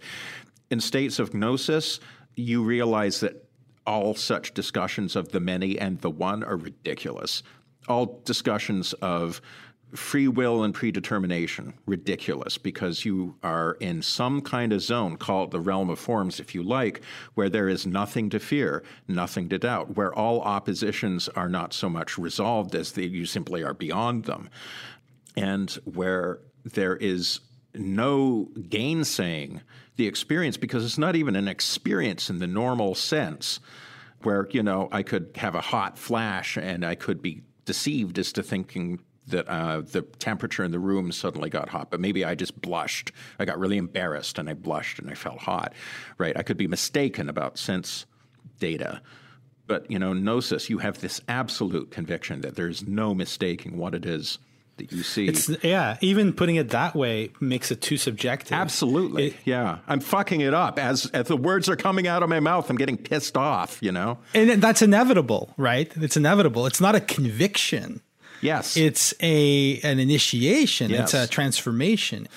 in 0.71 0.79
states 0.79 1.19
of 1.19 1.35
gnosis, 1.35 1.99
you 2.37 2.63
realize 2.63 3.19
that 3.21 3.45
all 3.89 4.15
such 4.15 4.55
discussions 4.55 5.17
of 5.17 5.31
the 5.33 5.41
many 5.41 5.77
and 5.81 6.01
the 6.01 6.11
one 6.11 6.45
are 6.45 6.57
ridiculous. 6.57 7.43
All 7.89 8.21
discussions 8.25 8.93
of 9.03 9.41
free 9.95 10.29
will 10.29 10.63
and 10.63 10.75
predetermination 10.75 11.75
ridiculous 11.87 12.59
because 12.59 13.05
you 13.05 13.35
are 13.43 13.77
in 13.81 14.01
some 14.03 14.41
kind 14.41 14.73
of 14.73 14.81
zone 14.81 15.17
called 15.17 15.51
the 15.51 15.61
realm 15.61 15.91
of 15.91 15.99
forms 15.99 16.39
if 16.39 16.55
you 16.55 16.63
like 16.63 17.01
where 17.35 17.49
there 17.49 17.69
is 17.69 17.87
nothing 17.87 18.31
to 18.31 18.39
fear 18.39 18.83
nothing 19.09 19.49
to 19.49 19.59
doubt 19.59 19.97
where 19.97 20.15
all 20.15 20.41
oppositions 20.43 21.29
are 21.31 21.49
not 21.49 21.73
so 21.73 21.89
much 21.89 22.19
resolved 22.19 22.75
as 22.75 22.93
they, 22.93 23.05
you 23.05 23.27
simply 23.27 23.63
are 23.63 23.75
beyond 23.75 24.25
them 24.25 24.49
and 25.37 25.73
where 25.85 26.39
there 26.65 26.97
is 26.97 27.41
no 27.75 28.49
gainsaying 28.69 29.61
the 29.97 30.07
experience 30.07 30.57
because 30.57 30.85
it's 30.85 30.99
not 30.99 31.17
even 31.17 31.37
an 31.37 31.49
experience 31.49 32.31
in 32.31 32.39
the 32.39 32.47
normal 32.47 32.95
sense 32.95 33.61
where 34.23 34.49
you 34.51 34.63
know 34.63 34.89
I 34.93 35.03
could 35.03 35.31
have 35.37 35.55
a 35.55 35.61
hot 35.61 35.99
flash 35.99 36.57
and 36.57 36.85
I 36.85 36.95
could 36.95 37.23
be 37.23 37.43
deceived 37.65 38.19
as 38.19 38.33
to 38.33 38.43
thinking 38.43 39.01
that 39.29 39.49
uh, 39.49 39.81
the 39.83 40.03
temperature 40.03 40.65
in 40.65 40.71
the 40.73 40.79
room 40.79 41.13
suddenly 41.13 41.51
got 41.51 41.69
hot, 41.69 41.91
but 41.91 42.01
maybe 42.01 42.25
I 42.25 42.35
just 42.35 42.61
blushed. 42.61 43.13
I 43.39 43.45
got 43.45 43.59
really 43.59 43.77
embarrassed 43.77 44.39
and 44.39 44.49
I 44.49 44.55
blushed 44.55 44.99
and 44.99 45.11
I 45.11 45.15
felt 45.15 45.39
hot. 45.39 45.73
Right? 46.19 46.37
I 46.37 46.43
could 46.43 46.57
be 46.57 46.67
mistaken 46.67 47.29
about 47.29 47.59
sense 47.59 48.07
data. 48.59 49.01
But 49.67 49.89
you 49.91 49.99
know, 50.01 50.13
gnosis, 50.13 50.69
you 50.69 50.79
have 50.79 51.01
this 51.01 51.21
absolute 51.29 51.91
conviction 51.93 52.41
that 52.41 52.57
there's 52.57 52.87
no 52.87 53.15
mistaking 53.15 53.77
what 53.79 53.95
it 53.95 54.05
is 54.05 54.39
that 54.79 54.91
you 54.91 55.03
see. 55.05 55.29
It's, 55.29 55.49
yeah, 55.63 55.97
even 56.01 56.33
putting 56.33 56.57
it 56.57 56.71
that 56.71 56.97
way 56.97 57.31
makes 57.39 57.71
it 57.71 57.81
too 57.81 57.97
subjective. 57.97 58.53
Absolutely, 58.53 59.29
It- 59.29 59.37
yeah. 59.45 59.79
I'm 59.87 60.01
fucking 60.01 60.41
it 60.41 60.55
up 60.55 60.79
as 60.79 61.07
as 61.11 61.29
the 61.29 61.37
words 61.37 61.69
are 61.69 61.77
coming 61.77 62.09
out 62.09 62.25
of 62.25 62.29
my 62.29 62.41
mouth. 62.41 62.69
I'm 62.69 62.77
getting 62.77 62.97
pissed 62.97 63.37
off. 63.37 63.79
You 63.81 63.93
know. 63.93 64.19
and 64.35 64.61
that's 64.61 64.83
inevitable, 64.83 65.55
right? 65.57 65.93
It's 65.97 66.17
inevitable. 66.17 66.67
It's 66.67 66.81
not 66.81 66.97
a 66.97 67.01
conviction. 67.01 68.01
Yes. 68.41 68.77
It's 68.77 69.15
a 69.21 69.81
an 69.81 69.99
initiation. 69.99 70.91
It's 70.93 71.15
a 71.15 71.27
transformation. 71.27 72.29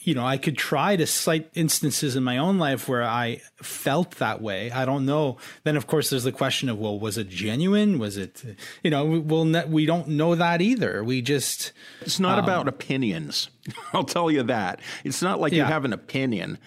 You 0.00 0.14
know, 0.14 0.24
I 0.24 0.38
could 0.38 0.56
try 0.56 0.94
to 0.94 1.04
cite 1.04 1.50
instances 1.54 2.14
in 2.14 2.22
my 2.22 2.38
own 2.38 2.58
life 2.58 2.88
where 2.88 3.02
I 3.02 3.40
felt 3.60 4.12
that 4.18 4.40
way. 4.40 4.70
I 4.70 4.84
don't 4.84 5.04
know. 5.04 5.36
Then, 5.64 5.76
of 5.76 5.88
course, 5.88 6.10
there's 6.10 6.22
the 6.22 6.30
question 6.30 6.68
of, 6.68 6.78
well, 6.78 6.96
was 6.96 7.18
it 7.18 7.28
genuine? 7.28 7.98
Was 7.98 8.16
it, 8.16 8.40
you 8.84 8.90
know, 8.92 9.04
we- 9.04 9.18
we'll 9.18 9.44
ne- 9.46 9.64
we 9.64 9.84
don't 9.84 10.06
know 10.10 10.36
that 10.36 10.62
either. 10.62 11.02
We 11.02 11.22
just, 11.22 11.72
It's 12.02 12.20
not 12.20 12.38
about 12.38 12.62
um, 12.62 12.68
opinions. 12.68 13.48
I'll 13.92 14.04
tell 14.04 14.30
you 14.30 14.44
that. 14.44 14.78
It's 15.02 15.22
not 15.22 15.40
like 15.40 15.52
you 15.52 15.64
have 15.64 15.84
an 15.84 15.92
opinion. 15.92 16.58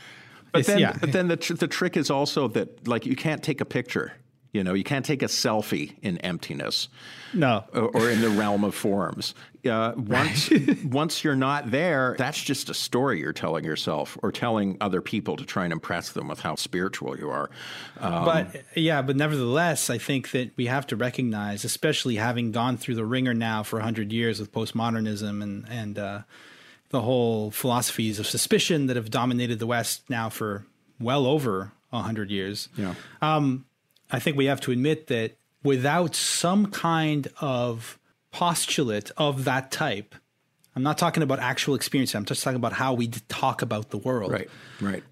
But 0.52 0.60
It's- 0.60 0.68
then, 0.68 0.80
yeah. 0.80 0.98
but 1.00 1.14
then 1.14 1.30
the 1.30 1.38
tr- 1.38 1.54
the 1.54 1.68
trick 1.68 1.96
is 1.96 2.10
also 2.10 2.50
that 2.50 2.90
like 2.90 3.06
you 3.06 3.16
can't 3.16 3.42
take 3.42 3.62
a 3.62 3.66
picture. 3.66 4.12
You 4.52 4.64
know, 4.64 4.74
you 4.74 4.84
can't 4.84 5.06
take 5.06 5.22
a 5.22 5.28
selfie 5.28 5.96
in 6.02 6.18
emptiness 6.20 6.90
no. 7.34 7.66
or, 7.72 7.90
or 7.90 8.10
in 8.10 8.22
the 8.22 8.30
realm 8.30 8.64
of 8.64 8.74
forms. 8.74 9.36
Uh, 9.64 9.94
once 9.96 10.50
once 10.86 11.24
you're 11.24 11.36
not 11.36 11.70
there, 11.70 12.16
that's 12.18 12.42
just 12.42 12.70
a 12.70 12.74
story 12.74 13.20
you're 13.20 13.34
telling 13.34 13.64
yourself 13.64 14.18
or 14.24 14.32
telling 14.32 14.78
other 14.82 15.02
people 15.02 15.36
to 15.36 15.46
try 15.46 15.66
and 15.66 15.74
impress 15.74 16.12
them 16.14 16.28
with 16.28 16.40
how 16.40 16.56
spiritual 16.56 17.18
you 17.18 17.30
are. 17.30 17.50
Um, 18.00 18.26
but 18.26 18.64
yeah, 18.76 19.02
but 19.02 19.16
nevertheless, 19.16 19.90
I 19.90 19.98
think 19.98 20.32
that 20.32 20.52
we 20.56 20.66
have 20.68 20.88
to 20.88 20.96
recognize, 20.96 21.64
especially 21.64 22.16
having 22.16 22.52
gone 22.52 22.78
through 22.78 22.96
the 22.96 23.06
wringer 23.06 23.34
now 23.34 23.62
for 23.62 23.80
hundred 23.82 24.12
years 24.12 24.40
with 24.40 24.52
postmodernism 24.52 25.44
and 25.44 25.68
and 25.70 26.00
uh, 26.00 26.22
the 26.90 27.02
whole 27.02 27.52
philosophies 27.52 28.18
of 28.18 28.26
suspicion 28.26 28.88
that 28.88 28.96
have 28.96 29.12
dominated 29.12 29.60
the 29.60 29.68
West 29.68 30.10
now 30.10 30.30
for 30.30 30.66
well 31.00 31.28
over 31.28 31.74
hundred 31.92 32.32
years. 32.32 32.70
Yeah. 32.78 32.96
I 34.12 34.20
think 34.20 34.38
we 34.38 34.46
have 34.46 34.62
to 34.62 34.72
admit 34.72 35.08
that 35.08 35.38
without 35.64 36.16
some 36.16 36.68
kind 36.68 37.28
of 37.42 38.00
postulate 38.32 39.12
of 39.18 39.44
that 39.46 39.72
type, 39.72 40.16
I'm 40.76 40.84
not 40.84 40.98
talking 40.98 41.24
about 41.24 41.40
actual 41.40 41.76
experience. 41.76 42.16
I'm 42.16 42.26
just 42.26 42.44
talking 42.44 42.56
about 42.58 42.74
how 42.74 42.94
we 42.94 43.08
talk 43.08 43.62
about 43.62 43.90
the 43.90 43.98
world 43.98 44.32
right, 44.32 44.50
right. 44.82 45.04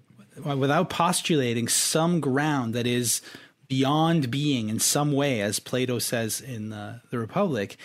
without 0.56 0.88
postulating 0.88 1.68
some 1.68 2.20
ground 2.20 2.74
that 2.74 2.86
is 2.86 3.20
beyond 3.68 4.30
being 4.30 4.68
in 4.70 4.78
some 4.78 5.12
way, 5.12 5.42
as 5.42 5.60
Plato 5.60 5.98
says 5.98 6.40
in 6.40 6.70
the, 6.70 7.02
the 7.10 7.18
Republic, 7.18 7.76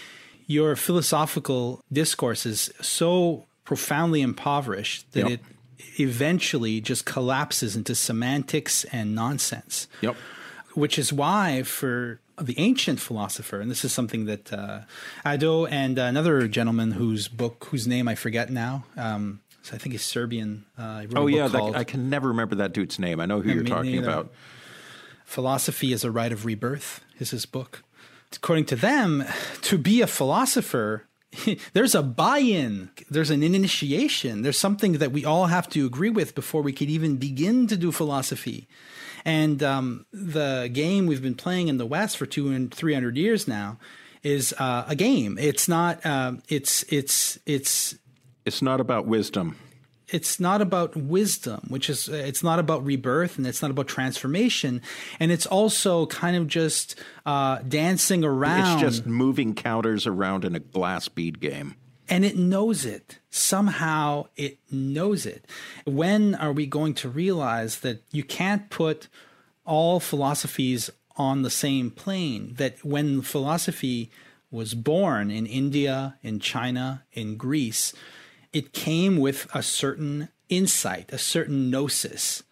your 0.47 0.75
philosophical 0.75 1.81
discourse 1.91 2.45
is 2.45 2.71
so 2.81 3.45
profoundly 3.65 4.21
impoverished 4.21 5.11
that 5.11 5.29
Yep. 5.29 5.31
it 5.31 5.99
eventually 5.99 6.79
just 6.79 7.05
collapses 7.05 7.75
into 7.75 7.93
semantics 7.95 8.83
and 8.85 9.13
nonsense 9.13 9.87
Yep. 10.01 10.15
Which 10.75 10.97
is 10.97 11.13
why 11.13 11.63
for 11.63 12.19
the 12.41 12.57
ancient 12.57 12.99
philosopher, 12.99 13.59
and 13.61 13.69
this 13.69 13.85
is 13.85 13.93
something 13.93 14.25
that 14.25 14.51
uh, 14.51 14.81
Hadot 15.25 15.71
and 15.71 15.99
another 15.99 16.47
gentleman 16.47 16.91
whose 16.91 17.27
book, 17.27 17.67
whose 17.69 17.85
name 17.87 18.07
I 18.07 18.15
forget 18.15 18.49
now, 18.49 18.85
um, 18.97 19.41
so 19.61 19.75
I 19.75 19.77
think 19.77 19.93
he's 19.93 20.03
Serbian. 20.03 20.65
Uh, 20.77 21.05
Oh 21.15 21.27
yeah, 21.27 21.47
that, 21.47 21.75
I 21.75 21.83
can 21.83 22.09
never 22.09 22.27
remember 22.29 22.55
that 22.55 22.73
dude's 22.73 22.97
name. 22.99 23.19
I 23.19 23.25
know 23.27 23.39
who 23.41 23.49
Yeah, 23.49 23.55
you're 23.55 23.63
talking 23.63 23.91
neither. 23.91 24.09
about. 24.09 24.33
Philosophy 25.25 25.93
is 25.93 26.03
a 26.03 26.11
Rite 26.11 26.31
of 26.31 26.45
Rebirth, 26.45 27.01
is 27.19 27.31
his 27.31 27.45
book. 27.45 27.83
According 28.35 28.65
to 28.65 28.75
them, 28.75 29.23
to 29.61 29.77
be 29.77 30.01
a 30.01 30.07
philosopher, 30.07 31.05
there's 31.73 31.95
a 31.95 32.03
buy 32.03 32.39
in, 32.39 32.89
there's 33.09 33.29
an 33.29 33.41
initiation, 33.43 34.41
there's 34.41 34.57
something 34.59 34.93
that 34.93 35.11
we 35.11 35.23
all 35.23 35.45
have 35.47 35.69
to 35.69 35.85
agree 35.85 36.09
with 36.09 36.35
before 36.35 36.61
we 36.61 36.73
could 36.73 36.89
even 36.89 37.17
begin 37.17 37.67
to 37.67 37.77
do 37.77 37.91
philosophy. 37.91 38.67
And 39.25 39.63
um, 39.63 40.05
the 40.11 40.69
game 40.71 41.05
we've 41.07 41.21
been 41.21 41.35
playing 41.35 41.67
in 41.69 41.77
the 41.77 41.85
West 41.85 42.17
for 42.17 42.25
two 42.25 42.49
and 42.49 42.73
three 42.73 42.93
hundred 42.93 43.15
years 43.17 43.47
now 43.47 43.77
is 44.21 44.53
uh, 44.57 44.85
a 44.87 44.95
game. 44.95 45.37
It's 45.39 45.67
not. 45.67 46.05
Um, 46.05 46.41
it's 46.49 46.83
it's 46.89 47.39
it's 47.45 47.95
It's 48.45 48.61
not 48.61 48.79
about 48.81 49.05
wisdom. 49.05 49.57
it's 50.09 50.39
not 50.39 50.61
about 50.61 50.95
wisdom, 50.95 51.61
which 51.69 51.89
is 51.89 52.07
it's 52.09 52.43
not 52.43 52.59
about 52.59 52.85
rebirth 52.85 53.37
and 53.37 53.47
it's 53.47 53.61
not 53.61 53.71
about 53.71 53.87
transformation, 53.87 54.81
and 55.19 55.31
it's 55.31 55.45
also 55.45 56.05
kind 56.07 56.35
of 56.35 56.47
just 56.47 56.99
uh, 57.25 57.57
dancing 57.67 58.23
around. 58.23 58.83
It's 58.83 58.97
just 58.97 59.05
moving 59.05 59.55
counters 59.55 60.05
around 60.05 60.45
in 60.45 60.55
a 60.55 60.59
glass 60.59 61.07
bead 61.07 61.39
game. 61.39 61.75
And 62.13 62.23
it 62.23 62.37
knows 62.37 62.85
it 62.85 63.17
somehow. 63.31 64.27
It 64.35 64.59
knows 64.71 65.25
it. 65.25 65.47
When 65.83 66.35
are 66.35 66.51
we 66.51 66.67
going 66.67 66.93
to 66.95 67.09
realize 67.09 67.79
that 67.79 68.03
you 68.11 68.23
can't 68.23 68.69
put 68.69 69.07
all 69.65 69.99
philosophies 69.99 70.91
on 71.17 71.41
the 71.41 71.49
same 71.49 71.89
plane? 71.89 72.53
That 72.57 72.85
when 72.85 73.23
philosophy 73.23 74.11
was 74.51 74.75
born 74.75 75.31
in 75.31 75.47
India, 75.47 76.19
in 76.21 76.39
China, 76.39 77.03
in 77.13 77.35
Greece, 77.35 77.93
it 78.53 78.73
came 78.73 79.17
with 79.17 79.47
a 79.51 79.63
certain 79.63 80.29
insight, 80.49 81.11
a 81.11 81.17
certain 81.17 81.71
gnosis. 81.71 82.43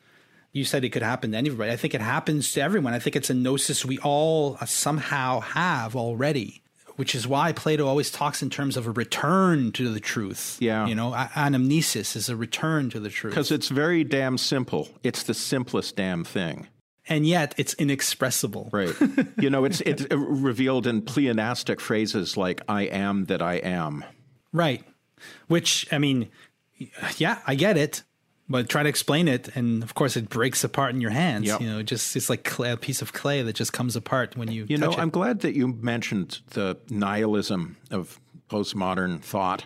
You 0.52 0.66
said 0.66 0.84
it 0.84 0.90
could 0.90 1.04
happen 1.04 1.34
to 1.34 1.38
anybody. 1.38 1.72
I 1.72 1.76
think 1.76 1.94
it 1.94 2.02
happens 2.02 2.52
to 2.54 2.62
everyone. 2.62 2.96
I 2.96 3.00
think 3.00 3.16
it's 3.16 3.30
a 3.30 3.36
gnosis 3.36 3.86
we 3.86 4.00
all 4.00 4.58
somehow 4.66 5.42
have 5.42 5.96
already, 5.96 6.64
which 6.96 7.16
is 7.16 7.28
why 7.28 7.52
Plato 7.52 7.88
always 7.88 8.12
talks 8.12 8.42
in 8.42 8.50
terms 8.50 8.78
of 8.78 8.88
a 8.88 8.92
return 8.92 9.72
to 9.74 9.92
the 9.94 10.00
truth. 10.00 10.58
Yeah. 10.60 10.86
You 10.88 10.96
know, 10.96 11.14
a- 11.14 11.30
anamnesis 11.36 12.16
is 12.16 12.30
a 12.30 12.36
return 12.36 12.90
to 12.92 13.00
the 13.00 13.10
truth. 13.10 13.34
Because 13.34 13.52
it's 13.52 13.70
very 13.70 14.04
damn 14.04 14.38
simple. 14.38 14.90
It's 15.04 15.24
the 15.24 15.34
simplest 15.34 15.96
damn 15.96 16.24
thing. 16.24 16.68
and 17.10 17.26
yet 17.26 17.54
it's 17.58 17.74
inexpressible. 17.76 18.70
Right. 18.72 18.94
you 19.40 19.50
know, 19.50 19.66
it's 19.66 19.82
it's 19.82 20.06
revealed 20.12 20.86
in 20.88 21.02
pleonastic 21.02 21.80
phrases 21.80 22.38
like 22.38 22.62
"I 22.68 22.84
am 22.84 23.26
that 23.26 23.42
I 23.42 23.56
am." 23.56 24.06
Right. 24.54 24.84
Which, 25.48 25.88
I 25.92 25.98
mean, 25.98 26.30
yeah, 27.18 27.40
I 27.48 27.56
get 27.56 27.78
it, 27.78 28.04
but 28.50 28.68
try 28.70 28.84
to 28.84 28.90
explain 28.90 29.28
it. 29.28 29.56
And 29.56 29.84
of 29.84 29.94
course, 29.94 30.18
it 30.18 30.30
breaks 30.30 30.64
apart 30.64 30.94
in 30.94 31.02
your 31.02 31.12
hands. 31.12 31.48
Yep. 31.48 31.62
You 31.62 31.68
know, 31.68 31.84
just 31.84 32.16
it's 32.16 32.30
like 32.30 32.44
clay, 32.44 32.72
a 32.72 32.78
piece 32.78 33.02
of 33.02 33.14
clay 33.14 33.42
that 33.42 33.56
just 33.56 33.74
comes 33.74 33.96
apart 33.96 34.36
when 34.36 34.52
you, 34.52 34.66
You 34.68 34.78
know, 34.78 34.92
it. 34.92 35.00
I'm 35.00 35.10
glad 35.10 35.40
that 35.42 35.56
you 35.56 35.70
mentioned 35.70 36.42
the 36.52 36.78
nihilism 36.90 37.78
of 37.92 38.20
postmodern 38.50 39.22
thought, 39.22 39.66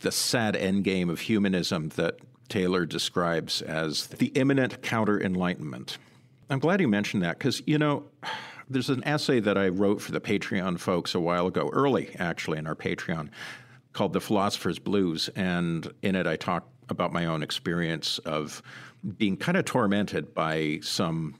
the 0.00 0.10
sad 0.10 0.54
endgame 0.54 1.10
of 1.10 1.20
humanism 1.20 1.90
that 1.90 2.18
Taylor 2.48 2.86
describes 2.86 3.62
as 3.62 4.06
the 4.06 4.26
immanent 4.28 4.82
counter 4.82 5.20
enlightenment. 5.20 5.98
I'm 6.50 6.58
glad 6.58 6.80
you 6.80 6.88
mentioned 6.88 7.22
that 7.22 7.38
because, 7.38 7.62
you 7.66 7.78
know, 7.78 8.04
there's 8.68 8.90
an 8.90 9.02
essay 9.04 9.40
that 9.40 9.58
I 9.58 9.68
wrote 9.68 10.00
for 10.00 10.12
the 10.12 10.20
Patreon 10.20 10.78
folks 10.78 11.14
a 11.14 11.20
while 11.20 11.46
ago, 11.46 11.70
early 11.72 12.14
actually 12.18 12.58
in 12.58 12.66
our 12.66 12.74
Patreon, 12.74 13.28
called 13.92 14.12
The 14.12 14.20
Philosopher's 14.20 14.78
Blues. 14.78 15.28
And 15.36 15.90
in 16.02 16.16
it, 16.16 16.26
I 16.26 16.36
talk 16.36 16.68
about 16.88 17.12
my 17.12 17.26
own 17.26 17.42
experience 17.42 18.18
of 18.18 18.62
being 19.18 19.36
kind 19.36 19.56
of 19.56 19.64
tormented 19.64 20.34
by 20.34 20.80
some 20.82 21.34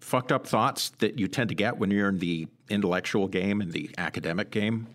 fucked 0.00 0.30
up 0.30 0.46
thoughts 0.46 0.90
that 0.98 1.18
you 1.18 1.26
tend 1.26 1.48
to 1.48 1.54
get 1.54 1.78
when 1.78 1.90
you're 1.90 2.08
in 2.08 2.18
the 2.18 2.46
intellectual 2.68 3.26
game 3.28 3.60
and 3.60 3.72
the 3.72 3.90
academic 3.98 4.50
game. 4.50 4.86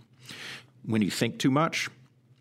When 0.85 1.01
you 1.01 1.11
think 1.11 1.37
too 1.37 1.51
much 1.51 1.89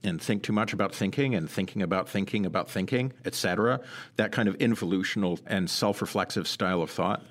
and 0.03 0.21
think 0.21 0.43
too 0.43 0.53
much 0.53 0.73
about 0.73 0.95
thinking 0.95 1.35
and 1.35 1.51
thinking 1.51 1.83
about 1.83 2.09
thinking 2.09 2.47
about 2.47 2.71
thinking, 2.71 3.12
etc., 3.25 3.81
that 4.16 4.33
kind 4.33 4.49
of 4.49 4.57
involutional 4.59 5.40
and 5.47 5.69
self-reflexive 5.69 6.47
style 6.47 6.81
of 6.81 6.90
thought. 6.90 7.23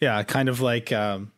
yeah, 0.00 0.22
kind 0.24 0.48
of 0.48 0.60
like 0.60 0.92
um, 0.92 1.32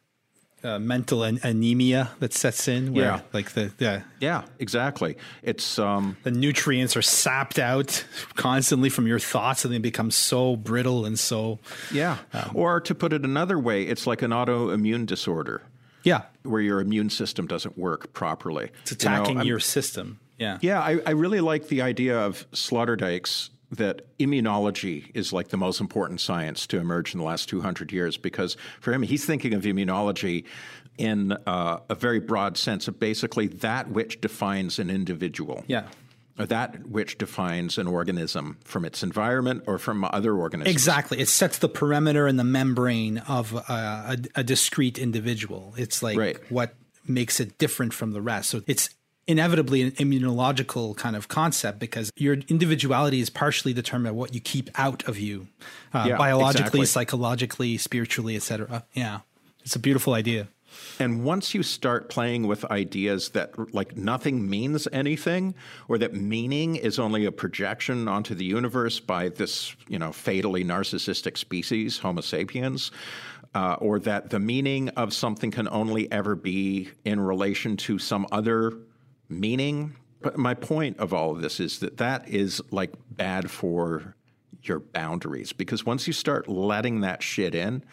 uh, 0.65 0.79
mental 0.79 1.23
an- 1.23 1.39
anemia 1.43 2.11
that 2.21 2.33
sets 2.33 2.67
in, 2.69 2.95
where 2.95 3.05
Yeah. 3.05 3.21
like 3.33 3.53
the, 3.53 3.71
the 3.77 4.03
Yeah, 4.21 4.45
exactly. 4.59 5.17
It's 5.43 5.79
um, 5.79 6.17
the 6.23 6.31
nutrients 6.31 6.97
are 6.97 7.03
sapped 7.03 7.59
out 7.59 8.05
constantly 8.35 8.89
from 8.89 9.07
your 9.07 9.19
thoughts, 9.19 9.65
and 9.65 9.73
they 9.75 9.79
become 9.79 10.11
so 10.11 10.57
brittle 10.57 11.05
and 11.05 11.19
so 11.19 11.59
yeah. 11.93 12.17
or 12.55 12.81
to 12.81 12.95
put 12.95 13.13
it 13.13 13.25
another 13.25 13.59
way, 13.59 13.83
it's 13.85 14.07
like 14.07 14.23
an 14.23 14.31
autoimmune 14.31 15.07
disorder 15.07 15.63
yeah, 16.03 16.23
where 16.43 16.61
your 16.61 16.81
immune 16.81 17.09
system 17.11 17.47
doesn't 17.47 17.79
work 17.79 18.13
properly. 18.13 18.71
it's 18.83 18.93
attacking 18.93 19.39
I'm- 19.39 19.47
your 19.47 19.61
system. 19.61 20.19
Yeah, 20.39 20.59
Yeah, 20.63 20.81
I, 20.81 20.99
I 21.07 21.11
really 21.13 21.41
like 21.41 21.69
the 21.69 21.83
idea 21.83 22.19
of 22.19 22.45
Sloterdijk's 22.51 23.51
that 23.77 24.03
immunology 24.19 25.11
is 25.15 25.33
like 25.33 25.49
the 25.49 25.57
most 25.57 25.81
important 25.81 26.21
science 26.21 26.67
to 26.69 26.79
emerge 26.79 27.13
in 27.15 27.19
the 27.21 27.25
last 27.27 27.49
200 27.49 27.93
years 27.93 28.17
because 28.17 28.57
for 28.81 28.93
him, 28.93 29.03
he's 29.03 29.25
thinking 29.25 29.55
of 29.55 29.63
immunology 29.63 30.45
in 30.99 31.33
uh, 31.47 31.79
a 31.91 31.95
very 31.95 32.21
broad 32.21 32.57
sense 32.57 32.87
of 32.89 32.99
basically 33.01 33.49
that 33.49 33.91
which 33.91 34.21
defines 34.21 34.79
an 34.79 34.91
individual. 34.91 35.65
yeah. 35.67 35.89
Or 36.37 36.47
that 36.47 36.89
which 36.89 37.17
defines 37.17 37.79
an 37.79 37.87
organism 37.87 38.59
from 38.65 38.85
its 38.85 39.05
environment 39.05 39.63
or 39.69 39.79
from 39.79 40.03
other 40.05 40.35
organisms. 40.37 40.69
Exactly. 40.75 41.21
It 41.21 41.29
sets 41.29 41.59
the 41.59 41.69
perimeter 41.69 42.27
and 42.27 42.37
the 42.41 42.43
membrane 42.45 43.19
of 43.19 43.55
uh, 43.55 43.61
a, 43.69 44.17
a 44.35 44.43
discrete 44.43 44.99
individual. 44.99 45.75
It's 45.77 46.03
like 46.03 46.19
Right. 46.19 46.37
what 46.51 46.75
makes 47.07 47.39
it 47.39 47.57
different 47.59 47.95
from 47.95 48.15
the 48.15 48.21
rest. 48.21 48.51
So 48.51 48.63
it's 48.67 48.89
inevitably 49.27 49.83
an 49.83 49.91
immunological 49.93 50.97
kind 50.97 51.17
of 51.17 51.29
concept 51.29 51.79
because 51.79 52.11
your 52.17 52.35
individuality 52.49 53.21
is 53.21 53.31
partially 53.31 53.73
determined 53.73 54.15
by 54.15 54.19
what 54.19 54.35
you 54.35 54.41
keep 54.41 54.71
out 54.79 55.05
of 55.09 55.19
you, 55.19 55.49
uh, 55.93 56.07
Yeah, 56.09 56.17
biologically, 56.17 56.61
exactly. 56.61 56.87
psychologically, 56.87 57.77
spiritually, 57.79 58.37
etc. 58.37 58.85
Yeah, 58.93 59.21
it's 59.65 59.77
a 59.77 59.79
beautiful 59.79 60.15
idea. 60.15 60.49
And 60.99 61.25
once 61.25 61.55
you 61.55 61.63
start 61.63 62.09
playing 62.09 62.47
with 62.49 62.65
ideas 62.65 63.31
that 63.31 63.73
like 63.73 63.97
nothing 63.97 64.49
means 64.49 64.89
anything, 64.93 65.55
or 65.89 65.99
that 65.99 66.15
meaning 66.15 66.77
is 66.77 66.99
only 66.99 67.25
a 67.25 67.33
projection 67.33 68.09
onto 68.09 68.35
the 68.35 68.45
universe 68.45 68.99
by 69.01 69.29
this, 69.29 69.75
you 69.89 69.99
know, 69.99 70.13
fatally 70.13 70.65
narcissistic 70.65 71.39
species, 71.39 71.99
Homo 71.99 72.23
sapiens, 72.23 72.91
uh, 73.55 73.77
or 73.79 74.01
that 74.01 74.31
the 74.31 74.41
meaning 74.41 74.89
of 74.91 75.13
something 75.13 75.51
can 75.53 75.69
only 75.69 76.11
ever 76.11 76.35
be 76.35 76.91
in 77.05 77.21
relation 77.21 77.77
to 77.77 77.99
some 77.99 78.27
other 78.33 78.73
meaning. 79.41 79.97
But 80.21 80.39
my 80.39 80.55
point 80.55 80.99
of 80.99 81.13
all 81.13 81.33
of 81.33 81.43
this 81.43 81.61
is 81.61 81.81
that 81.81 81.99
that 81.99 82.29
is 82.29 82.63
like 82.71 82.93
bad 83.11 83.51
for 83.51 84.17
your 84.63 84.81
boundaries 84.81 85.53
because 85.53 85.85
once 85.85 86.07
you 86.07 86.13
start 86.13 86.49
letting 86.49 87.01
that 87.01 87.23
shit 87.23 87.55
in, 87.55 87.85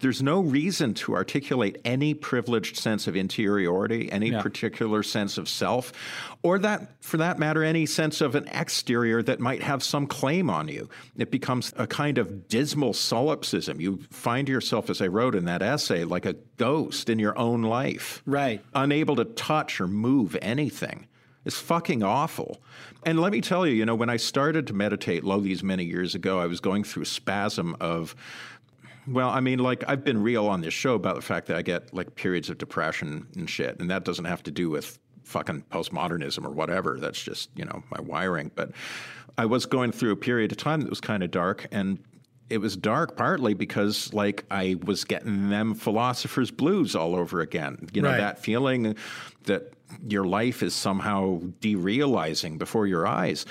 there's 0.00 0.22
no 0.22 0.40
reason 0.40 0.94
to 0.94 1.14
articulate 1.14 1.78
any 1.84 2.14
privileged 2.14 2.76
sense 2.76 3.06
of 3.06 3.14
interiority, 3.16 4.10
any 4.10 4.30
Yeah. 4.30 4.42
particular 4.42 5.02
sense 5.02 5.38
of 5.38 5.48
self, 5.48 5.92
or 6.42 6.58
that, 6.58 6.88
for 7.02 7.18
that 7.18 7.38
matter, 7.38 7.62
any 7.62 7.86
sense 7.86 8.20
of 8.20 8.34
an 8.34 8.46
exterior 8.48 9.22
that 9.22 9.40
might 9.40 9.62
have 9.62 9.82
some 9.82 10.06
claim 10.06 10.50
on 10.50 10.68
you. 10.68 10.88
It 11.16 11.30
becomes 11.30 11.72
a 11.76 11.86
kind 11.86 12.18
of 12.18 12.48
dismal 12.48 12.94
solipsism. 12.94 13.80
You 13.80 14.00
find 14.10 14.48
yourself, 14.48 14.90
as 14.90 15.00
I 15.00 15.06
wrote 15.06 15.34
in 15.34 15.44
that 15.44 15.62
essay, 15.62 16.04
like 16.04 16.26
a 16.26 16.34
ghost 16.56 17.08
in 17.10 17.18
your 17.18 17.38
own 17.38 17.62
life, 17.62 18.22
Right. 18.26 18.62
unable 18.74 19.16
to 19.16 19.24
touch 19.24 19.80
or 19.80 19.86
move 19.86 20.36
anything. 20.42 21.06
It's 21.44 21.58
fucking 21.58 22.02
awful. 22.02 22.60
And 23.06 23.18
let 23.18 23.32
me 23.32 23.40
tell 23.40 23.66
you, 23.66 23.72
you 23.74 23.86
know, 23.86 23.94
when 23.94 24.10
I 24.10 24.18
started 24.18 24.66
to 24.66 24.74
meditate 24.74 25.24
low 25.24 25.40
these 25.40 25.62
many 25.62 25.84
years 25.84 26.14
ago, 26.14 26.38
I 26.38 26.46
was 26.46 26.60
going 26.60 26.84
through 26.84 27.04
a 27.04 27.06
spasm 27.06 27.76
of 27.80 28.14
well, 29.10 29.28
I 29.30 29.40
mean, 29.40 29.58
like 29.58 29.84
I've 29.88 30.04
been 30.04 30.22
real 30.22 30.46
on 30.46 30.60
this 30.60 30.74
show 30.74 30.94
about 30.94 31.16
the 31.16 31.22
fact 31.22 31.46
that 31.48 31.56
I 31.56 31.62
get 31.62 31.92
like 31.92 32.14
periods 32.14 32.48
of 32.50 32.58
depression 32.58 33.26
and 33.36 33.48
shit, 33.48 33.78
and 33.80 33.90
that 33.90 34.04
doesn't 34.04 34.24
have 34.26 34.42
to 34.44 34.50
do 34.50 34.70
with 34.70 34.98
fucking 35.24 35.64
postmodernism 35.70 36.44
or 36.44 36.50
whatever. 36.50 36.98
That's 37.00 37.22
just 37.22 37.50
you 37.56 37.64
know 37.64 37.82
my 37.90 38.00
wiring. 38.00 38.50
But 38.54 38.72
I 39.38 39.46
was 39.46 39.66
going 39.66 39.92
through 39.92 40.12
a 40.12 40.16
period 40.16 40.52
of 40.52 40.58
time 40.58 40.80
that 40.82 40.90
was 40.90 41.00
kind 41.00 41.22
of 41.22 41.30
dark, 41.30 41.66
and 41.72 41.98
it 42.48 42.58
was 42.58 42.76
dark 42.76 43.16
partly 43.16 43.54
because 43.54 44.12
like 44.12 44.44
I 44.50 44.76
was 44.84 45.04
getting 45.04 45.50
them 45.50 45.74
philosophers 45.74 46.50
blues 46.50 46.94
all 46.96 47.14
over 47.14 47.40
again. 47.40 47.88
You 47.92 48.02
know 48.02 48.08
Right. 48.10 48.18
that 48.18 48.42
feeling 48.42 48.96
that 49.44 49.72
your 50.08 50.24
life 50.24 50.62
is 50.62 50.74
somehow 50.74 51.40
derealizing 51.60 52.58
before 52.58 52.86
your 52.86 53.06
eyes. 53.06 53.44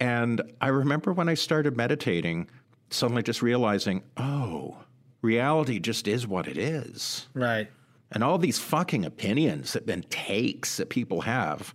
And 0.00 0.40
I 0.60 0.68
remember 0.68 1.12
when 1.12 1.28
I 1.28 1.34
started 1.34 1.76
meditating, 1.76 2.48
suddenly 2.90 3.22
just 3.22 3.42
realizing, 3.42 4.02
oh, 4.16 4.76
reality 5.24 5.80
just 5.80 6.06
is 6.06 6.26
what 6.26 6.46
it 6.46 6.56
is. 6.56 7.26
Right. 7.34 7.68
And 8.12 8.22
all 8.22 8.38
these 8.38 8.60
fucking 8.60 9.04
opinions 9.04 9.72
that 9.72 9.90
and 9.90 10.08
takes 10.10 10.76
that 10.76 10.88
people 10.90 11.22
have, 11.22 11.74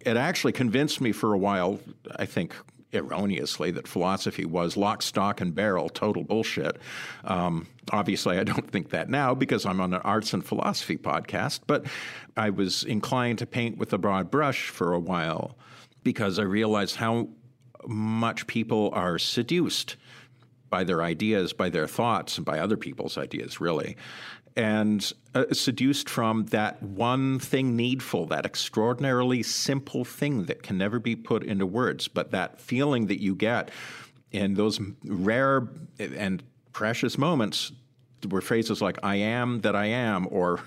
it 0.00 0.16
actually 0.16 0.52
convinced 0.52 1.00
me 1.00 1.12
for 1.12 1.34
a 1.34 1.38
while, 1.38 1.78
I 2.16 2.24
think 2.24 2.54
erroneously, 2.94 3.72
that 3.72 3.88
philosophy 3.88 4.44
was 4.44 4.76
lock, 4.76 5.02
stock, 5.02 5.40
and 5.40 5.54
barrel, 5.54 5.88
total 5.88 6.22
bullshit. 6.22 6.78
Um, 7.24 7.66
obviously, 7.90 8.38
I 8.38 8.44
don't 8.44 8.70
think 8.70 8.90
that 8.90 9.10
now 9.10 9.34
because 9.34 9.66
I'm 9.66 9.80
on 9.80 9.92
an 9.92 10.00
arts 10.02 10.32
and 10.32 10.44
philosophy 10.44 10.96
podcast, 10.96 11.60
but 11.66 11.86
I 12.36 12.50
was 12.50 12.84
inclined 12.84 13.38
to 13.40 13.46
paint 13.46 13.76
with 13.76 13.92
a 13.92 13.98
broad 13.98 14.30
brush 14.30 14.68
for 14.68 14.94
a 14.94 15.00
while 15.00 15.56
because 16.02 16.38
I 16.38 16.42
realized 16.42 16.96
how 16.96 17.28
much 17.86 18.46
people 18.46 18.90
are 18.94 19.18
seduced 19.18 19.96
by 20.74 20.82
their 20.82 21.02
ideas, 21.02 21.52
by 21.52 21.70
their 21.70 21.86
thoughts, 21.86 22.36
and 22.36 22.44
by 22.44 22.58
other 22.58 22.76
people's 22.76 23.16
ideas, 23.16 23.60
really. 23.60 23.96
And 24.56 25.12
uh, 25.32 25.44
seduced 25.52 26.10
from 26.10 26.46
that 26.46 26.82
one 26.82 27.38
thing 27.38 27.76
needful, 27.76 28.26
that 28.26 28.44
extraordinarily 28.44 29.44
simple 29.44 30.04
thing 30.04 30.46
that 30.46 30.64
can 30.64 30.76
never 30.76 30.98
be 30.98 31.14
put 31.14 31.44
into 31.44 31.64
words, 31.64 32.08
but 32.08 32.32
that 32.32 32.60
feeling 32.60 33.06
that 33.06 33.22
you 33.22 33.36
get 33.36 33.70
in 34.32 34.54
those 34.54 34.80
rare 35.04 35.68
and 36.00 36.42
precious 36.72 37.16
moments 37.16 37.70
where 38.28 38.42
phrases 38.42 38.82
like, 38.82 38.98
I 39.04 39.14
am 39.14 39.60
that 39.60 39.76
I 39.76 39.86
am, 39.86 40.26
or 40.28 40.58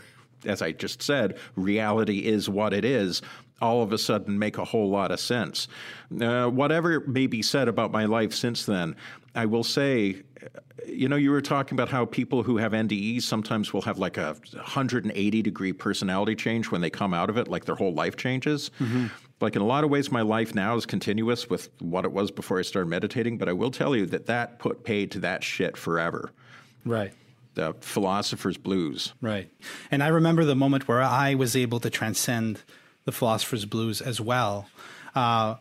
as 0.46 0.62
I 0.62 0.72
just 0.72 1.02
said, 1.02 1.38
reality 1.58 2.20
is 2.20 2.48
what 2.48 2.72
it 2.74 2.86
is, 2.86 3.22
all 3.62 3.82
of 3.82 3.92
a 3.92 3.98
sudden 3.98 4.38
make 4.38 4.58
a 4.58 4.66
whole 4.66 4.90
lot 4.90 5.12
of 5.12 5.20
sense. 5.20 5.68
Uh, 6.22 6.48
whatever 6.48 7.02
may 7.02 7.28
be 7.28 7.42
said 7.42 7.68
about 7.68 7.92
my 7.92 8.06
life 8.06 8.34
since 8.34 8.66
then, 8.66 8.96
I 9.36 9.46
will 9.46 9.64
say, 9.64 10.24
you 10.88 11.10
know, 11.10 11.16
you 11.16 11.32
were 11.32 11.42
talking 11.42 11.76
about 11.76 11.90
how 11.90 12.06
people 12.06 12.44
who 12.44 12.58
have 12.58 12.72
NDEs 12.72 13.24
sometimes 13.24 13.74
will 13.74 13.82
have 13.82 13.98
like 13.98 14.18
a 14.18 14.36
180 14.54 15.42
degree 15.42 15.74
personality 15.74 16.36
change 16.36 16.72
when 16.72 16.82
they 16.82 16.90
come 16.90 17.14
out 17.14 17.30
of 17.30 17.38
it, 17.38 17.48
like 17.48 17.66
their 17.66 17.76
whole 17.76 17.94
life 17.94 18.16
changes. 18.16 18.72
Like 19.40 19.56
in 19.56 19.62
a 19.62 19.66
lot 19.66 19.84
of 19.84 19.90
ways, 19.90 20.12
my 20.12 20.22
life 20.22 20.56
now 20.56 20.76
is 20.76 20.86
continuous 20.86 21.50
with 21.50 21.70
what 21.80 22.06
it 22.06 22.12
was 22.12 22.32
before 22.32 22.58
I 22.58 22.64
started 22.64 22.90
meditating, 22.90 23.38
but 23.38 23.48
I 23.48 23.54
will 23.54 23.70
tell 23.70 23.96
you 23.96 24.06
that 24.08 24.26
that 24.28 24.58
put 24.58 24.84
paid 24.84 25.12
to 25.12 25.20
that 25.20 25.44
shit 25.44 25.78
forever. 25.78 26.32
Right. 26.86 27.14
The 27.54 27.76
philosopher's 27.80 28.58
blues. 28.58 29.14
Right. 29.22 29.50
And 29.92 30.02
I 30.02 30.08
remember 30.08 30.46
the 30.46 30.56
moment 30.56 30.88
where 30.88 31.02
I 31.02 31.36
was 31.36 31.56
able 31.56 31.80
to 31.82 31.90
transcend 31.90 32.64
the 33.08 33.14
philosopher's 33.14 33.64
blues 33.64 34.02
as 34.02 34.20
well. 34.20 34.68
Uh, 35.16 35.56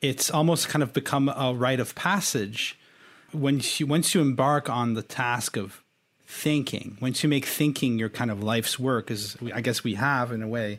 it's 0.00 0.30
almost 0.30 0.68
kind 0.68 0.84
of 0.84 0.92
become 0.92 1.28
a 1.28 1.52
rite 1.52 1.80
of 1.80 1.96
passage 1.96 2.78
when 3.32 3.60
you, 3.76 3.86
once 3.88 4.14
you 4.14 4.20
embark 4.20 4.70
on 4.70 4.94
the 4.94 5.02
task 5.02 5.56
of 5.56 5.82
thinking, 6.26 6.96
once 7.00 7.24
you 7.24 7.28
make 7.28 7.44
thinking 7.44 7.98
your 7.98 8.08
kind 8.08 8.30
of 8.30 8.40
life's 8.40 8.78
work, 8.78 9.10
as 9.10 9.36
I 9.52 9.60
guess 9.62 9.82
we 9.82 9.94
have 9.94 10.30
in 10.30 10.42
a 10.42 10.48
way, 10.48 10.78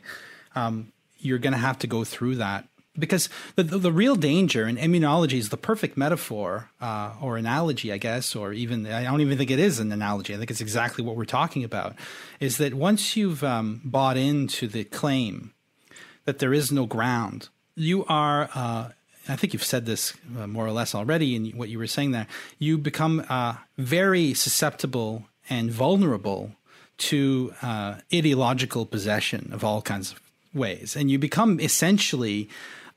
um, 0.55 0.93
you're 1.19 1.39
going 1.39 1.53
to 1.53 1.59
have 1.59 1.77
to 1.79 1.87
go 1.87 2.05
through 2.05 2.35
that 2.35 2.65
because 2.97 3.27
the, 3.55 3.63
the, 3.63 3.77
the 3.77 3.91
real 3.91 4.15
danger 4.15 4.63
and 4.63 4.77
immunology 4.77 5.33
is 5.33 5.49
the 5.49 5.57
perfect 5.57 5.97
metaphor 5.97 6.69
uh, 6.79 7.11
or 7.19 7.37
analogy 7.37 7.91
i 7.91 7.97
guess 7.97 8.35
or 8.35 8.53
even 8.53 8.85
i 8.85 9.03
don't 9.03 9.19
even 9.19 9.35
think 9.35 9.49
it 9.49 9.57
is 9.57 9.79
an 9.79 9.91
analogy 9.91 10.35
i 10.35 10.37
think 10.37 10.51
it's 10.51 10.61
exactly 10.61 11.03
what 11.03 11.15
we're 11.15 11.25
talking 11.25 11.63
about 11.63 11.95
is 12.39 12.57
that 12.57 12.75
once 12.75 13.17
you've 13.17 13.43
um, 13.43 13.81
bought 13.83 14.15
into 14.15 14.67
the 14.67 14.83
claim 14.83 15.53
that 16.25 16.39
there 16.39 16.53
is 16.53 16.71
no 16.71 16.85
ground 16.85 17.49
you 17.75 18.05
are 18.05 18.49
uh, 18.55 18.89
i 19.27 19.35
think 19.35 19.53
you've 19.53 19.63
said 19.63 19.85
this 19.85 20.13
uh, 20.39 20.47
more 20.47 20.65
or 20.65 20.71
less 20.71 20.93
already 20.95 21.35
in 21.35 21.51
what 21.51 21.69
you 21.69 21.77
were 21.77 21.87
saying 21.87 22.11
there 22.11 22.27
you 22.59 22.77
become 22.77 23.25
uh, 23.29 23.55
very 23.77 24.33
susceptible 24.33 25.23
and 25.49 25.71
vulnerable 25.71 26.51
to 26.97 27.53
uh, 27.61 27.95
ideological 28.13 28.85
possession 28.85 29.49
of 29.51 29.63
all 29.63 29.81
kinds 29.81 30.11
of 30.11 30.21
ways 30.53 30.95
and 30.95 31.09
you 31.09 31.17
become 31.17 31.59
essentially 31.59 32.49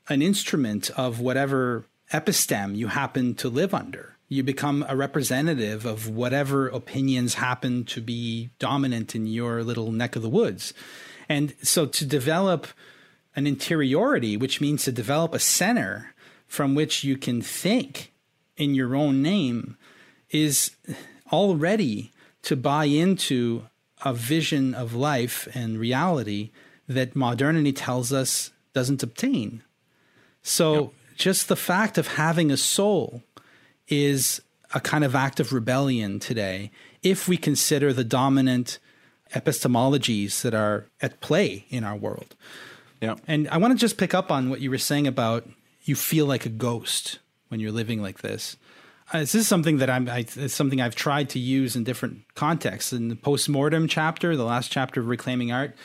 an 0.09 0.21
instrument 0.21 0.89
of 0.91 1.19
whatever 1.19 1.85
episteme 2.11 2.75
you 2.75 2.87
happen 2.87 3.35
to 3.35 3.49
live 3.49 3.73
under. 3.73 4.15
You 4.29 4.43
become 4.43 4.85
a 4.87 4.95
representative 4.95 5.85
of 5.85 6.09
whatever 6.09 6.67
opinions 6.67 7.35
happen 7.35 7.85
to 7.85 8.01
be 8.01 8.49
dominant 8.59 9.15
in 9.15 9.25
your 9.25 9.63
little 9.63 9.91
neck 9.91 10.15
of 10.15 10.21
the 10.21 10.29
woods. 10.29 10.73
And 11.29 11.53
so 11.61 11.85
to 11.85 12.05
develop 12.05 12.67
an 13.37 13.45
interiority, 13.45 14.35
which 14.35 14.59
means 14.59 14.83
to 14.83 14.91
develop 14.91 15.33
a 15.33 15.39
center 15.39 16.13
from 16.47 16.73
which 16.73 17.03
you 17.03 17.15
can 17.15 17.41
think 17.41 18.11
in 18.57 18.73
your 18.73 18.95
own 18.95 19.21
name, 19.21 19.77
is 20.31 20.71
already 21.31 22.11
to 22.41 22.55
buy 22.55 22.85
into 22.85 23.63
a 24.03 24.13
vision 24.13 24.73
of 24.73 24.95
life 24.95 25.47
and 25.53 25.79
reality 25.79 26.49
that 26.87 27.15
modernity 27.15 27.71
tells 27.71 28.11
us 28.11 28.51
doesn't 28.73 29.03
obtain. 29.03 29.61
So 30.41 30.73
yep. 30.73 30.91
just 31.15 31.47
the 31.47 31.55
fact 31.55 31.97
of 31.97 32.07
having 32.07 32.49
a 32.49 32.57
soul 32.57 33.21
is 33.87 34.41
a 34.73 34.79
kind 34.79 35.03
of 35.03 35.15
act 35.15 35.39
of 35.39 35.53
rebellion 35.53 36.19
today 36.19 36.71
if 37.03 37.27
we 37.27 37.37
consider 37.37 37.93
the 37.93 38.03
dominant 38.03 38.79
epistemologies 39.35 40.41
that 40.41 40.55
are 40.55 40.87
at 41.01 41.19
play 41.21 41.65
in 41.69 41.83
our 41.83 41.95
world. 41.95 42.35
Yeah. 43.01 43.15
And 43.27 43.47
I 43.49 43.57
want 43.57 43.73
to 43.73 43.79
just 43.79 43.97
pick 43.97 44.13
up 44.13 44.31
on 44.31 44.49
what 44.49 44.61
you 44.61 44.69
were 44.69 44.77
saying 44.77 45.07
about 45.07 45.47
you 45.83 45.95
feel 45.95 46.25
like 46.25 46.45
a 46.45 46.49
ghost 46.49 47.19
when 47.47 47.59
you're 47.59 47.71
living 47.71 48.01
like 48.01 48.19
this. 48.19 48.57
Uh, 49.13 49.19
this 49.19 49.35
is 49.35 49.47
something 49.47 49.77
that 49.77 49.89
I'm. 49.89 50.09
I, 50.09 50.25
it's 50.35 50.53
something 50.53 50.81
I've 50.81 50.95
tried 50.95 51.29
to 51.29 51.39
use 51.39 51.77
in 51.77 51.85
different 51.85 52.23
contexts. 52.35 52.91
In 52.91 53.07
the 53.07 53.15
postmortem 53.15 53.87
chapter, 53.87 54.35
the 54.35 54.43
last 54.43 54.69
chapter 54.69 54.99
of 54.99 55.07
Reclaiming 55.07 55.51
Art, 55.51 55.75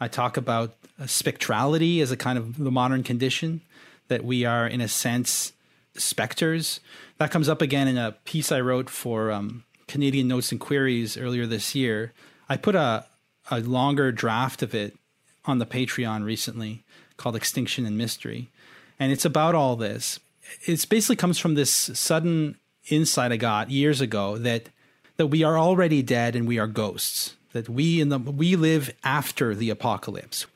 I 0.00 0.08
talk 0.08 0.36
about 0.36 0.74
spectrality 1.06 2.00
as 2.00 2.10
a 2.10 2.16
kind 2.16 2.38
of 2.38 2.58
the 2.58 2.72
modern 2.72 3.04
condition 3.04 3.60
that 4.08 4.24
we 4.24 4.44
are, 4.44 4.66
in 4.66 4.80
a 4.80 4.88
sense, 4.88 5.52
specters. 5.94 6.80
That 7.18 7.30
comes 7.30 7.48
up 7.48 7.62
again 7.62 7.86
in 7.86 7.98
a 7.98 8.12
piece 8.24 8.50
I 8.50 8.60
wrote 8.60 8.90
for 8.90 9.30
um, 9.30 9.62
Canadian 9.86 10.26
Notes 10.26 10.50
and 10.50 10.60
Queries 10.60 11.16
earlier 11.16 11.46
this 11.46 11.76
year. 11.76 12.12
I 12.48 12.56
put 12.56 12.74
a, 12.74 13.06
a 13.48 13.60
longer 13.60 14.10
draft 14.10 14.62
of 14.64 14.74
it 14.74 14.96
on 15.44 15.58
the 15.58 15.66
Patreon 15.66 16.24
recently 16.24 16.84
called 17.16 17.36
Extinction 17.36 17.86
and 17.86 17.98
Mystery. 17.98 18.50
And 18.98 19.12
it's 19.12 19.24
about 19.24 19.54
all 19.54 19.76
this. 19.76 20.20
It 20.66 20.88
basically 20.88 21.16
comes 21.16 21.38
from 21.38 21.54
this 21.54 21.70
sudden 21.70 22.56
insight 22.88 23.32
I 23.32 23.36
got 23.36 23.70
years 23.70 24.00
ago 24.00 24.36
that 24.38 24.68
that 25.16 25.26
we 25.28 25.44
are 25.44 25.58
already 25.58 26.02
dead 26.02 26.34
and 26.34 26.48
we 26.48 26.58
are 26.58 26.66
ghosts. 26.66 27.36
That 27.52 27.68
we 27.68 28.00
in 28.00 28.08
the 28.08 28.18
we 28.18 28.56
live 28.56 28.94
after 29.04 29.54
the 29.54 29.70
apocalypse. 29.70 30.46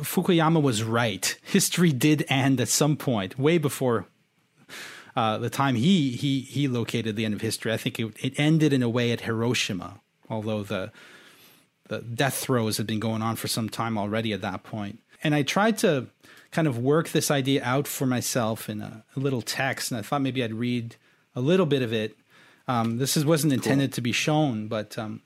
Fukuyama 0.00 0.60
was 0.60 0.82
right. 0.82 1.36
History 1.42 1.92
did 1.92 2.24
end 2.28 2.60
at 2.60 2.68
some 2.68 2.96
point, 2.96 3.38
way 3.38 3.58
before 3.58 4.06
uh, 5.16 5.38
the 5.38 5.50
time 5.50 5.74
he 5.74 6.10
he 6.10 6.40
he 6.40 6.68
located 6.68 7.16
the 7.16 7.24
end 7.24 7.34
of 7.34 7.40
history. 7.40 7.72
I 7.72 7.76
think 7.76 7.98
it, 8.00 8.12
it 8.20 8.38
ended 8.38 8.72
in 8.72 8.82
a 8.82 8.88
way 8.88 9.12
at 9.12 9.22
Hiroshima, 9.22 10.00
although 10.28 10.62
the 10.62 10.90
the 12.00 12.04
death 12.14 12.34
throes 12.34 12.76
had 12.76 12.86
been 12.86 13.00
going 13.00 13.22
on 13.22 13.36
for 13.36 13.48
some 13.48 13.68
time 13.68 13.98
already 13.98 14.32
at 14.32 14.40
that 14.42 14.62
point. 14.62 15.00
And 15.22 15.34
I 15.34 15.42
tried 15.42 15.78
to 15.78 16.06
kind 16.50 16.68
of 16.68 16.78
work 16.78 17.10
this 17.10 17.30
idea 17.30 17.62
out 17.64 17.86
for 17.86 18.06
myself 18.06 18.68
in 18.68 18.80
a, 18.80 19.04
a 19.16 19.20
little 19.20 19.42
text, 19.42 19.90
and 19.90 19.98
I 19.98 20.02
thought 20.02 20.22
maybe 20.22 20.44
I'd 20.44 20.54
read 20.54 20.96
a 21.34 21.40
little 21.40 21.66
bit 21.66 21.82
of 21.82 21.92
it. 21.92 22.16
Um, 22.68 22.98
this 22.98 23.16
is, 23.16 23.24
wasn't 23.24 23.52
intended 23.52 23.90
cool. 23.90 23.94
to 23.96 24.00
be 24.00 24.12
shown, 24.12 24.68
but 24.68 24.96
um, 24.98 25.22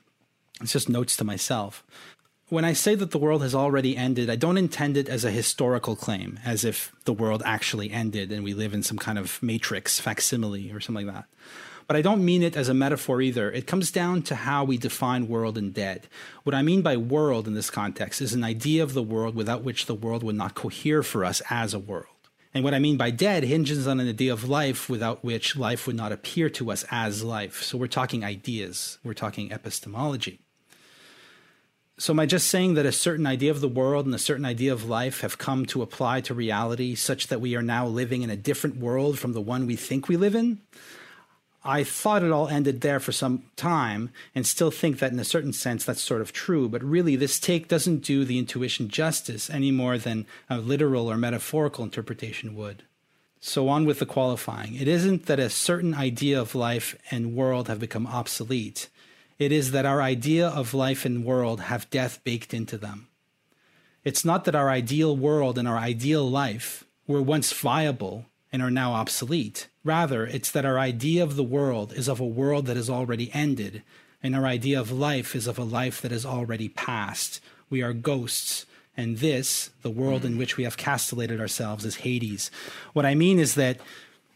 it's 0.61 0.73
just 0.73 0.89
notes 0.89 1.15
to 1.17 1.23
myself 1.23 1.83
when 2.49 2.65
I 2.65 2.73
say 2.73 2.95
that 2.95 3.11
the 3.11 3.17
world 3.17 3.43
has 3.43 3.55
already 3.55 3.95
ended, 3.95 4.29
I 4.29 4.35
don't 4.35 4.57
intend 4.57 4.97
it 4.97 5.07
as 5.07 5.23
a 5.23 5.31
historical 5.31 5.95
claim, 5.95 6.39
as 6.43 6.65
if 6.65 6.91
the 7.05 7.13
world 7.13 7.43
actually 7.45 7.91
ended 7.91 8.31
and 8.31 8.43
we 8.43 8.53
live 8.53 8.73
in 8.73 8.83
some 8.83 8.97
kind 8.97 9.17
of 9.17 9.41
matrix 9.41 9.99
facsimile 9.99 10.71
or 10.71 10.79
something 10.79 11.05
like 11.05 11.15
that. 11.15 11.25
But 11.89 11.95
I 11.95 12.03
don't 12.03 12.23
mean 12.23 12.43
it 12.43 12.55
as 12.55 12.69
a 12.69 12.75
metaphor 12.75 13.19
either. 13.19 13.51
It 13.51 13.65
comes 13.65 13.89
down 13.89 14.21
to 14.21 14.35
how 14.35 14.63
we 14.63 14.77
define 14.77 15.27
world 15.27 15.57
and 15.57 15.73
dead. 15.73 16.07
What 16.43 16.53
I 16.53 16.61
mean 16.61 16.83
by 16.83 16.97
world 16.97 17.47
in 17.47 17.55
this 17.55 17.71
context 17.71 18.21
is 18.21 18.31
an 18.31 18.43
idea 18.43 18.83
of 18.83 18.93
the 18.93 19.01
world 19.01 19.33
without 19.33 19.63
which 19.63 19.87
the 19.87 19.95
world 19.95 20.21
would 20.21 20.35
not 20.35 20.53
cohere 20.53 21.01
for 21.01 21.25
us 21.25 21.41
as 21.49 21.73
a 21.73 21.79
world. 21.79 22.05
And 22.53 22.63
what 22.63 22.75
I 22.75 22.79
mean 22.79 22.95
by 22.95 23.09
dead 23.09 23.43
hinges 23.43 23.87
on 23.87 23.99
an 23.99 24.07
idea 24.07 24.31
of 24.31 24.47
life 24.47 24.87
without 24.87 25.23
which 25.23 25.55
life 25.55 25.87
would 25.87 25.95
not 25.95 26.11
appear 26.11 26.47
to 26.51 26.69
us 26.69 26.85
as 26.91 27.23
life. 27.23 27.63
So 27.63 27.75
we're 27.75 27.87
talking 27.87 28.23
ideas, 28.23 28.99
we're 29.03 29.15
talking 29.15 29.51
epistemology. 29.51 30.41
So, 31.97 32.13
am 32.13 32.19
I 32.19 32.27
just 32.27 32.49
saying 32.49 32.75
that 32.75 32.85
a 32.85 32.91
certain 32.91 33.25
idea 33.25 33.49
of 33.49 33.61
the 33.61 33.67
world 33.67 34.05
and 34.05 34.13
a 34.13 34.19
certain 34.19 34.45
idea 34.45 34.71
of 34.71 34.87
life 34.87 35.21
have 35.21 35.39
come 35.39 35.65
to 35.65 35.81
apply 35.81 36.21
to 36.21 36.35
reality 36.35 36.93
such 36.93 37.27
that 37.27 37.41
we 37.41 37.55
are 37.55 37.63
now 37.63 37.87
living 37.87 38.21
in 38.21 38.29
a 38.29 38.37
different 38.37 38.77
world 38.77 39.17
from 39.17 39.33
the 39.33 39.41
one 39.41 39.65
we 39.65 39.75
think 39.75 40.07
we 40.07 40.17
live 40.17 40.35
in? 40.35 40.61
I 41.63 41.83
thought 41.83 42.23
it 42.23 42.31
all 42.31 42.47
ended 42.47 42.81
there 42.81 42.99
for 42.99 43.11
some 43.11 43.43
time 43.57 44.11
and 44.33 44.47
still 44.47 44.71
think 44.71 44.99
that 44.99 45.11
in 45.11 45.19
a 45.19 45.25
certain 45.25 45.51
sense 45.51 45.83
that's 45.83 46.01
sort 46.01 46.21
of 46.21 46.31
true. 46.31 46.69
But 46.69 46.83
really, 46.83 47.15
this 47.15 47.39
take 47.39 47.67
doesn't 47.67 48.03
do 48.03 48.23
the 48.23 48.39
intuition 48.39 48.87
justice 48.87 49.49
any 49.49 49.71
more 49.71 49.97
than 49.97 50.25
a 50.49 50.59
literal 50.59 51.11
or 51.11 51.17
metaphorical 51.17 51.83
interpretation 51.83 52.55
would. 52.55 52.83
So, 53.41 53.69
on 53.69 53.85
with 53.85 53.99
the 53.99 54.05
qualifying. 54.05 54.75
It 54.75 54.87
isn't 54.87 55.25
that 55.27 55.39
a 55.39 55.49
certain 55.49 55.93
idea 55.93 56.39
of 56.39 56.55
life 56.55 56.95
and 57.09 57.35
world 57.35 57.67
have 57.67 57.79
become 57.79 58.07
obsolete. 58.07 58.89
It 59.37 59.53
is 59.53 59.71
that 59.71 59.85
our 59.85 60.01
idea 60.01 60.47
of 60.47 60.73
life 60.73 61.05
and 61.05 61.23
world 61.23 61.61
have 61.61 61.89
death 61.89 62.21
baked 62.25 62.53
into 62.53 62.77
them. 62.77 63.07
It's 64.03 64.25
not 64.25 64.45
that 64.45 64.55
our 64.55 64.69
ideal 64.69 65.15
world 65.15 65.57
and 65.57 65.67
our 65.67 65.77
ideal 65.77 66.29
life 66.29 66.83
were 67.07 67.21
once 67.21 67.53
viable 67.53 68.25
and 68.51 68.61
are 68.61 68.71
now 68.71 68.93
obsolete. 68.93 69.67
Rather, 69.83 70.25
it's 70.25 70.51
that 70.51 70.65
our 70.65 70.77
idea 70.77 71.23
of 71.23 71.35
the 71.35 71.43
world 71.43 71.93
is 71.93 72.07
of 72.07 72.19
a 72.19 72.25
world 72.25 72.65
that 72.65 72.75
has 72.75 72.89
already 72.89 73.31
ended, 73.33 73.81
and 74.21 74.35
our 74.35 74.45
idea 74.45 74.79
of 74.79 74.91
life 74.91 75.35
is 75.35 75.47
of 75.47 75.57
a 75.57 75.63
life 75.63 76.01
that 76.01 76.11
has 76.11 76.25
already 76.25 76.69
passed. 76.69 77.39
We 77.69 77.81
are 77.81 77.93
ghosts, 77.93 78.65
and 78.97 79.19
this, 79.19 79.69
the 79.81 79.89
world 79.89 80.25
in 80.25 80.37
which 80.37 80.57
we 80.57 80.65
have 80.65 80.75
castellated 80.75 81.39
ourselves, 81.39 81.85
is 81.85 81.97
Hades. 81.97 82.51
What 82.91 83.05
I 83.05 83.15
mean 83.15 83.39
is 83.39 83.55
that 83.55 83.77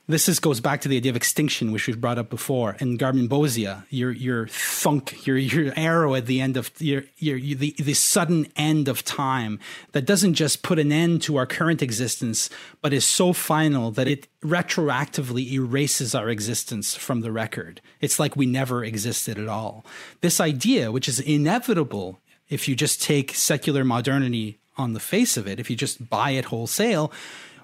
this 0.06 0.28
is, 0.28 0.40
goes 0.40 0.60
back 0.60 0.82
to 0.82 0.90
the 0.90 0.98
idea 0.98 1.12
of 1.12 1.16
extinction, 1.16 1.72
which 1.72 1.88
we've 1.88 2.02
brought 2.02 2.18
up 2.18 2.30
before. 2.30 2.76
In 2.80 2.98
Garmonbozia, 2.98 3.86
your 3.90 4.12
your 4.12 4.48
thunk, 4.48 5.26
your 5.26 5.38
your 5.38 5.72
arrow 5.78 6.14
at 6.14 6.26
the 6.26 6.42
end 6.42 6.58
of 6.58 6.72
your 6.80 7.06
your, 7.18 7.38
your 7.38 7.58
the 7.58 7.76
the 7.80 7.94
sudden 7.94 8.48
end 8.58 8.90
of 8.90 9.06
time 9.06 9.60
that 9.94 10.06
doesn't 10.06 10.34
just 10.34 10.62
put 10.62 10.78
an 10.78 10.92
end 10.92 11.22
to 11.22 11.38
our 11.38 11.46
current 11.46 11.82
existence, 11.82 12.50
but 12.82 12.92
is 12.92 13.06
so 13.06 13.32
final 13.32 13.92
that 13.92 14.10
it 14.10 14.28
retroactively 14.42 15.52
erases 15.54 16.14
our 16.14 16.28
existence 16.28 16.96
from 16.96 17.22
the 17.22 17.32
record. 17.32 17.80
It's 18.02 18.20
like 18.20 18.36
we 18.36 18.46
never 18.46 18.84
existed 18.84 19.40
at 19.40 19.48
all. 19.48 19.86
This 20.20 20.42
idea, 20.42 20.92
which 20.92 21.08
is 21.08 21.22
inevitable 21.22 22.20
if 22.50 22.68
you 22.68 22.76
just 22.76 23.02
take 23.02 23.34
secular 23.34 23.86
modernity 23.86 24.60
on 24.78 24.92
the 24.94 25.00
face 25.00 25.38
of 25.38 25.48
it, 25.48 25.62
if 25.62 25.70
you 25.70 25.78
just 25.78 26.10
buy 26.10 26.32
it 26.32 26.46
wholesale 26.46 27.10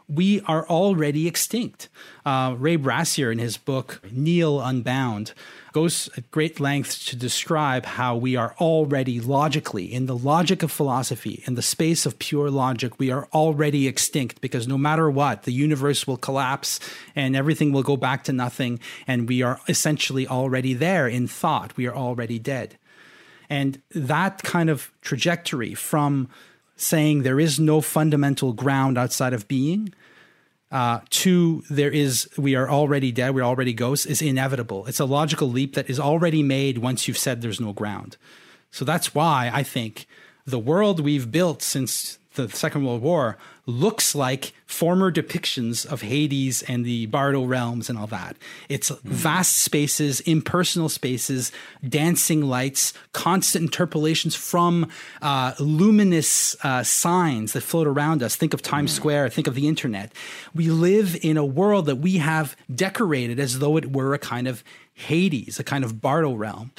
we 0.10 0.41
are 0.41 0.68
already 0.68 1.28
extinct. 1.28 1.88
Uh, 2.26 2.55
Ray 2.57 2.78
Brassier, 2.78 3.32
in 3.32 3.38
his 3.38 3.57
book 3.57 4.01
Nihil 4.12 4.60
Unbound, 4.60 5.34
goes 5.72 6.10
at 6.18 6.32
great 6.32 6.60
lengths 6.60 7.05
to 7.05 7.16
describe 7.16 7.86
how 7.86 8.16
we 8.16 8.36
are 8.36 8.55
already 8.60 9.20
logically, 9.20 9.93
in 9.93 10.07
the 10.07 10.18
logic 10.18 10.64
of 10.64 10.72
philosophy, 10.72 11.43
in 11.45 11.53
the 11.53 11.62
space 11.62 12.07
of 12.07 12.18
pure 12.18 12.49
logic, 12.49 12.97
we 12.99 13.12
are 13.12 13.28
already 13.34 13.88
extinct 13.88 14.41
because 14.41 14.68
no 14.68 14.78
matter 14.78 15.10
what, 15.12 15.43
the 15.43 15.53
universe 15.53 16.07
will 16.07 16.18
collapse 16.18 16.80
and 17.16 17.36
everything 17.36 17.72
will 17.72 17.84
go 17.84 17.95
back 17.95 18.24
to 18.24 18.34
nothing. 18.34 18.80
And 19.05 19.30
we 19.30 19.43
are 19.43 19.60
essentially 19.68 20.28
already 20.28 20.74
there 20.74 21.07
in 21.07 21.28
thought. 21.28 21.78
We 21.78 21.86
are 21.86 21.95
already 21.95 22.39
dead. 22.39 22.78
And 23.49 23.82
that 23.91 24.43
kind 24.43 24.70
of 24.70 24.91
trajectory 25.01 25.74
from 25.74 26.30
saying 26.80 27.24
there 27.24 27.40
is 27.40 27.60
no 27.60 27.82
fundamental 27.82 28.54
ground 28.54 28.98
outside 28.98 29.34
of 29.34 29.48
being 29.48 29.94
uh, 30.72 31.00
to 31.10 31.64
there 31.70 31.90
is 31.90 32.30
we 32.38 32.56
are 32.56 32.70
already 32.70 33.12
dead, 33.12 33.34
we're 33.34 33.44
already 33.44 33.74
ghosts 33.74 34.06
is 34.06 34.22
inevitable. 34.22 34.86
It's 34.86 35.00
a 35.00 35.06
logical 35.06 35.50
leap 35.50 35.74
that 35.76 35.90
is 35.90 36.00
already 36.00 36.44
made 36.44 36.78
once 36.78 37.08
you've 37.08 37.18
said 37.18 37.42
there's 37.42 37.60
no 37.60 37.74
ground. 37.74 38.18
So 38.72 38.86
that's 38.86 39.16
why 39.16 39.50
I 39.52 39.64
think 39.64 40.06
the 40.46 40.60
world 40.60 41.00
we've 41.00 41.32
built 41.32 41.62
since 41.64 42.20
the 42.36 42.48
Second 42.50 42.86
World 42.86 43.02
War 43.02 43.38
looks 43.70 44.15
like 44.15 44.53
former 44.65 45.11
depictions 45.11 45.86
of 45.86 46.01
Hades 46.01 46.61
and 46.63 46.86
the 46.86 47.05
Bardo 47.07 47.43
realms 47.43 47.89
and 47.89 47.97
all 47.97 48.07
that. 48.07 48.38
It's 48.67 48.89
vast 49.03 49.57
spaces, 49.57 50.20
impersonal 50.22 50.89
spaces, 50.89 51.51
dancing 51.88 52.41
lights, 52.41 52.93
constant 53.13 53.63
interpolations 53.63 54.36
from 54.36 54.89
uh, 55.22 55.53
luminous 55.59 56.55
uh, 56.63 56.84
signs 56.84 57.53
that 57.53 57.61
float 57.61 57.88
around 57.88 58.22
us. 58.22 58.36
Think 58.36 58.53
of 58.53 58.61
Times 58.61 58.91
Square, 58.91 59.30
think 59.30 59.47
of 59.47 59.55
the 59.55 59.67
internet. 59.67 60.11
We 60.53 60.70
live 60.70 61.17
in 61.22 61.38
a 61.38 61.45
world 61.45 61.86
that 61.88 61.97
we 61.97 62.17
have 62.17 62.55
decorated 62.74 63.39
as 63.39 63.59
though 63.59 63.78
it 63.78 63.91
were 63.91 64.13
a 64.13 64.20
kind 64.20 64.47
of 64.47 64.63
Hades, 64.93 65.59
a 65.59 65.63
kind 65.63 65.84
of 65.84 66.01
Bardo 66.01 66.34
realm. 66.34 66.72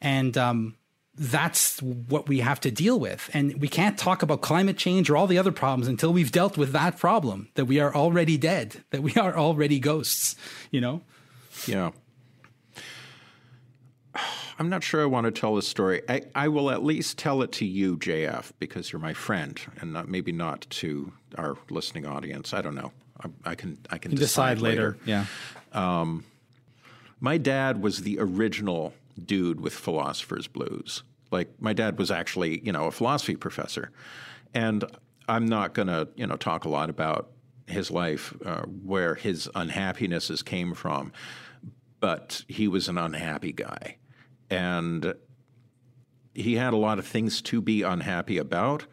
And 0.00 0.36
um, 0.36 0.74
that's 1.18 1.80
what 1.82 2.28
we 2.28 2.40
have 2.40 2.60
to 2.60 2.70
deal 2.70 2.98
with. 3.00 3.30
And 3.32 3.60
we 3.60 3.68
can't 3.68 3.98
talk 3.98 4.22
about 4.22 4.42
climate 4.42 4.76
change 4.76 5.08
or 5.08 5.16
all 5.16 5.26
the 5.26 5.38
other 5.38 5.52
problems 5.52 5.88
until 5.88 6.12
we've 6.12 6.32
dealt 6.32 6.56
with 6.56 6.72
that 6.72 6.98
problem 6.98 7.48
that 7.54 7.64
we 7.64 7.80
are 7.80 7.94
already 7.94 8.36
dead, 8.36 8.84
that 8.90 9.02
we 9.02 9.14
are 9.14 9.36
already 9.36 9.78
ghosts, 9.78 10.36
you 10.70 10.80
know? 10.80 11.02
Yeah. 11.66 11.90
I'm 14.58 14.68
not 14.70 14.82
sure 14.82 15.02
I 15.02 15.06
want 15.06 15.26
to 15.26 15.30
tell 15.30 15.54
this 15.54 15.68
story. 15.68 16.02
I, 16.08 16.22
I 16.34 16.48
will 16.48 16.70
at 16.70 16.82
least 16.82 17.18
tell 17.18 17.42
it 17.42 17.52
to 17.52 17.66
you, 17.66 17.98
JF, 17.98 18.52
because 18.58 18.90
you're 18.90 19.00
my 19.00 19.12
friend, 19.12 19.60
and 19.80 19.92
not, 19.92 20.08
maybe 20.08 20.32
not 20.32 20.66
to 20.70 21.12
our 21.36 21.56
listening 21.68 22.06
audience. 22.06 22.54
I 22.54 22.62
don't 22.62 22.74
know. 22.74 22.92
I, 23.22 23.50
I 23.50 23.54
can 23.54 23.78
I 23.90 23.98
can 23.98 24.14
decide, 24.14 24.60
later. 24.60 24.96
Yeah. 25.04 25.26
Um, 25.72 26.24
my 27.20 27.38
dad 27.38 27.82
was 27.82 28.02
the 28.02 28.18
original 28.18 28.94
dude 29.24 29.60
with 29.60 29.72
philosopher's 29.72 30.46
blues. 30.46 31.02
Like 31.30 31.50
my 31.60 31.72
dad 31.72 31.98
was 31.98 32.10
actually, 32.10 32.60
you 32.64 32.72
know, 32.72 32.86
a 32.86 32.90
philosophy 32.90 33.36
professor, 33.36 33.90
and 34.54 34.84
I'm 35.28 35.46
not 35.46 35.74
going 35.74 35.88
to, 35.88 36.08
you 36.16 36.26
know, 36.26 36.36
talk 36.36 36.64
a 36.64 36.68
lot 36.68 36.88
about 36.88 37.30
his 37.66 37.90
life, 37.90 38.34
uh, 38.44 38.62
where 38.62 39.16
his 39.16 39.48
unhappinesses 39.54 40.42
came 40.42 40.72
from, 40.74 41.12
but 41.98 42.44
he 42.46 42.68
was 42.68 42.88
an 42.88 42.96
unhappy 42.96 43.52
guy, 43.52 43.96
and 44.50 45.14
he 46.32 46.54
had 46.54 46.72
a 46.72 46.76
lot 46.76 46.98
of 46.98 47.06
things 47.06 47.42
to 47.42 47.60
be 47.60 47.82
unhappy 47.82 48.38
about, 48.38 48.86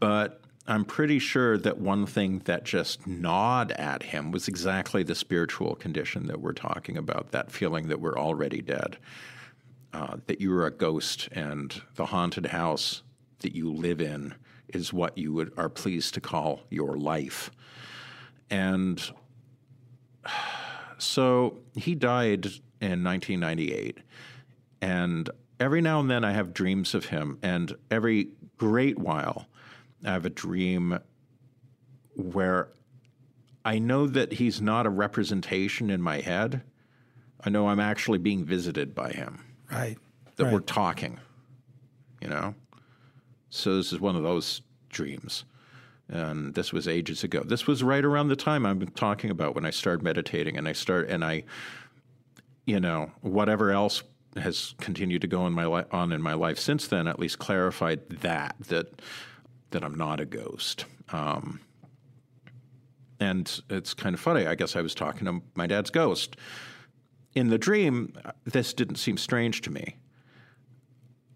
but 0.00 0.43
I'm 0.66 0.86
pretty 0.86 1.18
sure 1.18 1.58
that 1.58 1.78
one 1.78 2.06
thing 2.06 2.40
that 2.46 2.64
just 2.64 3.06
gnawed 3.06 3.72
at 3.72 4.02
him 4.02 4.30
was 4.30 4.48
exactly 4.48 5.02
the 5.02 5.14
spiritual 5.14 5.74
condition 5.74 6.26
that 6.28 6.40
we're 6.40 6.52
talking 6.52 6.96
about 6.96 7.32
that 7.32 7.50
feeling 7.50 7.88
that 7.88 8.00
we're 8.00 8.18
already 8.18 8.62
dead, 8.62 8.96
uh, 9.92 10.16
that 10.26 10.40
you 10.40 10.54
are 10.54 10.66
a 10.66 10.70
ghost, 10.70 11.28
and 11.32 11.82
the 11.96 12.06
haunted 12.06 12.46
house 12.46 13.02
that 13.40 13.54
you 13.54 13.70
live 13.70 14.00
in 14.00 14.34
is 14.68 14.90
what 14.90 15.18
you 15.18 15.34
would, 15.34 15.52
are 15.58 15.68
pleased 15.68 16.14
to 16.14 16.20
call 16.20 16.62
your 16.70 16.96
life. 16.96 17.50
And 18.48 19.02
so 20.98 21.58
he 21.74 21.94
died 21.94 22.46
in 22.80 23.04
1998. 23.04 23.98
And 24.80 25.28
every 25.60 25.82
now 25.82 26.00
and 26.00 26.10
then 26.10 26.24
I 26.24 26.32
have 26.32 26.54
dreams 26.54 26.94
of 26.94 27.06
him. 27.06 27.38
And 27.42 27.74
every 27.90 28.28
great 28.56 28.98
while 28.98 29.46
I 30.04 30.12
have 30.12 30.26
a 30.26 30.30
dream 30.30 30.98
where 32.14 32.68
I 33.64 33.78
know 33.78 34.06
that 34.06 34.32
he's 34.34 34.60
not 34.60 34.86
a 34.86 34.90
representation 34.90 35.90
in 35.90 36.02
my 36.02 36.20
head. 36.20 36.62
I 37.42 37.50
know 37.50 37.68
I'm 37.68 37.80
actually 37.80 38.18
being 38.18 38.44
visited 38.44 38.94
by 38.94 39.12
him, 39.12 39.40
Right. 39.70 39.96
that 40.36 40.44
Right. 40.44 40.52
we're 40.52 40.60
talking, 40.60 41.18
you 42.20 42.28
know? 42.28 42.54
So 43.50 43.76
this 43.76 43.92
is 43.92 44.00
one 44.00 44.16
of 44.16 44.22
those 44.22 44.60
dreams. 44.90 45.44
And 46.08 46.54
this 46.54 46.72
was 46.72 46.86
ages 46.86 47.24
ago. 47.24 47.42
This 47.42 47.66
was 47.66 47.82
right 47.82 48.04
around 48.04 48.28
the 48.28 48.36
time 48.36 48.66
I'm 48.66 48.86
talking 48.88 49.30
about 49.30 49.54
when 49.54 49.64
I 49.64 49.70
started 49.70 50.02
meditating 50.04 50.58
and 50.58 50.68
I 50.68 50.72
start 50.72 51.08
and 51.08 51.24
I 51.24 51.44
you 52.66 52.80
know, 52.80 53.12
whatever 53.20 53.72
else 53.72 54.02
has 54.36 54.74
continued 54.80 55.20
to 55.20 55.26
go 55.28 55.46
in 55.46 55.52
my 55.52 55.66
li- 55.66 55.84
on 55.90 56.12
in 56.12 56.22
my 56.22 56.32
life 56.32 56.58
since 56.58 56.86
then 56.86 57.06
at 57.06 57.18
least 57.18 57.38
clarified 57.38 58.08
that 58.08 58.56
that 58.68 58.86
that 59.74 59.84
I'm 59.84 59.96
not 59.96 60.20
a 60.20 60.24
ghost. 60.24 60.86
Um, 61.10 61.60
and 63.18 63.60
it's 63.68 63.92
kind 63.92 64.14
of 64.14 64.20
funny. 64.20 64.46
I 64.46 64.54
guess 64.54 64.76
I 64.76 64.80
was 64.80 64.94
talking 64.94 65.26
to 65.26 65.42
my 65.56 65.66
dad's 65.66 65.90
ghost. 65.90 66.36
In 67.34 67.48
the 67.48 67.58
dream, 67.58 68.14
this 68.44 68.72
didn't 68.72 68.96
seem 68.96 69.16
strange 69.16 69.62
to 69.62 69.70
me. 69.70 69.96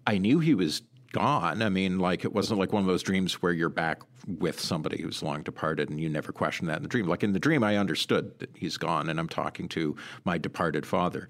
I 0.07 0.19
knew 0.19 0.39
he 0.39 0.55
was 0.55 0.83
gone. 1.13 1.63
I 1.63 1.69
mean, 1.69 1.99
like 1.99 2.25
it 2.25 2.33
wasn't 2.33 2.61
like 2.61 2.73
one 2.73 2.81
of 2.83 2.87
those 2.87 3.03
dreams 3.03 3.43
where 3.43 3.53
you're 3.53 3.69
back 3.69 4.03
with 4.27 4.61
somebody 4.61 5.03
who's 5.03 5.21
long 5.21 5.43
departed 5.43 5.91
and 5.91 6.01
you 6.01 6.09
never 6.09 6.33
question 6.33 6.67
that 6.67 6.77
in 6.77 6.83
the 6.85 6.89
dream. 6.89 7.09
Like 7.09 7.25
in 7.25 7.33
the 7.33 7.41
dream, 7.41 7.65
I 7.65 7.77
understood 7.77 8.39
that 8.39 8.51
he's 8.55 8.77
gone 8.77 9.09
and 9.09 9.19
I'm 9.19 9.29
talking 9.29 9.69
to 9.71 9.97
my 10.25 10.39
departed 10.39 10.87
father. 10.87 11.29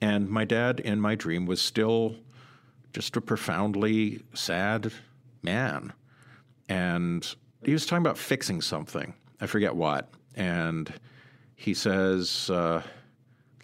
And 0.00 0.28
my 0.28 0.44
dad 0.44 0.80
in 0.80 1.00
my 1.00 1.14
dream 1.14 1.46
was 1.46 1.62
still 1.62 2.16
just 2.92 3.16
a 3.16 3.20
profoundly 3.20 4.22
sad 4.34 4.92
man. 5.42 5.92
And 6.68 7.34
he 7.64 7.72
was 7.72 7.86
talking 7.86 8.04
about 8.04 8.18
fixing 8.18 8.60
something. 8.60 9.14
I 9.40 9.46
forget 9.46 9.74
what. 9.74 10.10
And 10.34 10.92
he 11.54 11.74
says, 11.74 12.50
uh, 12.50 12.82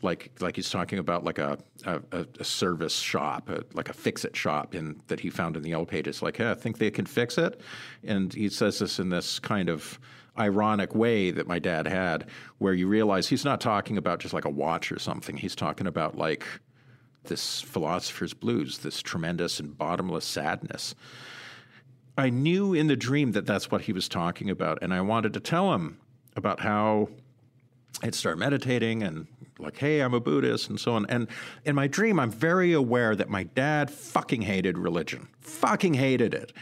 like 0.03 0.33
like 0.41 0.57
he's 0.57 0.71
talking 0.71 0.99
about 0.99 1.25
like 1.25 1.39
a 1.39 1.59
a, 1.85 2.01
a- 2.13 2.45
service 2.45 2.97
shop, 2.97 3.49
a, 3.49 3.63
like 3.73 3.89
a 3.89 3.93
fix 3.93 4.25
it 4.25 4.37
shop 4.37 4.75
in 4.75 5.01
that 5.07 5.21
he 5.21 5.31
found 5.31 5.57
in 5.57 5.63
the 5.63 5.71
yellow 5.71 5.85
pages. 5.85 6.23
Like, 6.23 6.37
hey, 6.37 6.51
I 6.51 6.55
think 6.55 6.79
they 6.79 6.91
can 6.91 7.07
fix 7.07 7.39
it, 7.39 7.61
and 8.03 8.33
he 8.33 8.49
says 8.49 8.81
this 8.81 8.99
in 8.99 9.11
this 9.11 9.39
kind 9.39 9.69
of 9.69 9.99
ironic 10.39 10.95
way 10.95 11.31
that 11.31 11.47
my 11.47 11.59
dad 11.59 11.87
had, 11.87 12.29
where 12.59 12.73
you 12.73 12.89
realize 12.89 13.29
he's 13.29 13.45
not 13.45 13.61
talking 13.61 13.99
about 13.99 14.19
just 14.19 14.35
like 14.35 14.45
a 14.45 14.51
watch 14.51 14.91
or 14.91 14.99
something. 14.99 15.37
He's 15.37 15.55
talking 15.55 15.87
about 15.87 16.17
like 16.17 16.45
this 17.25 17.61
philosopher's 17.61 18.35
blues, 18.35 18.79
this 18.79 19.01
tremendous 19.03 19.61
and 19.61 19.77
bottomless 19.77 20.25
sadness. 20.25 20.95
I 22.17 22.31
knew 22.31 22.75
in 22.75 22.89
the 22.89 22.97
dream 22.97 23.33
that 23.33 23.47
that's 23.47 23.71
what 23.71 23.83
he 23.83 23.93
was 23.93 24.09
talking 24.09 24.51
about, 24.51 24.79
and 24.83 24.93
I 24.93 25.01
wanted 25.01 25.33
to 25.35 25.41
tell 25.41 25.73
him 25.73 25.99
about 26.37 26.61
how 26.61 27.09
I'd 28.03 28.15
start 28.15 28.39
meditating 28.39 29.03
and 29.03 29.27
like, 29.59 29.79
hey, 29.79 30.01
I'm 30.01 30.15
a 30.15 30.21
Buddhist 30.21 30.69
and 30.69 30.79
so 30.79 30.93
on. 30.93 31.07
And 31.09 31.29
in 31.65 31.75
my 31.75 31.87
dream, 31.87 32.19
I'm 32.19 32.31
very 32.31 32.73
aware 32.73 33.15
that 33.15 33.29
my 33.29 33.45
dad 33.45 33.91
fucking 33.91 34.43
hated 34.43 34.77
religion, 34.77 35.29
fucking 35.41 35.95
hated 35.95 36.35
it. 36.35 36.53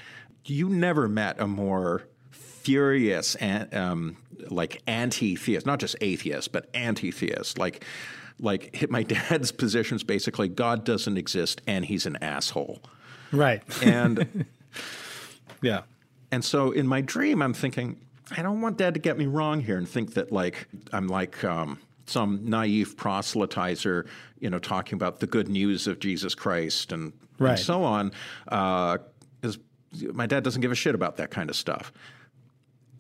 You 0.45 0.69
never 0.69 1.09
met 1.09 1.41
a 1.41 1.47
more 1.47 2.07
furious, 2.31 3.37
um, 3.73 4.17
like 4.49 4.83
anti-theist, 4.87 5.67
not 5.67 5.81
just 5.81 5.97
atheist, 6.01 6.53
but 6.53 6.69
anti-theist. 6.75 7.59
Like, 7.59 7.85
like 8.39 8.75
hit 8.75 8.91
my 8.91 9.03
dad's 9.03 9.53
positions 9.53 10.03
basically, 10.03 10.49
God 10.49 10.85
doesn't 10.85 11.17
exist 11.17 11.63
and 11.67 11.85
he's 11.85 12.07
an 12.07 12.17
asshole. 12.17 12.83
Right. 13.33 13.63
And 13.83 14.45
yeah. 15.63 15.83
and 16.31 16.45
so 16.45 16.71
in 16.73 16.87
my 16.87 17.01
dream, 17.01 17.43
I'm 17.43 17.55
thinking, 17.55 18.01
I 18.37 18.43
don't 18.43 18.61
want 18.61 18.79
dad 18.79 18.95
to 18.95 19.01
get 19.01 19.19
me 19.19 19.27
wrong 19.27 19.61
here 19.61 19.77
and 19.77 19.89
think 19.89 20.15
that 20.15 20.31
like 20.31 20.69
I'm 20.93 21.09
like 21.09 21.43
um, 21.45 21.79
some 22.07 22.41
naive 22.45 22.97
proselytizer, 22.97 24.07
you 24.39 24.51
know, 24.51 24.59
talking 24.59 24.95
about 24.97 25.21
the 25.21 25.27
good 25.27 25.49
news 25.49 25.87
of 25.87 25.99
Jesus 25.99 26.35
Christ 26.35 26.93
and, 26.93 27.13
and 27.53 27.59
so 27.59 27.83
on. 27.85 28.13
Because 28.45 29.59
my 30.13 30.27
dad 30.27 30.45
doesn't 30.45 30.61
give 30.61 30.73
a 30.73 30.77
shit 30.77 30.95
about 30.95 31.17
that 31.17 31.31
kind 31.31 31.51
of 31.51 31.57
stuff. 31.57 31.93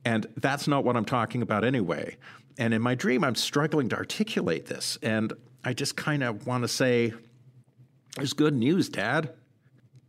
And 0.04 0.26
that's 0.36 0.66
not 0.66 0.84
what 0.84 0.96
I'm 0.96 1.04
talking 1.04 1.42
about 1.42 1.64
anyway. 1.64 2.16
And 2.58 2.72
in 2.72 2.82
my 2.82 2.94
dream, 2.94 3.22
I'm 3.22 3.34
struggling 3.34 3.88
to 3.90 3.96
articulate 3.96 4.66
this. 4.66 4.98
And 5.02 5.32
I 5.64 5.74
just 5.74 5.96
kind 5.96 6.22
of 6.22 6.46
want 6.46 6.64
to 6.64 6.68
say, 6.68 7.12
there's 8.16 8.32
good 8.32 8.54
news, 8.54 8.88
Dad. 8.88 9.30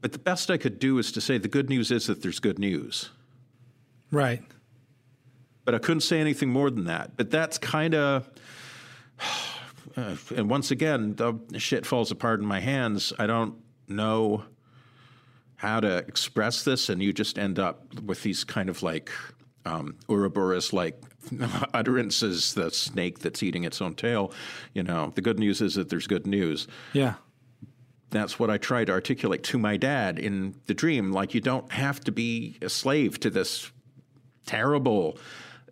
But 0.02 0.14
the 0.14 0.20
best 0.20 0.50
I 0.50 0.58
could 0.58 0.80
do 0.80 0.98
is 0.98 1.12
to 1.14 1.22
say 1.22 1.38
the 1.38 1.48
good 1.48 1.70
news 1.70 1.92
is 1.92 2.08
that 2.08 2.22
there's 2.22 2.40
good 2.40 2.60
news. 2.60 3.10
Right. 4.12 4.42
But 5.64 5.76
I 5.76 5.78
couldn't 5.78 6.02
say 6.02 6.20
anything 6.20 6.50
more 6.50 6.70
than 6.70 6.86
that. 6.86 7.16
But 7.16 7.32
that's 7.32 7.58
kind 7.58 7.96
of. 7.96 8.30
Uh, 9.98 10.16
and 10.38 10.50
once 10.50 10.72
again, 10.72 11.16
the 11.18 11.38
shit 11.58 11.86
falls 11.86 12.12
apart 12.12 12.40
in 12.40 12.46
my 12.46 12.62
hands. 12.62 13.12
I 13.20 13.28
don't 13.28 13.56
know 13.90 14.46
how 15.58 15.82
to 15.82 15.98
express 15.98 16.64
this, 16.64 16.88
and 16.88 17.04
you 17.04 17.12
just 17.12 17.38
end 17.38 17.60
up 17.60 17.94
with 18.02 18.24
these 18.24 18.46
kind 18.46 18.70
of 18.70 18.84
like 18.84 19.12
um, 19.66 19.96
Ouroboros 20.10 20.74
like 20.74 21.02
utterances, 21.74 22.54
the 22.54 22.72
snake 22.72 23.20
that's 23.20 23.44
eating 23.44 23.64
its 23.64 23.82
own 23.82 23.94
tail. 23.96 24.32
You 24.74 24.84
know, 24.84 25.12
the 25.14 25.22
good 25.22 25.40
news 25.40 25.62
is 25.62 25.76
that 25.76 25.90
there's 25.90 26.08
good 26.08 26.26
news. 26.26 26.68
Yeah. 26.94 27.16
That's 28.12 28.38
what 28.38 28.50
I 28.50 28.58
try 28.58 28.86
to 28.86 28.92
articulate 28.92 29.44
to 29.46 29.58
my 29.58 29.78
dad 29.78 30.20
in 30.20 30.56
the 30.68 30.74
dream. 30.74 31.12
Like, 31.12 31.34
you 31.34 31.42
don't 31.42 31.72
have 31.72 32.02
to 32.02 32.12
be 32.12 32.58
a 32.62 32.70
slave 32.70 33.20
to 33.22 33.30
this 33.30 33.72
terrible 34.46 35.18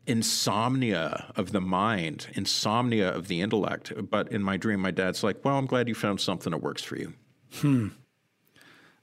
insomnia 0.08 1.32
of 1.36 1.52
the 1.52 1.62
mind, 1.62 2.28
insomnia 2.34 3.14
of 3.14 3.28
the 3.28 3.42
intellect. 3.42 3.94
But 4.10 4.32
in 4.32 4.42
my 4.42 4.58
dream, 4.58 4.80
my 4.80 4.92
dad's 4.92 5.24
like, 5.24 5.46
"Well, 5.46 5.58
I'm 5.58 5.68
glad 5.68 5.88
you 5.88 5.96
found 5.96 6.20
something 6.20 6.52
that 6.52 6.64
works 6.64 6.82
for 6.82 6.98
you." 6.98 7.14
Hmm. 7.56 7.90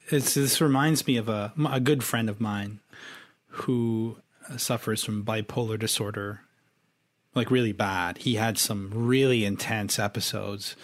It's, 0.09 0.34
this 0.34 0.61
reminds 0.61 1.07
me 1.07 1.16
of 1.16 1.28
a, 1.28 1.53
a 1.68 1.80
good 1.80 2.05
friend 2.05 2.28
of 2.28 2.41
mine 2.41 2.80
who 3.49 4.18
uh, 4.49 4.57
suffers 4.57 5.03
from 5.05 5.24
bipolar 5.24 5.78
disorder, 5.78 6.41
like 7.34 7.51
really 7.51 7.72
bad. 7.72 8.18
He 8.18 8.34
had 8.34 8.59
some 8.59 8.91
really 8.93 9.45
intense 9.45 9.99
episodes. 9.99 10.76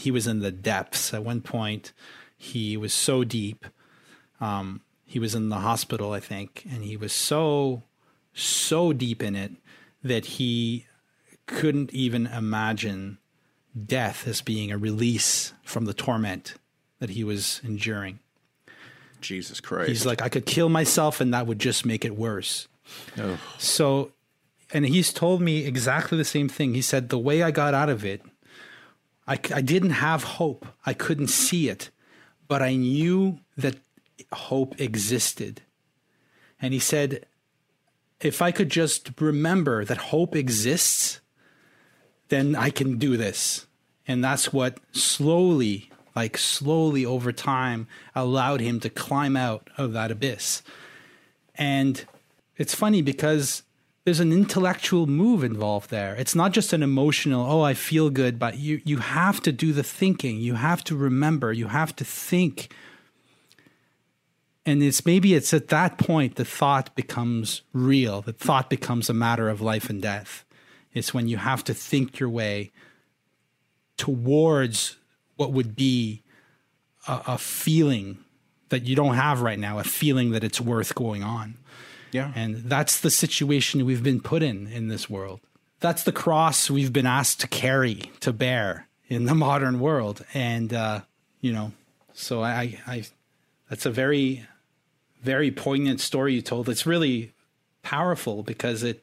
He 0.00 0.10
was 0.10 0.26
in 0.26 0.40
the 0.40 0.50
depths. 0.50 1.12
At 1.12 1.24
one 1.24 1.42
point, 1.42 1.92
he 2.36 2.76
was 2.76 2.94
so 2.94 3.22
deep. 3.22 3.66
Um, 4.40 4.80
he 5.04 5.18
was 5.18 5.34
in 5.34 5.50
the 5.50 5.56
hospital, 5.56 6.12
I 6.12 6.20
think, 6.20 6.64
and 6.70 6.82
he 6.82 6.96
was 6.96 7.12
so, 7.12 7.82
so 8.32 8.92
deep 8.92 9.22
in 9.22 9.36
it 9.36 9.52
that 10.02 10.24
he 10.24 10.86
couldn't 11.46 11.92
even 11.92 12.26
imagine 12.26 13.18
death 13.86 14.26
as 14.26 14.40
being 14.40 14.72
a 14.72 14.78
release 14.78 15.52
from 15.62 15.84
the 15.84 15.92
torment 15.92 16.54
that 16.98 17.10
he 17.10 17.24
was 17.24 17.60
enduring. 17.62 18.20
Jesus 19.20 19.60
Christ! 19.60 19.88
He's 19.88 20.06
like, 20.06 20.22
I 20.22 20.28
could 20.28 20.46
kill 20.46 20.68
myself 20.68 21.20
and 21.20 21.34
that 21.34 21.46
would 21.46 21.58
just 21.58 21.84
make 21.84 22.04
it 22.04 22.16
worse. 22.16 22.68
Oh. 23.18 23.38
So, 23.58 24.12
and 24.72 24.86
he's 24.86 25.12
told 25.12 25.42
me 25.42 25.66
exactly 25.66 26.16
the 26.16 26.24
same 26.24 26.48
thing. 26.48 26.72
He 26.74 26.82
said, 26.82 27.10
the 27.10 27.18
way 27.18 27.42
I 27.42 27.50
got 27.50 27.74
out 27.74 27.90
of 27.90 28.04
it, 28.04 28.22
I, 29.26 29.38
I 29.54 29.60
didn't 29.60 29.90
have 29.90 30.24
hope. 30.24 30.66
I 30.84 30.94
couldn't 30.94 31.28
see 31.28 31.68
it, 31.68 31.90
but 32.48 32.62
I 32.62 32.74
knew 32.74 33.38
that 33.56 33.76
hope 34.32 34.80
existed. 34.80 35.62
And 36.60 36.74
he 36.74 36.80
said, 36.80 37.26
if 38.20 38.42
I 38.42 38.50
could 38.50 38.70
just 38.70 39.10
remember 39.20 39.84
that 39.84 39.96
hope 39.96 40.36
exists, 40.36 41.20
then 42.28 42.54
I 42.54 42.70
can 42.70 42.98
do 42.98 43.16
this. 43.16 43.66
And 44.06 44.22
that's 44.22 44.52
what 44.52 44.78
slowly, 44.92 45.90
like 46.14 46.36
slowly 46.36 47.06
over 47.06 47.32
time, 47.32 47.86
allowed 48.14 48.60
him 48.60 48.80
to 48.80 48.90
climb 48.90 49.36
out 49.36 49.70
of 49.76 49.92
that 49.92 50.10
abyss. 50.10 50.62
And 51.54 52.04
it's 52.56 52.74
funny 52.74 53.02
because 53.02 53.62
there's 54.04 54.20
an 54.20 54.32
intellectual 54.32 55.06
move 55.06 55.44
involved 55.44 55.90
there. 55.90 56.14
It's 56.14 56.34
not 56.34 56.52
just 56.52 56.72
an 56.72 56.82
emotional, 56.82 57.50
oh, 57.50 57.60
I 57.60 57.74
feel 57.74 58.08
good, 58.08 58.38
but 58.38 58.58
you, 58.58 58.80
you 58.84 58.98
have 58.98 59.42
to 59.42 59.52
do 59.52 59.72
the 59.72 59.82
thinking. 59.82 60.38
You 60.40 60.54
have 60.54 60.82
to 60.84 60.96
remember. 60.96 61.52
You 61.52 61.68
have 61.68 61.94
to 61.96 62.04
think. 62.04 62.72
And 64.64 64.82
it's 64.82 65.04
maybe 65.04 65.34
it's 65.34 65.52
at 65.52 65.68
that 65.68 65.98
point 65.98 66.36
the 66.36 66.44
thought 66.46 66.94
becomes 66.94 67.62
real. 67.74 68.22
The 68.22 68.32
thought 68.32 68.70
becomes 68.70 69.10
a 69.10 69.14
matter 69.14 69.48
of 69.50 69.60
life 69.60 69.90
and 69.90 70.00
death. 70.00 70.44
It's 70.94 71.12
when 71.12 71.28
you 71.28 71.36
have 71.36 71.62
to 71.64 71.74
think 71.74 72.18
your 72.18 72.30
way 72.30 72.72
towards 73.96 74.96
what 75.36 75.52
would 75.52 75.76
be 75.76 76.22
a, 77.06 77.20
a 77.28 77.38
feeling 77.38 78.18
that 78.70 78.86
you 78.86 78.96
don't 78.96 79.14
have 79.14 79.42
right 79.42 79.58
now, 79.58 79.78
a 79.78 79.84
feeling 79.84 80.30
that 80.30 80.42
it's 80.42 80.60
worth 80.60 80.94
going 80.94 81.22
on. 81.22 81.56
Yeah. 82.12 82.32
And 82.34 82.56
that's 82.64 83.00
the 83.00 83.10
situation 83.10 83.84
we've 83.84 84.02
been 84.02 84.20
put 84.20 84.42
in 84.42 84.66
in 84.66 84.88
this 84.88 85.08
world. 85.08 85.40
That's 85.80 86.02
the 86.02 86.12
cross 86.12 86.70
we've 86.70 86.92
been 86.92 87.06
asked 87.06 87.40
to 87.40 87.48
carry, 87.48 88.10
to 88.20 88.32
bear 88.32 88.86
in 89.08 89.24
the 89.24 89.34
modern 89.46 89.80
world. 89.80 90.24
And, 90.34 90.72
uh, 90.72 91.00
you 91.40 91.52
know, 91.52 91.72
so 92.12 92.42
I, 92.42 92.78
I, 92.86 93.04
that's 93.68 93.86
a 93.86 93.90
very, 93.90 94.46
very 95.22 95.50
poignant 95.50 96.00
story 96.00 96.34
you 96.34 96.42
told. 96.42 96.68
It's 96.68 96.86
really 96.86 97.32
powerful 97.82 98.42
because 98.42 98.82
it, 98.82 99.02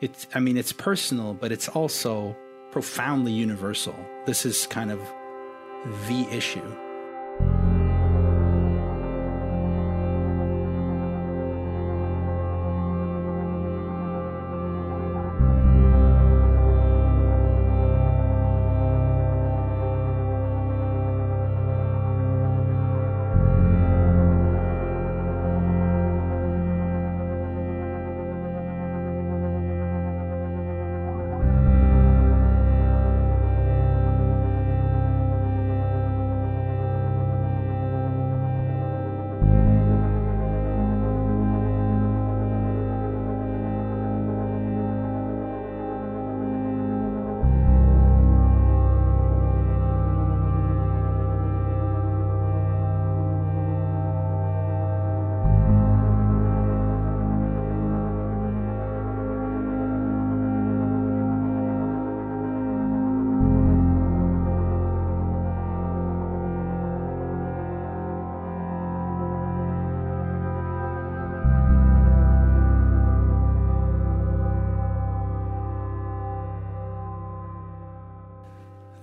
it's, 0.00 0.26
I 0.34 0.40
mean, 0.40 0.56
it's 0.56 0.72
personal, 0.72 1.34
but 1.34 1.50
it's 1.50 1.68
also 1.68 2.36
profoundly 2.70 3.32
universal. 3.32 3.96
This 4.26 4.44
is 4.44 4.66
kind 4.66 4.92
of 4.92 5.00
the 6.08 6.28
issue. 6.30 6.85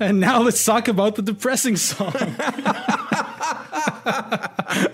And 0.04 0.20
now 0.20 0.42
let's 0.42 0.64
talk 0.64 0.88
about 0.88 1.16
the 1.16 1.22
depressing 1.22 1.78
song. 1.78 2.14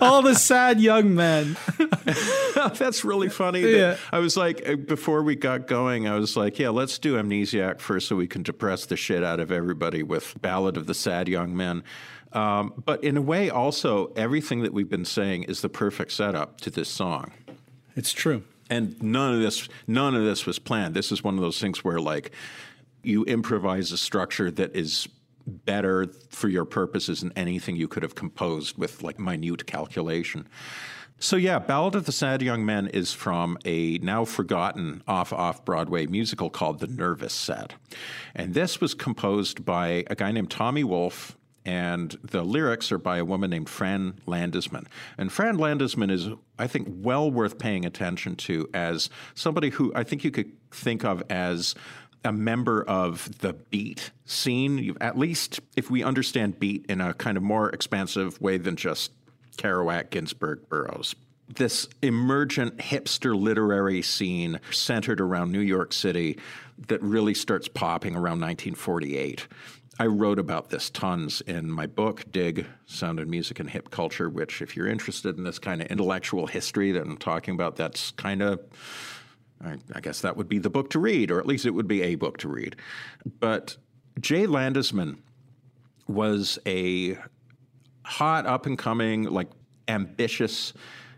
All 0.00 0.22
the 0.22 0.34
sad 0.34 0.80
young 0.80 1.14
men. 1.14 1.56
That's 2.74 3.04
really 3.04 3.28
funny. 3.28 3.62
that 3.62 3.70
Yeah. 3.70 3.96
I 4.12 4.18
was 4.18 4.36
like, 4.36 4.68
uh, 4.68 4.76
before 4.76 5.22
we 5.22 5.36
got 5.36 5.66
going, 5.66 6.06
I 6.06 6.16
was 6.16 6.36
like, 6.36 6.58
yeah, 6.58 6.68
let's 6.68 6.98
do 6.98 7.16
Amnesiac 7.16 7.80
first 7.80 8.08
so 8.08 8.16
we 8.16 8.26
can 8.26 8.42
depress 8.42 8.86
the 8.86 8.96
shit 8.96 9.24
out 9.24 9.40
of 9.40 9.50
everybody 9.50 10.02
with 10.02 10.40
Ballad 10.40 10.76
of 10.76 10.86
the 10.86 10.94
Sad 10.94 11.28
Young 11.28 11.56
Men. 11.56 11.82
Um, 12.32 12.72
but 12.84 13.02
in 13.02 13.16
a 13.16 13.22
way, 13.22 13.50
also, 13.50 14.12
everything 14.14 14.62
that 14.62 14.72
we've 14.72 14.88
been 14.88 15.04
saying 15.04 15.44
is 15.44 15.60
the 15.60 15.68
perfect 15.68 16.12
setup 16.12 16.60
to 16.60 16.70
this 16.70 16.88
song. 16.88 17.32
It's 17.96 18.12
true. 18.12 18.44
And 18.68 19.02
none 19.02 19.34
of 19.34 19.40
this, 19.40 19.68
none 19.88 20.14
of 20.14 20.22
this 20.22 20.46
was 20.46 20.60
planned. 20.60 20.94
This 20.94 21.10
is 21.10 21.24
one 21.24 21.34
of 21.34 21.40
those 21.40 21.60
things 21.60 21.82
where, 21.82 22.00
like, 22.00 22.30
you 23.02 23.24
improvise 23.24 23.92
a 23.92 23.98
structure 23.98 24.50
that 24.50 24.74
is 24.76 25.08
better 25.46 26.06
for 26.28 26.48
your 26.48 26.64
purposes 26.64 27.20
than 27.20 27.32
anything 27.34 27.76
you 27.76 27.88
could 27.88 28.02
have 28.02 28.14
composed 28.14 28.78
with 28.78 29.02
like 29.02 29.18
minute 29.18 29.66
calculation. 29.66 30.46
So 31.22 31.36
yeah, 31.36 31.58
Ballad 31.58 31.94
of 31.96 32.06
the 32.06 32.12
Sad 32.12 32.40
Young 32.40 32.64
Men 32.64 32.88
is 32.88 33.12
from 33.12 33.58
a 33.66 33.98
now 33.98 34.24
forgotten 34.24 35.02
off 35.06 35.34
off 35.34 35.64
Broadway 35.66 36.06
musical 36.06 36.48
called 36.48 36.78
The 36.78 36.86
Nervous 36.86 37.34
Set. 37.34 37.74
And 38.34 38.54
this 38.54 38.80
was 38.80 38.94
composed 38.94 39.64
by 39.64 40.04
a 40.08 40.14
guy 40.14 40.32
named 40.32 40.50
Tommy 40.50 40.82
Wolf 40.82 41.36
and 41.64 42.16
the 42.24 42.42
lyrics 42.42 42.90
are 42.90 42.98
by 42.98 43.18
a 43.18 43.24
woman 43.24 43.50
named 43.50 43.68
Fran 43.68 44.14
Landesman. 44.26 44.86
And 45.18 45.30
Fran 45.30 45.58
Landesman 45.58 46.10
is, 46.10 46.28
I 46.58 46.66
think, 46.66 46.88
well 46.90 47.30
worth 47.30 47.58
paying 47.58 47.84
attention 47.84 48.34
to 48.36 48.68
as 48.72 49.10
somebody 49.34 49.68
who 49.70 49.92
I 49.94 50.04
think 50.04 50.24
you 50.24 50.30
could 50.30 50.52
think 50.70 51.04
of 51.04 51.22
as 51.28 51.74
a 52.24 52.32
member 52.32 52.82
of 52.82 53.38
the 53.40 53.52
beat 53.54 54.10
scene. 54.24 54.78
You- 54.78 54.96
At 55.00 55.18
least 55.18 55.60
if 55.76 55.90
we 55.90 56.02
understand 56.02 56.58
beat 56.58 56.86
in 56.88 57.00
a 57.00 57.14
kind 57.14 57.36
of 57.36 57.42
more 57.42 57.70
expansive 57.70 58.40
way 58.40 58.58
than 58.58 58.76
just 58.76 59.12
Kerouac, 59.56 60.10
Ginsberg, 60.10 60.68
Burroughs. 60.68 61.14
This 61.48 61.88
emergent 62.02 62.78
hipster 62.78 63.38
literary 63.38 64.02
scene 64.02 64.60
centered 64.70 65.20
around 65.20 65.50
New 65.50 65.60
York 65.60 65.92
City 65.92 66.38
that 66.88 67.02
really 67.02 67.34
starts 67.34 67.66
popping 67.68 68.14
around 68.14 68.40
1948. 68.40 69.46
I 69.98 70.06
wrote 70.06 70.38
about 70.38 70.70
this 70.70 70.88
tons 70.88 71.42
in 71.42 71.70
my 71.70 71.86
book, 71.86 72.24
Dig 72.30 72.64
Sound 72.86 73.20
and 73.20 73.30
Music 73.30 73.60
and 73.60 73.68
Hip 73.68 73.90
Culture, 73.90 74.30
which, 74.30 74.62
if 74.62 74.74
you're 74.76 74.86
interested 74.86 75.36
in 75.36 75.44
this 75.44 75.58
kind 75.58 75.82
of 75.82 75.88
intellectual 75.88 76.46
history 76.46 76.92
that 76.92 77.02
I'm 77.02 77.18
talking 77.18 77.52
about, 77.54 77.76
that's 77.76 78.12
kind 78.12 78.40
of 78.40 78.60
I, 79.62 79.76
I 79.94 80.00
guess 80.00 80.20
that 80.20 80.36
would 80.36 80.48
be 80.48 80.58
the 80.58 80.70
book 80.70 80.90
to 80.90 80.98
read, 80.98 81.30
or 81.30 81.38
at 81.38 81.46
least 81.46 81.66
it 81.66 81.70
would 81.70 81.88
be 81.88 82.02
a 82.02 82.14
book 82.14 82.38
to 82.38 82.48
read. 82.48 82.76
But 83.38 83.76
Jay 84.20 84.46
Landesman 84.46 85.18
was 86.06 86.58
a 86.66 87.18
hot, 88.04 88.46
up 88.46 88.66
and 88.66 88.78
coming, 88.78 89.24
like 89.24 89.48
ambitious 89.88 90.72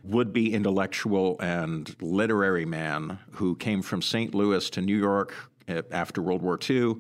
would 0.05 0.33
be 0.33 0.53
intellectual 0.53 1.41
and 1.41 1.95
literary 2.01 2.65
man 2.65 3.19
who 3.33 3.55
came 3.55 3.83
from 3.83 4.03
St. 4.03 4.35
Louis 4.35 4.69
to 4.71 4.81
New 4.81 4.97
York 4.97 5.35
uh, 5.69 5.83
after 5.91 6.21
World 6.21 6.43
War 6.43 6.59
II. 6.69 6.97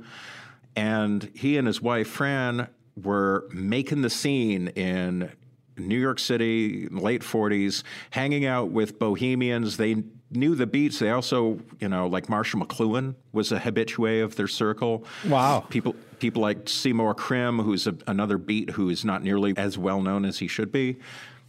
And 0.77 1.31
he 1.35 1.59
and 1.59 1.67
his 1.67 1.83
wife, 1.83 2.09
Fran, 2.09 2.69
were 3.03 3.49
making 3.53 4.03
the 4.03 4.11
scene 4.11 4.69
in 4.69 5.31
New 5.77 5.99
York 5.99 6.19
City, 6.19 6.89
late 6.89 7.23
40s, 7.23 7.83
hanging 8.11 8.47
out 8.47 8.71
with 8.71 8.99
bohemians. 8.99 9.77
They 9.77 10.03
knew 10.31 10.55
the 10.55 10.67
beats. 10.67 10.99
They 10.99 11.11
also, 11.11 11.59
you 11.81 11.89
know, 11.89 12.07
like 12.07 12.29
Marshall 12.29 12.61
McLuhan 12.61 13.15
was 13.33 13.53
a 13.53 13.59
habitué 13.61 14.23
of 14.23 14.37
their 14.37 14.49
circle. 14.49 15.05
Wow. 15.27 15.61
People 15.69 15.95
people 16.19 16.43
like 16.43 16.69
Seymour 16.69 17.15
Krim, 17.15 17.59
who's 17.59 17.87
a, 17.87 17.97
another 18.07 18.39
beat 18.39 18.71
who 18.71 18.89
is 18.89 19.05
not 19.05 19.23
nearly 19.23 19.55
as 19.57 19.77
well 19.77 20.01
known 20.01 20.25
as 20.25 20.39
he 20.39 20.47
should 20.47 20.71
be. 20.71 20.99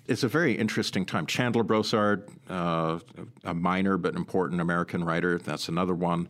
It's 0.07 0.23
a 0.23 0.27
very 0.27 0.57
interesting 0.57 1.05
time. 1.05 1.25
Chandler 1.27 1.63
Brossard, 1.63 2.29
uh, 2.49 2.99
a 3.45 3.53
minor 3.53 3.97
but 3.97 4.15
important 4.15 4.59
American 4.59 5.03
writer, 5.03 5.37
that's 5.37 5.69
another 5.69 5.93
one. 5.93 6.27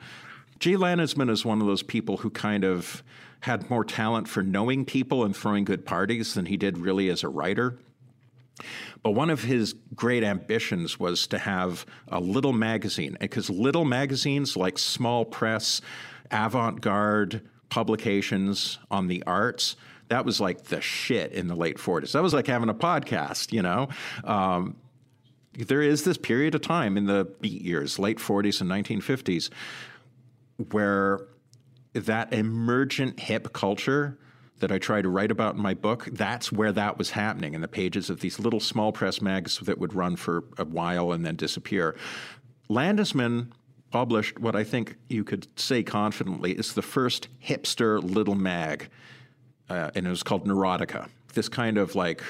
Jay 0.60 0.76
Landesman 0.76 1.30
is 1.30 1.44
one 1.44 1.60
of 1.60 1.68
those 1.68 1.82
people 1.82 2.18
who 2.18 2.30
kind 2.30 2.64
of 2.64 3.04
had 3.44 3.70
more 3.70 3.84
talent 3.84 4.26
for 4.26 4.42
knowing 4.42 4.86
people 4.86 5.26
and 5.26 5.36
throwing 5.36 5.66
good 5.66 5.86
parties 5.86 6.34
than 6.34 6.46
he 6.46 6.56
did 6.56 6.78
really 6.78 7.10
as 7.10 7.24
a 7.24 7.28
writer. 7.28 7.78
But 9.02 9.12
one 9.12 9.30
of 9.30 9.44
his 9.44 9.76
great 9.94 10.24
ambitions 10.24 10.98
was 10.98 11.28
to 11.28 11.38
have 11.38 11.86
a 12.08 12.22
little 12.22 12.54
magazine, 12.54 13.18
because 13.20 13.50
little 13.50 13.84
magazines 13.84 14.56
like 14.56 14.80
small 14.80 15.26
press, 15.26 15.82
avant 16.32 16.80
garde 16.80 17.42
publications 17.68 18.80
on 18.90 19.08
the 19.08 19.22
arts, 19.28 19.76
that 20.08 20.24
was 20.24 20.40
like 20.40 20.64
the 20.66 20.80
shit 20.80 21.34
in 21.34 21.48
the 21.48 21.56
late 21.56 21.78
40s. 21.78 22.14
That 22.14 22.24
was 22.24 22.34
like 22.34 22.48
having 22.48 22.70
a 22.70 22.74
podcast, 22.74 23.52
you 23.52 23.62
know? 23.62 23.90
Um, 24.24 24.78
there 25.58 25.82
is 25.82 26.06
this 26.06 26.18
period 26.18 26.56
of 26.56 26.62
time 26.62 26.96
in 26.96 27.08
the 27.08 27.26
beat 27.42 27.62
years, 27.62 28.00
late 28.00 28.20
40s 28.20 28.62
and 28.62 28.70
1950s, 28.70 29.50
where 30.72 31.28
that 31.94 32.34
emergent 32.34 33.20
hip 33.20 33.54
culture 33.54 34.18
that 34.60 34.72
I 34.72 34.78
try 34.78 35.02
to 35.02 35.10
write 35.10 35.32
about 35.32 35.56
in 35.56 35.62
my 35.62 35.74
book, 35.74 36.08
that's 36.12 36.52
where 36.52 36.72
that 36.72 36.98
was 36.98 37.12
happening 37.12 37.54
in 37.54 37.62
the 37.62 37.68
pages 37.68 38.10
of 38.10 38.22
these 38.22 38.40
little 38.40 38.60
small 38.60 38.92
press 38.92 39.22
mags 39.22 39.60
that 39.60 39.78
would 39.78 39.94
run 39.94 40.16
for 40.16 40.46
a 40.58 40.66
while 40.66 41.12
and 41.12 41.26
then 41.26 41.36
disappear. 41.36 41.96
Landesman 42.70 43.52
published 43.92 44.40
what 44.40 44.56
I 44.56 44.64
think 44.64 44.96
you 45.10 45.24
could 45.24 45.48
say 45.60 45.84
confidently 45.84 46.54
is 46.54 46.74
the 46.74 46.82
first 46.82 47.28
hipster 47.46 48.02
little 48.02 48.36
mag, 48.36 48.90
uh, 49.70 49.92
and 49.96 50.08
it 50.08 50.10
was 50.10 50.24
called 50.24 50.48
Neurotica. 50.48 51.10
This 51.34 51.50
kind 51.50 51.78
of 51.78 51.96
like 51.96 52.24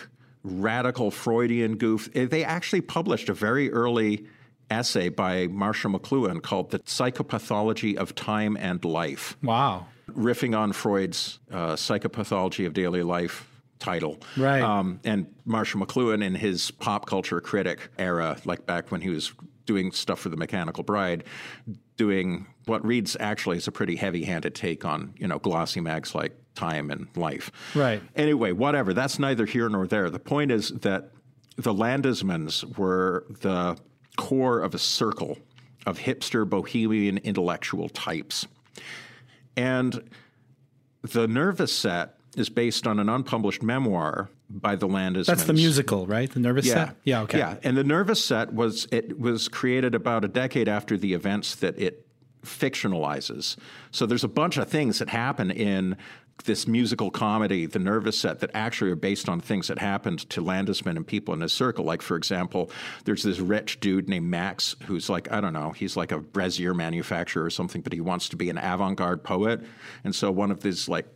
radical 0.43 1.09
Freudian 1.09 1.78
goof. 1.78 2.11
They 2.14 2.43
actually 2.43 2.82
published 2.82 3.30
a 3.30 3.34
very 3.34 3.72
early 3.72 4.26
essay 4.74 5.09
by 5.09 5.47
Marshall 5.47 5.91
McLuhan 5.91 6.41
called 6.41 6.71
The 6.71 6.80
Psychopathology 6.80 7.95
of 7.95 8.15
Time 8.15 8.57
and 8.57 8.84
Life 8.84 9.38
Wow. 9.43 9.88
riffing 10.09 10.57
on 10.57 10.74
Freud's 10.74 11.39
uh, 11.51 11.74
Psychopathology 11.76 12.65
of 12.65 12.74
Daily 12.74 13.03
Life 13.03 13.47
title. 13.80 14.17
Right. 14.38 14.61
Um, 14.61 14.99
and 15.03 15.28
Marshall 15.45 15.82
McLuhan 15.86 16.24
in 16.24 16.36
his 16.36 16.71
pop 16.71 17.05
culture 17.05 17.39
critic 17.41 17.89
era, 17.97 18.38
like 18.45 18.65
back 18.65 18.91
when 18.91 19.01
he 19.01 19.09
was 19.09 19.34
doing 19.65 19.91
stuff 19.91 20.19
for 20.19 20.30
The 20.30 20.38
Mechanical 20.38 20.84
Bride, 20.84 21.24
doing 21.95 22.47
what 22.65 22.86
reads 22.86 23.15
actually 23.19 23.57
is 23.57 23.67
a 23.67 23.71
pretty 23.71 23.95
heavy-handed 23.95 24.55
take 24.55 24.84
on, 24.86 25.13
you 25.17 25.28
know, 25.28 25.39
glossy 25.39 25.80
mags 25.82 26.15
like 26.15 26.34
Time 26.55 26.91
and 26.91 27.07
Life. 27.15 27.51
Right. 27.76 28.01
Anyway, 28.15 28.51
whatever. 28.51 28.93
That's 28.93 29.19
neither 29.19 29.45
here 29.45 29.69
nor 29.69 29.86
there. 29.88 30.09
The 30.09 30.19
point 30.19 30.51
is 30.51 30.69
that 30.69 31.11
the 31.57 31.74
Landesmans 31.74 32.78
were 32.78 33.26
the 33.41 33.78
core 34.18 34.59
of 34.59 34.74
a 34.76 34.80
circle 34.80 35.38
of 35.86 35.99
hipster 35.99 36.47
bohemian 36.47 37.18
intellectual 37.20 37.89
types. 37.89 38.47
And 39.55 40.09
the 41.01 41.28
Nervous 41.28 41.76
Set 41.76 42.16
is 42.36 42.49
based 42.49 42.88
on 42.88 42.99
an 42.99 43.09
unpublished 43.09 43.61
memoir 43.61 44.30
by 44.49 44.76
the 44.76 44.88
Landesmans. 44.88 45.26
That's 45.26 45.43
the 45.43 45.53
musical, 45.53 46.07
right? 46.07 46.32
The 46.32 46.39
nervous 46.39 46.66
Yeah. 46.66 46.74
set? 46.74 46.95
Yeah, 47.03 47.22
okay. 47.24 47.38
Yeah, 47.39 47.57
and 47.64 47.76
the 47.78 47.84
Nervous 47.84 48.24
Set 48.24 48.53
was 48.53 48.88
it 48.91 49.20
was 49.20 49.47
created 49.47 49.93
about 49.93 50.24
a 50.26 50.28
decade 50.28 50.68
after 50.68 50.97
the 50.97 51.14
events 51.14 51.55
that 51.55 51.78
it 51.80 52.07
fictionalizes. 52.43 53.55
So 53.91 54.05
there's 54.05 54.24
a 54.24 54.28
bunch 54.30 54.57
of 54.57 54.68
things 54.68 54.99
that 54.99 55.09
happen 55.09 55.49
in 55.51 55.95
this 56.45 56.67
musical 56.67 57.09
comedy, 57.11 57.65
The 57.65 57.79
Nervous 57.79 58.17
Set, 58.17 58.39
that 58.39 58.51
actually 58.53 58.91
are 58.91 58.95
based 58.95 59.29
on 59.29 59.39
things 59.39 59.67
that 59.67 59.79
happened 59.79 60.29
to 60.31 60.41
Landesman 60.41 60.97
and 60.97 61.07
people 61.07 61.34
in 61.34 61.41
his 61.41 61.53
circle. 61.53 61.86
Like, 61.86 62.01
for 62.01 62.17
example, 62.17 62.69
there's 63.05 63.23
this 63.23 63.39
rich 63.39 63.79
dude 63.79 64.09
named 64.09 64.27
Max 64.27 64.75
who's 64.86 65.09
like, 65.09 65.31
I 65.31 65.39
don't 65.39 65.53
know, 65.53 65.71
he's 65.71 65.95
like 65.95 66.11
a 66.11 66.19
brazier 66.19 66.73
manufacturer 66.73 67.45
or 67.45 67.49
something, 67.49 67.81
but 67.81 67.93
he 67.93 68.01
wants 68.01 68.29
to 68.29 68.36
be 68.36 68.49
an 68.49 68.57
avant 68.57 68.97
garde 68.97 69.23
poet. 69.23 69.61
And 70.03 70.13
so 70.13 70.31
one 70.31 70.51
of 70.51 70.61
these, 70.61 70.89
like, 70.89 71.07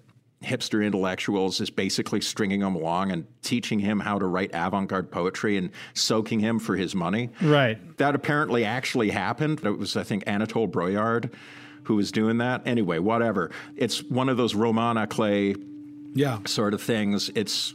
hipster 0.44 0.86
intellectuals 0.86 1.60
is 1.60 1.72
basically 1.72 2.22
stringing 2.22 2.62
him 2.62 2.76
along 2.76 3.12
and 3.12 3.26
teaching 3.42 3.80
him 3.80 4.00
how 4.00 4.20
to 4.20 4.26
write 4.28 4.52
avant-garde 4.54 5.10
poetry 5.12 5.58
and 5.58 5.72
soaking 5.96 6.40
him 6.40 6.60
for 6.60 6.76
his 6.76 6.94
money. 6.94 7.32
Right. 7.42 7.98
That 7.98 8.14
apparently 8.14 8.64
actually 8.64 9.10
happened. 9.10 9.66
It 9.66 9.80
was, 9.80 9.98
I 9.98 10.04
think, 10.04 10.24
Anatole 10.28 10.68
Broyard 10.68 11.34
who 11.88 11.96
was 11.96 12.12
doing 12.12 12.38
that. 12.40 12.62
Anyway, 12.66 13.00
whatever. 13.00 13.50
It's 13.76 14.04
one 14.04 14.30
of 14.30 14.38
those 14.38 14.54
roman 14.56 14.98
à 14.98 15.08
clef 15.10 15.56
Yeah. 16.14 16.40
sort 16.46 16.74
of 16.74 16.82
things. 16.82 17.30
It's 17.36 17.74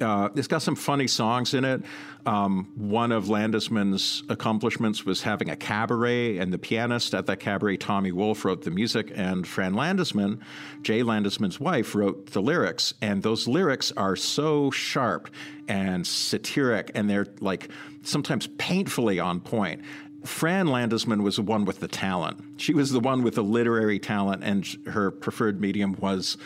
uh, 0.00 0.28
it's 0.34 0.48
got 0.48 0.60
some 0.62 0.74
funny 0.74 1.06
songs 1.06 1.54
in 1.54 1.64
it. 1.64 1.80
Um, 2.26 2.66
one 2.74 3.12
of 3.12 3.26
Landesman's 3.28 4.24
accomplishments 4.28 5.06
was 5.06 5.22
having 5.22 5.48
a 5.48 5.54
cabaret, 5.54 6.38
and 6.38 6.52
the 6.52 6.58
pianist 6.58 7.14
at 7.14 7.26
that 7.26 7.38
cabaret, 7.38 7.76
Tommy 7.76 8.10
Wolf, 8.10 8.44
wrote 8.44 8.62
the 8.62 8.72
music, 8.72 9.12
and 9.14 9.46
Fran 9.46 9.74
Landesman, 9.74 10.40
Jay 10.82 11.04
Landesman's 11.04 11.60
wife, 11.60 11.94
wrote 11.94 12.32
the 12.32 12.42
lyrics. 12.42 12.94
And 13.00 13.22
those 13.22 13.46
lyrics 13.46 13.92
are 13.96 14.16
so 14.16 14.72
sharp 14.72 15.28
and 15.68 16.04
satiric, 16.04 16.90
and 16.96 17.08
they're 17.08 17.28
like 17.40 17.68
sometimes 18.02 18.48
painfully 18.58 19.20
on 19.20 19.38
point. 19.38 19.82
Fran 20.24 20.66
Landesman 20.66 21.22
was 21.22 21.36
the 21.36 21.42
one 21.42 21.64
with 21.64 21.80
the 21.80 21.88
talent. 21.88 22.38
She 22.56 22.74
was 22.74 22.90
the 22.90 23.00
one 23.00 23.22
with 23.22 23.34
the 23.34 23.42
literary 23.42 23.98
talent, 23.98 24.44
and 24.44 24.66
her 24.86 25.10
preferred 25.10 25.60
medium 25.60 25.94
was 25.94 26.36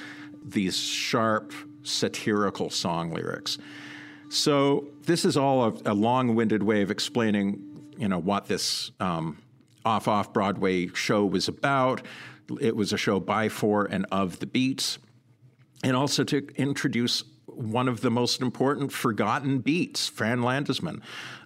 these 0.44 0.76
sharp, 0.76 1.52
satirical 1.82 2.70
song 2.70 3.12
lyrics. 3.12 3.58
So 4.28 4.88
this 5.02 5.24
is 5.24 5.36
all 5.36 5.64
a, 5.64 5.92
a 5.92 5.94
long-winded 5.94 6.62
way 6.62 6.82
of 6.82 6.90
explaining, 6.90 7.62
you 7.96 8.08
know, 8.08 8.18
what 8.18 8.46
this 8.46 8.90
um, 8.98 9.42
off-off 9.84 10.32
Broadway 10.32 10.88
show 10.88 11.24
was 11.24 11.48
about. 11.48 12.02
It 12.60 12.76
was 12.76 12.92
a 12.92 12.96
show 12.96 13.20
by, 13.20 13.48
for, 13.48 13.84
and 13.84 14.06
of 14.10 14.38
the 14.38 14.46
Beats, 14.46 14.98
and 15.84 15.94
also 15.94 16.24
to 16.24 16.48
introduce 16.56 17.22
one 17.56 17.88
of 17.88 18.00
the 18.00 18.10
most 18.10 18.42
important 18.42 18.92
forgotten 18.92 19.58
beats, 19.58 20.08
Fran 20.08 20.40
Landesman. 20.40 21.00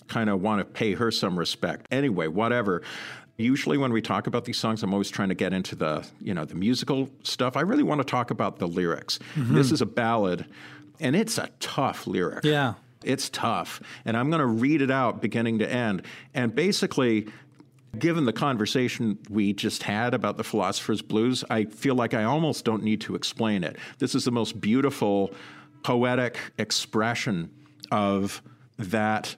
Kind 0.08 0.28
of 0.28 0.42
want 0.42 0.61
to 0.61 0.64
pay 0.64 0.94
her 0.94 1.11
some 1.11 1.38
respect. 1.38 1.86
Anyway, 1.90 2.26
whatever. 2.26 2.82
Usually, 3.36 3.78
when 3.78 3.92
we 3.92 4.02
talk 4.02 4.26
about 4.26 4.44
these 4.44 4.58
songs, 4.58 4.82
I'm 4.82 4.92
always 4.92 5.08
trying 5.08 5.28
to 5.30 5.34
get 5.34 5.52
into 5.52 5.74
the, 5.74 6.06
you 6.20 6.34
know, 6.34 6.44
the 6.44 6.56
musical 6.56 7.08
stuff. 7.22 7.56
I 7.56 7.61
really 7.61 7.84
want 7.84 8.00
to 8.00 8.04
talk 8.04 8.30
about 8.30 8.58
the 8.58 8.66
lyrics. 8.66 9.18
Mm-hmm. 9.34 9.54
This 9.54 9.72
is 9.72 9.80
a 9.80 9.86
ballad, 9.86 10.46
and 10.98 11.16
it's 11.16 11.38
a 11.38 11.48
tough 11.61 12.06
lyric. 12.06 12.44
Yeah. 12.44 12.74
It's 13.02 13.30
tough. 13.30 13.80
And 14.04 14.16
I'm 14.16 14.28
going 14.30 14.40
to 14.40 14.46
read 14.46 14.82
it 14.82 14.90
out 14.90 15.22
beginning 15.22 15.61
to 15.61 15.72
end. 15.72 16.02
And 16.34 16.54
basically, 16.54 17.28
given 17.98 18.24
the 18.24 18.32
conversation 18.32 19.18
we 19.30 19.52
just 19.52 19.82
had 19.84 20.12
about 20.12 20.36
the 20.36 20.44
philosopher's 20.44 21.00
blues, 21.00 21.42
I 21.48 21.64
feel 21.64 21.94
like 21.94 22.14
I 22.14 22.24
almost 22.24 22.64
don't 22.64 22.82
need 22.82 23.00
to 23.02 23.14
explain 23.14 23.64
it. 23.64 23.76
This 23.98 24.14
is 24.14 24.24
the 24.24 24.32
most 24.32 24.61
beautiful 24.61 25.32
poetic 25.83 26.39
expression 26.59 27.51
of 27.91 28.43
that 28.78 29.37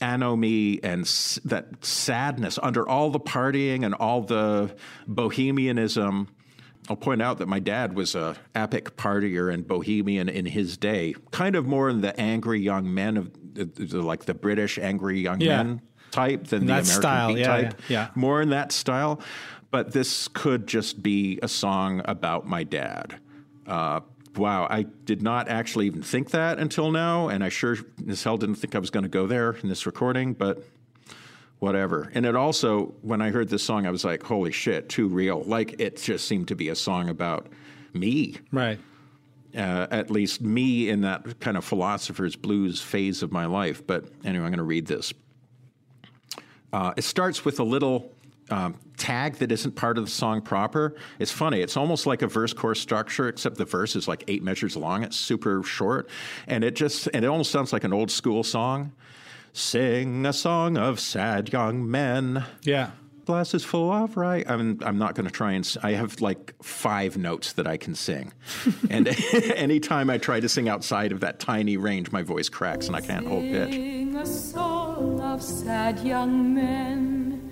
anomie 0.00 0.80
and 0.82 1.02
s- 1.02 1.38
that 1.44 1.84
sadness 1.84 2.58
under 2.62 2.86
all 2.88 3.10
the 3.10 3.20
partying 3.20 3.84
and 3.84 3.94
all 3.94 4.20
the 4.22 4.74
bohemianism. 5.06 6.28
I'll 6.88 6.96
point 6.96 7.22
out 7.22 7.38
that 7.38 7.48
my 7.48 7.60
dad 7.60 7.94
was 7.94 8.14
a 8.14 8.36
epic 8.54 8.96
partier 8.96 9.52
and 9.52 9.66
bohemian 9.66 10.28
in 10.28 10.44
his 10.46 10.76
day, 10.76 11.14
kind 11.30 11.56
of 11.56 11.66
more 11.66 11.88
in 11.88 12.02
the 12.02 12.18
angry 12.20 12.60
young 12.60 12.92
men 12.92 13.16
of 13.16 13.30
the, 13.54 13.64
the- 13.64 14.02
like 14.02 14.24
the 14.26 14.34
British 14.34 14.78
angry 14.78 15.20
young 15.20 15.40
Yeah. 15.40 15.62
men 15.62 15.80
type 16.10 16.46
than 16.48 16.60
the 16.60 16.66
That 16.66 16.82
American 16.84 17.00
style, 17.02 17.38
yeah, 17.38 17.46
type. 17.46 17.74
yeah, 17.88 18.00
yeah. 18.00 18.08
More 18.14 18.42
in 18.42 18.50
that 18.50 18.70
style. 18.72 19.20
But 19.70 19.92
this 19.92 20.28
could 20.28 20.66
just 20.68 21.02
be 21.02 21.38
a 21.42 21.48
song 21.48 22.02
about 22.04 22.46
my 22.46 22.62
dad. 22.62 23.16
Uh, 23.66 24.00
wow, 24.36 24.66
I 24.68 24.82
did 24.82 25.22
not 25.22 25.48
actually 25.48 25.86
even 25.86 26.02
think 26.02 26.30
that 26.30 26.58
until 26.58 26.90
now, 26.90 27.28
and 27.28 27.42
I 27.44 27.48
sure 27.48 27.76
as 28.08 28.22
hell 28.22 28.36
didn't 28.36 28.56
think 28.56 28.74
I 28.74 28.78
was 28.78 28.90
going 28.90 29.04
to 29.04 29.08
go 29.08 29.26
there 29.26 29.52
in 29.52 29.68
this 29.68 29.86
recording, 29.86 30.32
but 30.34 30.62
whatever. 31.58 32.10
And 32.14 32.26
it 32.26 32.36
also, 32.36 32.94
when 33.02 33.22
I 33.22 33.30
heard 33.30 33.48
this 33.48 33.62
song, 33.62 33.86
I 33.86 33.90
was 33.90 34.04
like, 34.04 34.22
holy 34.22 34.52
shit, 34.52 34.88
too 34.88 35.08
real. 35.08 35.42
Like, 35.42 35.80
it 35.80 35.96
just 35.96 36.26
seemed 36.26 36.48
to 36.48 36.56
be 36.56 36.68
a 36.68 36.74
song 36.74 37.08
about 37.08 37.46
me, 37.92 38.36
Right. 38.52 38.78
uh, 39.56 39.86
at 39.90 40.10
least 40.10 40.40
me 40.40 40.88
in 40.90 41.02
that 41.02 41.40
kind 41.40 41.56
of 41.56 41.64
philosopher's 41.64 42.36
blues 42.36 42.80
phase 42.80 43.22
of 43.22 43.32
my 43.32 43.46
life. 43.46 43.86
But 43.86 44.04
anyway, 44.24 44.44
I'm 44.44 44.50
going 44.50 44.58
to 44.58 44.64
read 44.64 44.86
this. 44.86 45.12
Uh, 46.72 46.92
it 46.96 47.04
starts 47.04 47.44
with 47.44 47.60
a 47.60 47.64
little 47.64 48.10
um, 48.50 48.78
tag 48.96 49.36
that 49.36 49.50
isn't 49.50 49.72
part 49.72 49.98
of 49.98 50.04
the 50.04 50.10
song 50.10 50.42
proper. 50.42 50.94
It's 51.18 51.32
funny. 51.32 51.60
It's 51.60 51.76
almost 51.76 52.06
like 52.06 52.22
a 52.22 52.26
verse 52.26 52.52
chorus 52.52 52.80
structure, 52.80 53.28
except 53.28 53.56
the 53.56 53.64
verse 53.64 53.96
is 53.96 54.06
like 54.08 54.24
eight 54.28 54.42
measures 54.42 54.76
long. 54.76 55.02
It's 55.02 55.16
super 55.16 55.62
short, 55.62 56.08
and 56.46 56.64
it 56.64 56.74
just 56.76 57.08
and 57.14 57.24
it 57.24 57.28
almost 57.28 57.50
sounds 57.50 57.72
like 57.72 57.84
an 57.84 57.92
old 57.92 58.10
school 58.10 58.42
song. 58.42 58.92
Sing 59.52 60.26
a 60.26 60.32
song 60.32 60.76
of 60.76 60.98
sad 60.98 61.52
young 61.52 61.88
men. 61.88 62.44
Yeah. 62.62 62.90
Glasses 63.24 63.64
full 63.64 63.90
of 63.90 64.16
right. 64.18 64.44
I'm 64.50 64.78
I'm 64.82 64.98
not 64.98 65.14
going 65.14 65.24
to 65.26 65.32
try 65.32 65.52
and. 65.52 65.76
I 65.82 65.92
have 65.92 66.20
like 66.20 66.52
five 66.62 67.16
notes 67.16 67.54
that 67.54 67.66
I 67.66 67.78
can 67.78 67.94
sing, 67.94 68.34
and 68.90 69.08
anytime 69.54 70.10
I 70.10 70.18
try 70.18 70.40
to 70.40 70.48
sing 70.48 70.68
outside 70.68 71.10
of 71.10 71.20
that 71.20 71.38
tiny 71.38 71.78
range, 71.78 72.12
my 72.12 72.22
voice 72.22 72.50
cracks 72.50 72.86
and 72.86 72.94
I 72.94 73.00
can't 73.00 73.26
hold 73.26 73.44
pitch. 73.44 73.70
Sing 73.70 74.16
a 74.16 74.26
song 74.26 75.20
of 75.20 75.42
sad 75.42 76.00
young 76.00 76.52
men, 76.52 77.43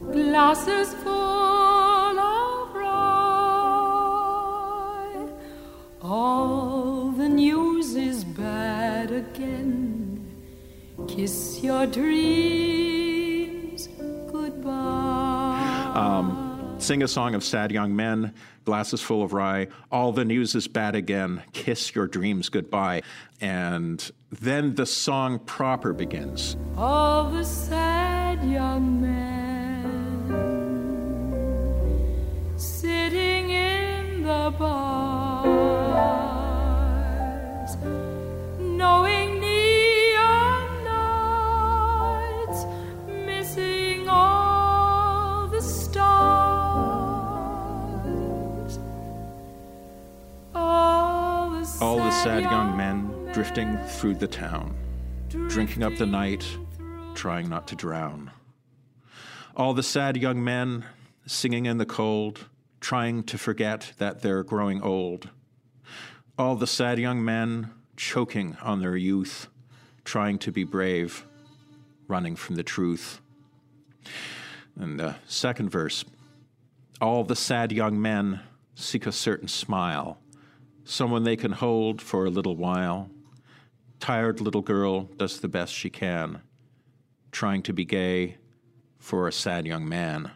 glasses 0.00 0.94
full 0.94 1.10
of 2.18 2.74
rye. 2.74 2.88
All 6.02 7.10
the 7.10 7.28
news 7.28 7.94
is 7.94 8.24
bad 8.24 9.10
again. 9.10 10.24
Kiss 11.06 11.60
your 11.62 11.86
dreams 11.86 12.88
goodbye. 14.30 15.92
Um, 15.94 16.44
Sing 16.78 17.02
a 17.02 17.08
song 17.08 17.34
of 17.34 17.42
sad 17.42 17.72
young 17.72 17.96
men, 17.96 18.32
glasses 18.64 19.02
full 19.02 19.24
of 19.24 19.32
rye. 19.32 19.66
All 19.90 20.12
the 20.12 20.24
news 20.24 20.54
is 20.54 20.68
bad 20.68 20.94
again. 20.94 21.42
Kiss 21.52 21.92
your 21.92 22.06
dreams 22.06 22.48
goodbye. 22.48 23.02
And 23.40 24.08
then 24.30 24.76
the 24.76 24.86
song 24.86 25.40
proper 25.40 25.92
begins. 25.92 26.56
All 26.76 27.30
the 27.30 27.44
sad 27.44 28.44
young 28.44 29.00
men 29.00 29.37
through 53.98 54.14
the 54.14 54.28
town, 54.28 54.76
drinking 55.48 55.82
up 55.82 55.96
the 55.96 56.06
night, 56.06 56.46
trying 57.16 57.48
not 57.48 57.66
to 57.66 57.74
drown. 57.74 58.30
All 59.56 59.74
the 59.74 59.82
sad 59.82 60.16
young 60.16 60.44
men 60.44 60.84
singing 61.26 61.66
in 61.66 61.78
the 61.78 61.84
cold, 61.84 62.46
trying 62.80 63.24
to 63.24 63.36
forget 63.36 63.94
that 63.98 64.22
they're 64.22 64.44
growing 64.44 64.80
old. 64.82 65.30
All 66.38 66.54
the 66.54 66.64
sad 66.68 67.00
young 67.00 67.24
men 67.24 67.72
choking 67.96 68.56
on 68.62 68.78
their 68.78 68.94
youth, 68.94 69.48
trying 70.04 70.38
to 70.38 70.52
be 70.52 70.62
brave, 70.62 71.26
running 72.06 72.36
from 72.36 72.54
the 72.54 72.62
truth. 72.62 73.20
And 74.78 75.00
the 75.00 75.16
second 75.26 75.70
verse 75.70 76.04
All 77.00 77.24
the 77.24 77.34
sad 77.34 77.72
young 77.72 78.00
men 78.00 78.42
seek 78.76 79.08
a 79.08 79.12
certain 79.12 79.48
smile, 79.48 80.20
someone 80.84 81.24
they 81.24 81.34
can 81.34 81.50
hold 81.50 82.00
for 82.00 82.26
a 82.26 82.30
little 82.30 82.54
while. 82.54 83.10
Tired 84.00 84.40
little 84.40 84.62
girl 84.62 85.02
does 85.16 85.40
the 85.40 85.48
best 85.48 85.74
she 85.74 85.90
can, 85.90 86.42
trying 87.32 87.62
to 87.62 87.72
be 87.72 87.84
gay 87.84 88.38
for 88.98 89.26
a 89.26 89.32
sad 89.32 89.66
young 89.66 89.88
man. 89.88 90.30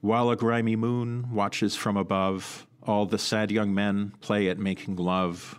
While 0.00 0.30
a 0.30 0.36
grimy 0.36 0.76
moon 0.76 1.32
watches 1.32 1.74
from 1.74 1.96
above, 1.96 2.66
all 2.82 3.06
the 3.06 3.18
sad 3.18 3.50
young 3.50 3.74
men 3.74 4.12
play 4.20 4.48
at 4.48 4.58
making 4.58 4.96
love. 4.96 5.58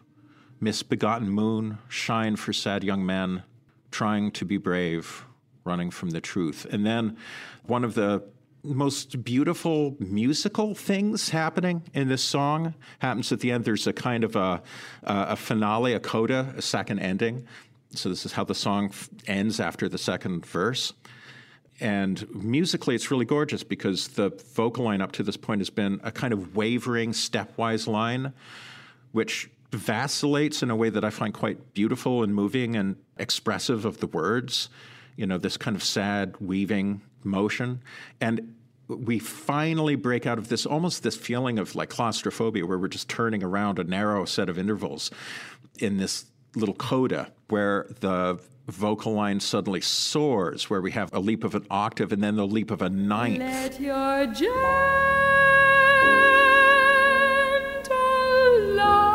Misbegotten 0.62 1.30
moon, 1.30 1.78
shine 1.88 2.36
for 2.36 2.54
sad 2.54 2.84
young 2.84 3.06
men, 3.06 3.44
trying 3.92 4.32
to 4.32 4.46
be 4.46 4.58
brave, 4.58 5.26
running 5.64 5.92
from 5.92 6.12
the 6.12 6.22
truth. 6.22 6.66
And 6.72 6.86
then 6.86 7.18
one 7.64 7.84
of 7.84 7.96
the 7.96 8.24
most 8.64 9.24
beautiful 9.24 9.96
musical 10.00 10.76
things 10.76 11.30
happening 11.30 11.84
in 11.94 12.08
this 12.10 12.24
song 12.24 12.74
happens 13.00 13.32
at 13.32 13.40
the 13.40 13.52
end. 13.52 13.66
There's 13.66 13.88
a 13.88 13.94
kind 13.94 14.24
of 14.24 14.36
a, 14.36 14.62
a 15.04 15.36
finale, 15.36 15.94
a 15.94 16.00
coda, 16.00 16.54
a 16.58 16.62
second 16.62 17.00
ending. 17.00 17.48
So 17.92 18.10
this 18.10 18.26
is 18.26 18.34
how 18.34 18.44
the 18.44 18.56
song 18.56 18.90
f- 18.90 19.10
ends 19.28 19.60
after 19.60 19.90
the 19.90 19.98
second 19.98 20.46
verse. 20.46 20.94
And 21.80 22.28
musically, 22.36 22.94
it's 22.96 23.10
really 23.10 23.26
gorgeous 23.26 23.64
because 23.64 24.10
the 24.10 24.30
vocal 24.54 24.84
line 24.86 25.02
up 25.02 25.14
to 25.14 25.24
this 25.24 25.38
point 25.38 25.62
has 25.62 25.70
been 25.70 26.02
a 26.04 26.12
kind 26.12 26.34
of 26.34 26.56
wavering, 26.56 27.14
stepwise 27.14 27.88
line, 27.88 28.34
which 29.14 29.50
vacillates 29.72 30.62
in 30.62 30.70
a 30.70 30.76
way 30.76 30.90
that 30.90 31.06
I 31.06 31.10
find 31.10 31.34
quite 31.34 31.74
beautiful 31.74 32.24
and 32.24 32.36
moving 32.36 32.76
and 32.76 32.98
expressive 33.18 33.86
of 33.86 34.00
the 34.00 34.08
words. 34.08 34.70
You 35.16 35.26
know, 35.26 35.38
this 35.38 35.58
kind 35.58 35.76
of 35.76 35.84
sad, 35.84 36.36
weaving 36.40 37.02
motion. 37.24 37.82
And 38.20 38.56
we 38.88 39.20
finally 39.20 39.96
break 39.96 40.26
out 40.26 40.38
of 40.38 40.50
this 40.50 40.66
almost 40.66 41.04
this 41.04 41.16
feeling 41.16 41.60
of 41.60 41.76
like 41.76 41.90
claustrophobia 41.90 42.66
where 42.66 42.78
we're 42.78 42.88
just 42.88 43.08
turning 43.08 43.44
around 43.44 43.78
a 43.78 43.84
narrow 43.84 44.26
set 44.26 44.50
of 44.50 44.58
intervals 44.58 45.12
in 45.80 45.98
this 45.98 46.26
little 46.56 46.74
coda 46.76 47.32
where 47.50 47.86
the 48.00 48.40
vocal 48.68 49.14
line 49.14 49.40
suddenly 49.40 49.82
soars, 49.82 50.70
where 50.70 50.82
we 50.82 50.92
have 50.92 51.14
a 51.14 51.20
leap 51.20 51.44
of 51.44 51.56
an 51.56 51.66
octave 51.70 52.12
and 52.12 52.24
then 52.24 52.36
the 52.36 52.48
leap 52.48 52.72
of 52.72 52.82
a 52.82 52.90
ninth. 52.90 53.40
Let 53.40 53.80
your 53.80 54.26
gentle 54.26 54.56
light 58.76 59.10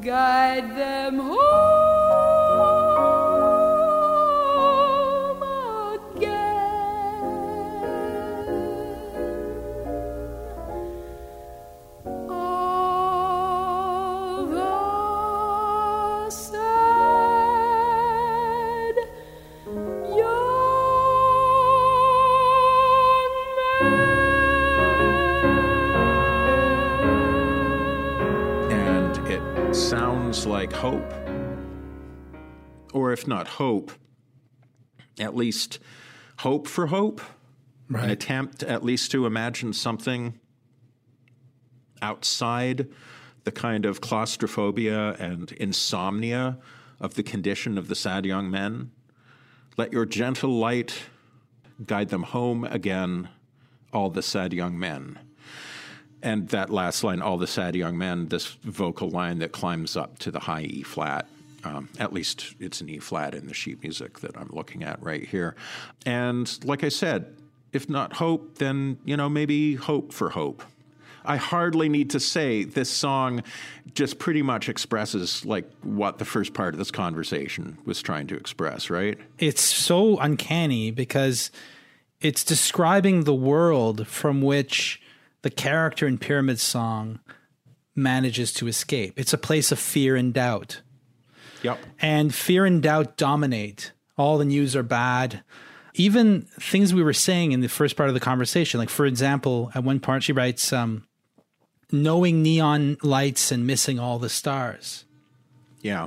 guide 0.00 0.76
them 0.76 1.18
home 1.18 1.91
hope. 30.82 31.14
Or 32.92 33.12
if 33.12 33.28
not 33.28 33.46
hope, 33.46 33.92
at 35.20 35.36
least 35.36 35.78
hope 36.38 36.66
for 36.66 36.88
hope. 36.88 37.20
An 37.88 38.10
attempt 38.10 38.64
at 38.64 38.84
least 38.84 39.12
to 39.12 39.24
imagine 39.24 39.74
something 39.74 40.40
outside 42.00 42.88
the 43.44 43.52
kind 43.52 43.86
of 43.86 44.00
claustrophobia 44.00 45.12
and 45.20 45.52
insomnia 45.52 46.58
of 46.98 47.14
the 47.14 47.22
condition 47.22 47.78
of 47.78 47.86
the 47.86 47.94
sad 47.94 48.26
young 48.26 48.50
men. 48.50 48.90
Let 49.76 49.92
your 49.92 50.04
gentle 50.04 50.58
light 50.58 51.04
guide 51.86 52.08
them 52.08 52.24
home 52.24 52.64
again, 52.64 53.28
all 53.92 54.10
the 54.10 54.22
sad 54.22 54.52
young 54.52 54.76
men. 54.76 55.20
And 56.22 56.48
that 56.48 56.70
last 56.70 57.02
line, 57.02 57.20
all 57.20 57.36
the 57.36 57.46
sad 57.46 57.74
young 57.74 57.98
men, 57.98 58.28
this 58.28 58.46
vocal 58.46 59.10
line 59.10 59.40
that 59.40 59.52
climbs 59.52 59.96
up 59.96 60.18
to 60.20 60.30
the 60.30 60.40
high 60.40 60.62
E 60.62 60.82
flat. 60.82 61.26
Um, 61.64 61.88
at 61.98 62.12
least 62.12 62.54
it's 62.60 62.80
an 62.80 62.88
E 62.88 62.98
flat 62.98 63.34
in 63.34 63.46
the 63.46 63.54
sheet 63.54 63.82
music 63.82 64.20
that 64.20 64.36
I'm 64.36 64.50
looking 64.52 64.82
at 64.84 65.02
right 65.02 65.26
here. 65.26 65.56
And 66.06 66.58
like 66.64 66.84
I 66.84 66.88
said, 66.88 67.36
if 67.72 67.88
not 67.88 68.14
hope, 68.14 68.58
then, 68.58 68.98
you 69.04 69.16
know, 69.16 69.28
maybe 69.28 69.74
hope 69.74 70.12
for 70.12 70.30
hope. 70.30 70.62
I 71.24 71.36
hardly 71.36 71.88
need 71.88 72.10
to 72.10 72.20
say 72.20 72.64
this 72.64 72.90
song 72.90 73.42
just 73.94 74.18
pretty 74.18 74.42
much 74.42 74.68
expresses 74.68 75.44
like 75.44 75.70
what 75.82 76.18
the 76.18 76.24
first 76.24 76.54
part 76.54 76.74
of 76.74 76.78
this 76.78 76.90
conversation 76.90 77.78
was 77.84 78.02
trying 78.02 78.26
to 78.28 78.36
express, 78.36 78.90
right? 78.90 79.18
it's 79.38 79.62
so 79.62 80.18
uncanny 80.18 80.90
because 80.90 81.50
it's 82.20 82.44
describing 82.44 83.24
the 83.24 83.34
world 83.34 84.06
from 84.06 84.42
which 84.42 85.01
the 85.42 85.50
character 85.50 86.06
in 86.06 86.18
Pyramid 86.18 86.58
Song 86.60 87.20
manages 87.94 88.52
to 88.54 88.68
escape. 88.68 89.18
It's 89.18 89.32
a 89.32 89.38
place 89.38 89.70
of 89.70 89.78
fear 89.78 90.16
and 90.16 90.32
doubt. 90.32 90.80
Yep. 91.62 91.78
And 92.00 92.34
fear 92.34 92.64
and 92.64 92.82
doubt 92.82 93.16
dominate. 93.16 93.92
All 94.16 94.38
the 94.38 94.44
news 94.44 94.74
are 94.74 94.82
bad. 94.82 95.42
Even 95.94 96.42
things 96.58 96.94
we 96.94 97.02
were 97.02 97.12
saying 97.12 97.52
in 97.52 97.60
the 97.60 97.68
first 97.68 97.96
part 97.96 98.08
of 98.08 98.14
the 98.14 98.20
conversation, 98.20 98.80
like 98.80 98.88
for 98.88 99.04
example, 99.04 99.70
at 99.74 99.84
one 99.84 100.00
part 100.00 100.22
she 100.22 100.32
writes, 100.32 100.72
um, 100.72 101.06
knowing 101.90 102.42
neon 102.42 102.96
lights 103.02 103.52
and 103.52 103.66
missing 103.66 103.98
all 103.98 104.18
the 104.18 104.30
stars. 104.30 105.04
Yeah. 105.82 106.06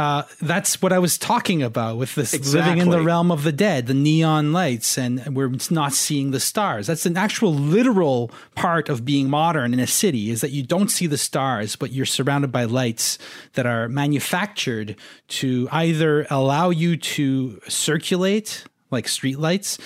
Uh, 0.00 0.22
that's 0.40 0.80
what 0.80 0.94
I 0.94 0.98
was 0.98 1.18
talking 1.18 1.62
about 1.62 1.98
with 1.98 2.14
this 2.14 2.54
living 2.54 2.78
in 2.78 2.88
the 2.88 3.02
realm 3.02 3.30
of 3.30 3.42
the 3.42 3.52
dead, 3.52 3.86
the 3.86 3.92
neon 3.92 4.50
lights, 4.50 4.96
and 4.96 5.36
we're 5.36 5.52
not 5.70 5.92
seeing 5.92 6.30
the 6.30 6.40
stars. 6.40 6.86
That's 6.86 7.04
an 7.04 7.18
actual 7.18 7.52
literal 7.52 8.30
part 8.54 8.88
of 8.88 9.04
being 9.04 9.28
modern 9.28 9.74
in 9.74 9.78
a 9.78 9.86
city 9.86 10.30
is 10.30 10.40
that 10.40 10.52
you 10.52 10.62
don't 10.62 10.88
see 10.88 11.06
the 11.06 11.18
stars, 11.18 11.76
but 11.76 11.92
you're 11.92 12.06
surrounded 12.06 12.50
by 12.50 12.64
lights 12.64 13.18
that 13.52 13.66
are 13.66 13.90
manufactured 13.90 14.96
to 15.28 15.68
either 15.70 16.26
allow 16.30 16.70
you 16.70 16.96
to 16.96 17.60
circulate 17.68 18.64
like 18.90 19.06
street 19.06 19.38
lights 19.38 19.76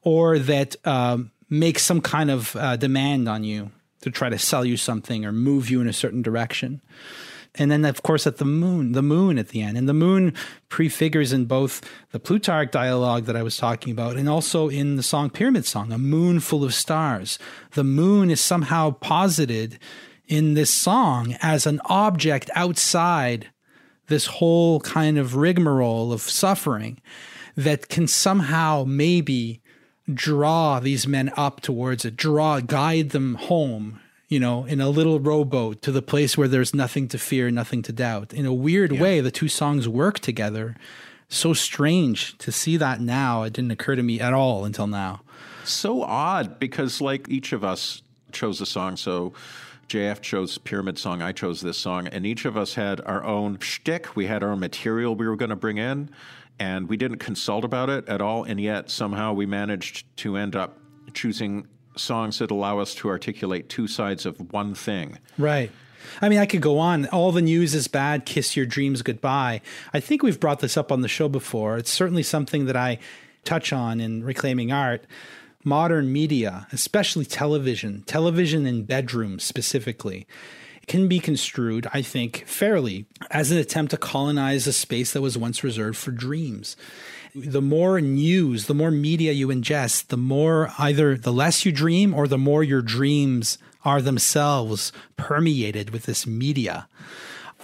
or 0.00 0.38
that 0.38 0.76
um, 0.86 1.30
make 1.50 1.78
some 1.78 2.00
kind 2.00 2.30
of 2.30 2.56
uh, 2.56 2.76
demand 2.76 3.28
on 3.28 3.44
you 3.44 3.70
to 4.00 4.10
try 4.10 4.30
to 4.30 4.38
sell 4.38 4.64
you 4.64 4.78
something 4.78 5.26
or 5.26 5.32
move 5.32 5.68
you 5.68 5.82
in 5.82 5.88
a 5.88 5.92
certain 5.92 6.22
direction 6.22 6.80
and 7.54 7.70
then 7.70 7.84
of 7.84 8.02
course 8.02 8.26
at 8.26 8.38
the 8.38 8.44
moon 8.44 8.92
the 8.92 9.02
moon 9.02 9.38
at 9.38 9.48
the 9.48 9.62
end. 9.62 9.76
And 9.76 9.88
the 9.88 9.94
moon 9.94 10.34
prefigures 10.68 11.32
in 11.32 11.46
both 11.46 11.80
the 12.10 12.20
plutarch 12.20 12.70
dialogue 12.70 13.24
that 13.24 13.36
i 13.36 13.42
was 13.42 13.56
talking 13.56 13.92
about 13.92 14.16
and 14.16 14.28
also 14.28 14.68
in 14.68 14.96
the 14.96 15.02
song 15.02 15.30
pyramid 15.30 15.64
song 15.64 15.92
a 15.92 15.98
moon 15.98 16.40
full 16.40 16.64
of 16.64 16.74
stars. 16.74 17.38
The 17.72 17.84
moon 17.84 18.30
is 18.30 18.40
somehow 18.40 18.92
posited 18.92 19.78
in 20.26 20.54
this 20.54 20.72
song 20.72 21.36
as 21.40 21.66
an 21.66 21.80
object 21.86 22.50
outside 22.54 23.48
this 24.08 24.26
whole 24.26 24.80
kind 24.80 25.18
of 25.18 25.36
rigmarole 25.36 26.12
of 26.12 26.22
suffering 26.22 27.00
that 27.56 27.88
can 27.88 28.06
somehow 28.06 28.84
maybe 28.86 29.60
draw 30.12 30.80
these 30.80 31.06
men 31.06 31.30
up 31.36 31.60
towards 31.60 32.04
it, 32.04 32.16
draw, 32.16 32.60
guide 32.60 33.10
them 33.10 33.34
home, 33.34 34.00
you 34.28 34.38
know, 34.38 34.64
in 34.64 34.80
a 34.80 34.88
little 34.88 35.18
rowboat 35.18 35.80
to 35.82 35.92
the 35.92 36.02
place 36.02 36.36
where 36.36 36.48
there's 36.48 36.74
nothing 36.74 37.08
to 37.08 37.18
fear, 37.18 37.50
nothing 37.50 37.82
to 37.82 37.92
doubt. 37.92 38.34
In 38.34 38.44
a 38.44 38.52
weird 38.52 38.92
way, 38.92 39.20
the 39.20 39.30
two 39.30 39.48
songs 39.48 39.88
work 39.88 40.18
together. 40.18 40.76
So 41.28 41.52
strange 41.54 42.36
to 42.38 42.52
see 42.52 42.76
that 42.76 43.00
now. 43.00 43.42
It 43.42 43.54
didn't 43.54 43.70
occur 43.70 43.96
to 43.96 44.02
me 44.02 44.20
at 44.20 44.32
all 44.32 44.64
until 44.64 44.86
now. 44.86 45.20
so 45.64 46.02
odd 46.02 46.58
because 46.58 47.00
like 47.00 47.28
each 47.28 47.52
of 47.52 47.62
us 47.64 48.02
chose 48.32 48.60
a 48.60 48.66
song 48.66 48.96
so 48.96 49.32
JF 49.88 50.20
chose 50.20 50.58
Pyramid 50.58 50.98
Song, 50.98 51.22
I 51.22 51.32
chose 51.32 51.62
this 51.62 51.78
song, 51.78 52.08
and 52.08 52.26
each 52.26 52.44
of 52.44 52.58
us 52.58 52.74
had 52.74 53.00
our 53.06 53.24
own 53.24 53.58
shtick. 53.58 54.14
We 54.14 54.26
had 54.26 54.42
our 54.42 54.52
own 54.52 54.60
material 54.60 55.14
we 55.14 55.26
were 55.26 55.36
going 55.36 55.48
to 55.48 55.56
bring 55.56 55.78
in, 55.78 56.10
and 56.58 56.88
we 56.90 56.98
didn't 56.98 57.18
consult 57.18 57.64
about 57.64 57.88
it 57.88 58.06
at 58.06 58.20
all. 58.20 58.44
And 58.44 58.60
yet 58.60 58.90
somehow 58.90 59.32
we 59.32 59.46
managed 59.46 60.04
to 60.18 60.36
end 60.36 60.54
up 60.54 60.78
choosing 61.14 61.66
songs 61.98 62.38
that 62.38 62.50
allow 62.50 62.78
us 62.78 62.94
to 62.96 63.08
articulate 63.08 63.68
two 63.68 63.86
sides 63.86 64.26
of 64.26 64.52
one 64.52 64.74
thing. 64.74 65.18
Right. 65.36 65.70
I 66.20 66.28
mean, 66.28 66.38
I 66.38 66.46
could 66.46 66.62
go 66.62 66.78
on. 66.78 67.06
All 67.06 67.32
the 67.32 67.42
news 67.42 67.74
is 67.74 67.88
bad. 67.88 68.24
Kiss 68.24 68.56
your 68.56 68.66
dreams 68.66 69.02
goodbye. 69.02 69.60
I 69.92 70.00
think 70.00 70.22
we've 70.22 70.40
brought 70.40 70.60
this 70.60 70.76
up 70.76 70.90
on 70.90 71.02
the 71.02 71.08
show 71.08 71.28
before. 71.28 71.76
It's 71.76 71.92
certainly 71.92 72.22
something 72.22 72.66
that 72.66 72.76
I 72.76 72.98
touch 73.44 73.72
on 73.72 74.00
in 74.00 74.24
Reclaiming 74.24 74.72
Art. 74.72 75.04
Modern 75.64 76.12
media, 76.12 76.66
especially 76.72 77.24
television, 77.24 78.02
television 78.06 78.64
in 78.64 78.84
bedrooms 78.84 79.42
specifically, 79.42 80.26
can 80.86 81.08
be 81.08 81.18
construed, 81.18 81.86
I 81.92 82.00
think, 82.00 82.44
fairly 82.46 83.06
as 83.30 83.50
an 83.50 83.58
attempt 83.58 83.90
to 83.90 83.96
colonize 83.96 84.66
a 84.66 84.72
space 84.72 85.12
that 85.12 85.20
was 85.20 85.36
once 85.36 85.62
reserved 85.62 85.98
for 85.98 86.10
dreams. 86.10 86.76
The 87.40 87.62
more 87.62 88.00
news, 88.00 88.66
the 88.66 88.74
more 88.74 88.90
media 88.90 89.32
you 89.32 89.48
ingest, 89.48 90.08
the 90.08 90.16
more 90.16 90.72
either 90.78 91.16
the 91.16 91.32
less 91.32 91.64
you 91.64 91.72
dream 91.72 92.14
or 92.14 92.26
the 92.26 92.38
more 92.38 92.64
your 92.64 92.82
dreams 92.82 93.58
are 93.84 94.02
themselves 94.02 94.92
permeated 95.16 95.90
with 95.90 96.04
this 96.04 96.26
media. 96.26 96.88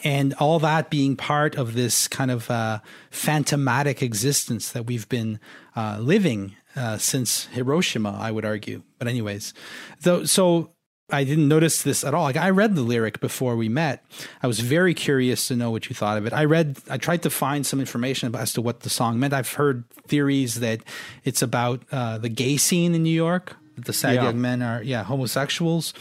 And 0.02 0.34
all 0.34 0.58
that 0.58 0.90
being 0.90 1.16
part 1.16 1.56
of 1.56 1.74
this 1.74 2.08
kind 2.08 2.30
of 2.30 2.50
uh, 2.50 2.80
phantomatic 3.10 4.02
existence 4.02 4.70
that 4.72 4.86
we've 4.86 5.08
been 5.08 5.40
uh, 5.74 5.98
living 6.00 6.56
uh, 6.76 6.98
since 6.98 7.46
Hiroshima, 7.46 8.18
I 8.20 8.30
would 8.30 8.44
argue. 8.44 8.82
But, 8.98 9.08
anyways, 9.08 9.54
though, 10.02 10.24
so 10.24 10.73
I 11.10 11.24
didn't 11.24 11.48
notice 11.48 11.82
this 11.82 12.02
at 12.02 12.14
all. 12.14 12.22
Like 12.24 12.36
I 12.36 12.50
read 12.50 12.74
the 12.74 12.82
lyric 12.82 13.20
before 13.20 13.56
we 13.56 13.68
met. 13.68 14.04
I 14.42 14.46
was 14.46 14.60
very 14.60 14.94
curious 14.94 15.48
to 15.48 15.56
know 15.56 15.70
what 15.70 15.88
you 15.88 15.94
thought 15.94 16.16
of 16.16 16.24
it. 16.26 16.32
I 16.32 16.44
read, 16.46 16.78
I 16.88 16.96
tried 16.96 17.22
to 17.22 17.30
find 17.30 17.66
some 17.66 17.78
information 17.78 18.34
as 18.34 18.54
to 18.54 18.62
what 18.62 18.80
the 18.80 18.90
song 18.90 19.20
meant. 19.20 19.34
I've 19.34 19.52
heard 19.52 19.84
theories 20.08 20.60
that 20.60 20.80
it's 21.22 21.42
about 21.42 21.82
uh, 21.92 22.18
the 22.18 22.30
gay 22.30 22.56
scene 22.56 22.94
in 22.94 23.02
New 23.02 23.10
York. 23.14 23.54
that 23.76 23.84
The 23.84 23.92
sad 23.92 24.14
Yeah. 24.14 24.24
young 24.24 24.40
men 24.40 24.62
are, 24.62 24.82
yeah, 24.82 25.04
homosexuals. 25.04 25.92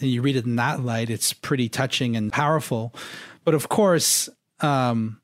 And 0.00 0.10
you 0.10 0.20
read 0.20 0.36
it 0.36 0.44
in 0.44 0.56
that 0.56 0.80
light, 0.84 1.08
it's 1.08 1.32
pretty 1.32 1.68
touching 1.70 2.14
and 2.14 2.30
powerful. 2.32 2.94
But 3.44 3.54
of 3.54 3.68
course, 3.70 4.28
um, 4.60 5.20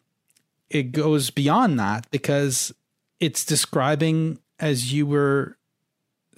it 0.70 0.92
goes 0.92 1.30
beyond 1.30 1.78
that 1.78 2.06
because 2.10 2.72
it's 3.18 3.44
describing, 3.44 4.38
as 4.58 4.92
you 4.94 5.06
were 5.06 5.56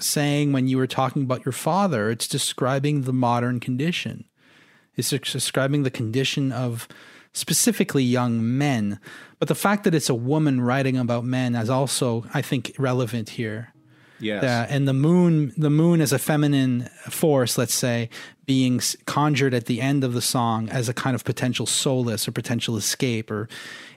saying 0.02 0.52
when 0.52 0.68
you 0.68 0.76
were 0.76 0.86
talking 0.86 1.22
about 1.22 1.44
your 1.44 1.52
father, 1.52 2.10
it's 2.10 2.28
describing 2.28 3.02
the 3.02 3.12
modern 3.12 3.60
condition. 3.60 4.24
It's 4.96 5.10
describing 5.10 5.82
the 5.82 5.90
condition 5.90 6.52
of 6.52 6.86
specifically 7.32 8.04
young 8.04 8.58
men. 8.58 9.00
But 9.38 9.48
the 9.48 9.54
fact 9.54 9.84
that 9.84 9.94
it's 9.94 10.10
a 10.10 10.14
woman 10.14 10.60
writing 10.60 10.96
about 10.96 11.24
men 11.24 11.54
is 11.54 11.70
also, 11.70 12.24
I 12.34 12.42
think, 12.42 12.74
relevant 12.78 13.30
here. 13.30 13.72
Yes. 14.20 14.44
Uh, 14.44 14.66
and 14.72 14.86
the 14.86 14.92
moon, 14.92 15.52
the 15.56 15.70
moon 15.70 16.00
as 16.00 16.12
a 16.12 16.18
feminine 16.18 16.88
force, 17.08 17.58
let's 17.58 17.74
say, 17.74 18.08
being 18.46 18.80
conjured 19.04 19.52
at 19.52 19.66
the 19.66 19.80
end 19.80 20.04
of 20.04 20.12
the 20.12 20.22
song 20.22 20.68
as 20.68 20.88
a 20.88 20.94
kind 20.94 21.16
of 21.16 21.24
potential 21.24 21.66
solace 21.66 22.28
or 22.28 22.32
potential 22.32 22.76
escape, 22.76 23.32
or 23.32 23.48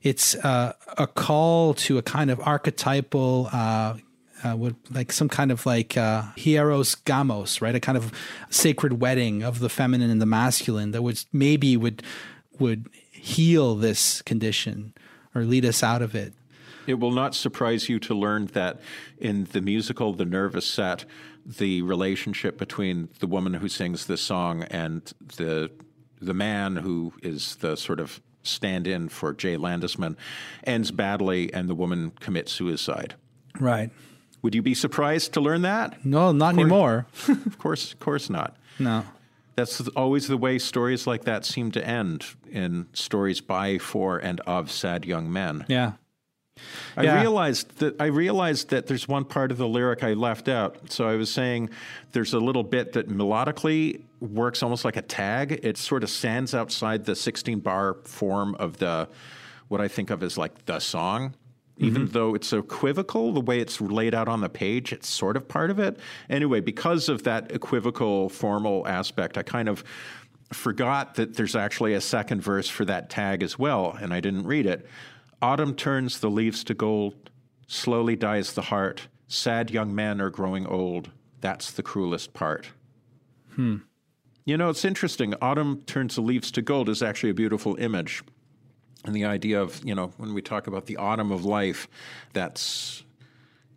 it's 0.01 0.34
uh, 0.36 0.74
a 0.97 1.06
call 1.06 1.76
to 1.76 1.99
a 1.99 2.01
kind 2.01 2.32
of 2.32 2.39
archetypal. 2.39 3.49
Uh, 3.53 3.97
uh, 4.46 4.56
would 4.56 4.76
like 4.91 5.12
some 5.12 5.30
kind 5.30 5.52
of 5.52 5.66
like 5.66 5.98
uh, 5.98 6.24
hieros 6.36 6.96
gamos, 7.04 7.62
right? 7.62 7.76
A 7.76 7.80
kind 7.80 7.98
of 7.98 8.12
sacred 8.50 9.02
wedding 9.02 9.43
of 9.43 9.60
the 9.60 9.70
feminine 9.70 10.10
and 10.10 10.22
the 10.22 10.26
masculine 10.26 10.91
that 10.91 11.02
would 11.02 11.24
maybe 11.34 11.76
would 11.76 12.04
would 12.60 12.89
heal 13.12 13.76
this 13.76 14.22
condition 14.22 14.93
or 15.34 15.43
lead 15.43 15.66
us 15.66 15.82
out 15.82 16.02
of 16.02 16.16
it. 16.16 16.34
It 16.86 17.00
will 17.00 17.12
not 17.12 17.34
surprise 17.34 17.89
you 17.89 17.98
to 18.00 18.14
learn 18.14 18.46
that 18.48 18.80
in 19.18 19.46
the 19.46 19.62
musical 19.62 20.14
The 20.14 20.26
Nervous 20.26 20.68
Set, 20.68 21.06
the 21.43 21.82
relationship 21.82 22.60
between 22.60 23.10
the 23.20 23.28
woman 23.28 23.56
who 23.56 23.68
sings 23.68 24.06
this 24.06 24.22
song 24.22 24.64
and 24.64 25.12
the 25.38 25.72
the 26.22 26.34
man 26.34 26.78
who 26.78 27.14
is 27.24 27.58
the 27.58 27.76
sort 27.76 28.00
of 28.00 28.22
stand-in 28.43 29.10
for 29.10 29.34
Jay 29.34 29.58
Landesman 29.58 30.16
ends 30.64 30.91
badly 30.91 31.52
and 31.52 31.68
the 31.68 31.76
woman 31.76 32.12
commits 32.20 32.52
suicide. 32.52 33.16
Right. 33.60 33.91
Would 34.46 34.54
you 34.54 34.62
be 34.62 34.76
surprised 34.76 35.34
to 35.34 35.41
learn 35.41 35.64
that? 35.64 36.06
No, 36.06 36.32
not 36.32 36.54
anymore. 36.54 37.08
Of 37.28 37.58
course, 37.58 37.91
of 37.93 38.00
course 38.00 38.30
not. 38.30 38.56
No. 38.78 39.04
That's 39.56 39.82
always 39.96 40.28
the 40.28 40.38
way 40.38 40.60
stories 40.60 41.08
like 41.08 41.24
that 41.24 41.46
seem 41.46 41.72
to 41.72 41.84
end 41.84 42.26
in 42.52 42.86
stories 42.93 43.41
by, 43.41 43.80
for, 43.80 44.20
and 44.20 44.39
of 44.41 44.70
sad 44.70 45.04
young 45.04 45.34
men. 45.34 45.66
Yeah. 45.68 45.93
I 46.96 47.06
Yeah. 47.06 47.22
realized 47.22 47.80
that 47.80 48.00
I 48.00 48.06
realized 48.06 48.70
that 48.70 48.86
there's 48.86 49.08
one 49.08 49.26
part 49.26 49.52
of 49.52 49.58
the 49.58 49.68
lyric 49.68 50.04
I 50.04 50.14
left 50.14 50.48
out. 50.48 50.91
So 50.91 51.10
I 51.10 51.16
was 51.16 51.32
saying 51.32 51.72
there's 52.12 52.34
a 52.36 52.39
little 52.39 52.64
bit 52.64 52.93
that 52.93 53.10
melodically 53.10 54.02
works 54.20 54.62
almost 54.62 54.86
like 54.86 54.96
a 54.96 55.02
tag. 55.02 55.60
It 55.64 55.76
sort 55.78 56.04
of 56.04 56.10
stands 56.12 56.54
outside 56.54 57.06
the 57.06 57.16
16 57.16 57.62
bar 57.62 57.96
form 58.04 58.54
of 58.60 58.78
the 58.78 59.08
what 59.70 59.82
I 59.82 59.88
think 59.88 60.12
of 60.12 60.22
as 60.22 60.38
like 60.38 60.66
the 60.66 60.78
song. 60.80 61.34
Even 61.78 62.08
though 62.08 62.36
it's 62.36 62.54
equivocal, 62.54 63.34
the 63.34 63.42
way 63.42 63.60
it's 63.60 63.82
laid 63.82 64.14
out 64.14 64.30
on 64.30 64.40
the 64.40 64.48
page, 64.48 64.94
it's 64.94 65.10
sort 65.10 65.36
of 65.36 65.48
part 65.48 65.70
of 65.70 65.78
it. 65.78 66.00
Anyway, 66.30 66.62
because 66.62 67.10
of 67.10 67.24
that 67.24 67.52
equivocal 67.52 68.30
formal 68.30 68.88
aspect, 68.88 69.38
I 69.38 69.44
kind 69.44 69.68
of 69.68 69.84
forgot 70.54 71.16
that 71.16 71.36
there's 71.36 71.56
actually 71.56 71.94
a 71.94 72.02
second 72.02 72.42
verse 72.42 72.70
for 72.70 72.86
that 72.86 73.10
tag 73.10 73.44
as 73.44 73.60
well, 73.60 73.98
and 74.00 74.14
I 74.14 74.22
didn't 74.22 74.46
read 74.48 74.66
it. 74.66 74.86
Autumn 75.42 75.76
turns 75.76 76.20
the 76.20 76.30
leaves 76.30 76.64
to 76.66 76.74
gold, 76.74 77.30
slowly 77.68 78.16
dies 78.16 78.54
the 78.54 78.62
heart. 78.62 79.08
Sad 79.28 79.70
young 79.70 79.94
men 79.94 80.22
are 80.22 80.30
growing 80.30 80.66
old. 80.66 81.12
That's 81.42 81.72
the 81.72 81.84
cruelest 81.84 82.34
part. 82.34 82.70
Hmm. 83.56 83.78
You 84.46 84.58
know, 84.58 84.70
it's 84.70 84.86
interesting. 84.86 85.34
Autumn 85.42 85.82
turns 85.82 86.16
the 86.16 86.22
leaves 86.22 86.52
to 86.52 86.62
gold 86.62 86.88
is 86.88 87.02
actually 87.02 87.32
a 87.32 87.36
beautiful 87.36 87.76
image. 87.78 88.24
And 89.06 89.16
the 89.16 89.26
idea 89.26 89.62
of, 89.62 89.82
you 89.86 89.93
know, 89.95 90.12
when 90.18 90.34
we 90.34 90.41
talk 90.41 90.68
about 90.68 90.86
the 90.88 90.97
autumn 90.97 91.32
of 91.32 91.45
life, 91.45 91.88
that's 92.34 93.03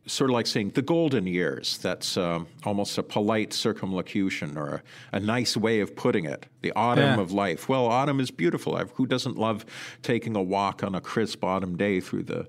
sort 0.06 0.30
of 0.30 0.34
like 0.34 0.46
saying 0.46 0.70
the 0.70 0.80
golden 0.80 1.26
years. 1.26 1.76
That's 1.78 2.16
um, 2.16 2.46
almost 2.64 2.96
a 2.96 3.02
polite 3.02 3.52
circumlocution 3.52 4.56
or 4.56 4.82
a, 5.12 5.16
a 5.16 5.20
nice 5.20 5.54
way 5.54 5.80
of 5.80 5.94
putting 5.94 6.24
it. 6.24 6.46
The 6.62 6.72
autumn 6.74 7.04
Yeah. 7.18 7.20
of 7.20 7.30
life. 7.30 7.68
Well, 7.68 7.86
autumn 7.86 8.18
is 8.20 8.30
beautiful. 8.30 8.74
I've, 8.76 8.90
who 8.92 9.06
doesn't 9.06 9.36
love 9.36 9.66
taking 10.02 10.34
a 10.34 10.42
walk 10.42 10.82
on 10.82 10.94
a 10.94 11.00
crisp 11.00 11.44
autumn 11.44 11.76
day 11.76 12.00
through 12.00 12.22
the 12.22 12.46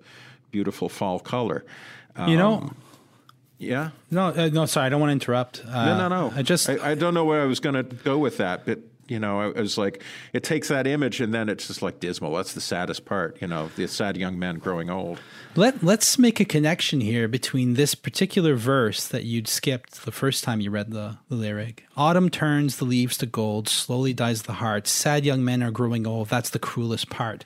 beautiful 0.52 0.88
fall 0.88 1.20
color? 1.20 1.66
You 2.28 2.36
know, 2.38 2.72
Yeah. 3.58 3.92
no, 4.12 4.28
uh, 4.28 4.50
no, 4.52 4.66
sorry, 4.66 4.88
I 4.88 4.90
don't 4.90 5.00
want 5.00 5.10
to 5.10 5.14
interrupt. 5.14 5.64
Uh, 5.66 5.86
No, 5.86 5.98
no, 5.98 6.08
no. 6.08 6.34
I 6.36 6.42
just, 6.42 6.70
I, 6.70 6.92
I 6.92 6.96
don't 6.96 7.14
know 7.14 7.24
where 7.26 7.42
I 7.42 7.46
was 7.46 7.60
going 7.62 7.76
to 7.76 7.84
go 7.84 8.18
with 8.18 8.38
that, 8.38 8.66
but 8.66 8.80
You 9.10 9.20
know, 9.20 9.42
it 9.50 9.56
was 9.56 9.78
like 9.78 10.04
it 10.34 10.44
takes 10.44 10.68
that 10.68 10.88
image 10.88 11.20
and 11.22 11.34
then 11.34 11.50
it's 11.50 11.68
just 11.68 11.82
like 11.82 12.00
dismal. 12.00 12.36
That's 12.36 12.54
the 12.54 12.62
saddest 12.62 13.06
part. 13.06 13.42
You 13.42 13.48
know, 13.48 13.70
the 13.76 13.88
sad 13.88 14.18
young 14.18 14.38
men 14.38 14.60
growing 14.60 14.90
old. 14.90 15.20
Let 15.56 15.84
Let's 15.84 16.20
make 16.20 16.40
a 16.40 16.46
connection 16.46 17.02
here 17.02 17.28
between 17.28 17.74
this 17.74 17.96
particular 17.96 18.56
verse 18.56 19.08
that 19.08 19.24
you'd 19.24 19.48
skipped 19.48 20.06
the 20.06 20.12
first 20.12 20.44
time 20.44 20.62
you 20.62 20.72
read 20.72 20.92
the, 20.92 21.18
the 21.30 21.36
lyric. 21.36 21.86
Autumn 21.98 22.30
turns 22.30 22.78
the 22.78 22.86
leaves 22.86 23.18
to 23.18 23.26
gold, 23.26 23.68
slowly 23.68 24.14
dies 24.14 24.44
the 24.44 24.54
heart. 24.54 24.88
Sad 24.88 25.26
young 25.26 25.44
men 25.44 25.64
are 25.64 25.72
growing 25.72 26.06
old. 26.06 26.30
That's 26.30 26.52
the 26.52 26.60
cruelest 26.60 27.10
part. 27.10 27.46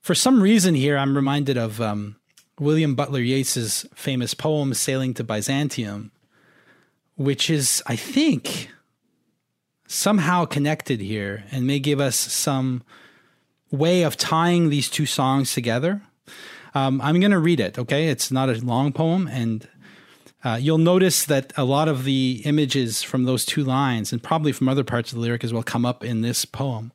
For 0.00 0.14
some 0.14 0.42
reason, 0.42 0.74
here 0.74 0.96
I'm 0.96 1.14
reminded 1.14 1.58
of 1.58 1.80
um, 1.80 2.16
William 2.58 2.94
Butler 2.94 3.20
Yeats's 3.20 3.86
famous 3.94 4.34
poem 4.34 4.72
"Sailing 4.74 5.14
to 5.14 5.24
Byzantium," 5.24 6.10
which 7.16 7.50
is, 7.50 7.82
I 7.86 7.96
think, 7.96 8.70
somehow 9.90 10.44
connected 10.44 11.00
here 11.00 11.42
and 11.50 11.66
may 11.66 11.80
give 11.80 11.98
us 11.98 12.14
some 12.14 12.80
way 13.72 14.02
of 14.02 14.16
tying 14.16 14.70
these 14.70 14.88
two 14.88 15.04
songs 15.04 15.52
together. 15.52 16.00
Um, 16.76 17.00
I'm 17.00 17.18
going 17.18 17.32
to 17.32 17.40
read 17.40 17.58
it, 17.58 17.76
okay? 17.76 18.06
It's 18.06 18.30
not 18.30 18.48
a 18.48 18.64
long 18.64 18.92
poem, 18.92 19.26
and 19.26 19.68
uh, 20.44 20.58
you'll 20.60 20.78
notice 20.78 21.24
that 21.24 21.52
a 21.56 21.64
lot 21.64 21.88
of 21.88 22.04
the 22.04 22.40
images 22.44 23.02
from 23.02 23.24
those 23.24 23.44
two 23.44 23.64
lines, 23.64 24.12
and 24.12 24.22
probably 24.22 24.52
from 24.52 24.68
other 24.68 24.84
parts 24.84 25.10
of 25.10 25.16
the 25.16 25.22
lyric 25.22 25.42
as 25.42 25.52
well, 25.52 25.64
come 25.64 25.84
up 25.84 26.04
in 26.04 26.20
this 26.20 26.44
poem. 26.44 26.92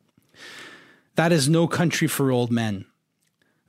That 1.16 1.32
is 1.32 1.50
no 1.50 1.68
country 1.68 2.08
for 2.08 2.30
old 2.30 2.50
men. 2.50 2.86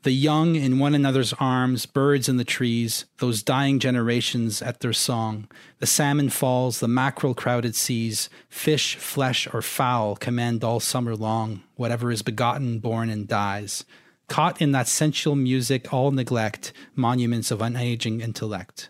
The 0.04 0.12
young 0.12 0.56
in 0.56 0.80
one 0.80 0.96
another's 0.96 1.34
arms, 1.34 1.86
birds 1.86 2.30
in 2.30 2.38
the 2.38 2.44
trees, 2.44 3.06
those 3.18 3.44
dying 3.44 3.80
generations 3.80 4.62
at 4.62 4.80
their 4.80 4.94
song. 4.94 5.48
The 5.80 5.88
salmon 5.88 6.30
falls, 6.30 6.80
the 6.80 6.88
mackerel 6.88 7.34
crowded 7.34 7.76
seas, 7.76 8.30
fish, 8.48 8.96
flesh, 8.96 9.48
or 9.52 9.62
fowl 9.62 10.16
command 10.16 10.64
all 10.64 10.80
summer 10.80 11.16
long, 11.16 11.64
whatever 11.76 12.12
is 12.12 12.22
begotten, 12.22 12.80
born, 12.80 13.10
and 13.10 13.28
dies. 13.28 13.86
Caught 14.30 14.62
in 14.62 14.72
that 14.74 14.88
sensual 14.88 15.36
music, 15.36 15.92
all 15.92 16.12
neglect, 16.12 16.74
monuments 16.96 17.50
of 17.50 17.60
unaging 17.60 18.22
intellect. 18.22 18.90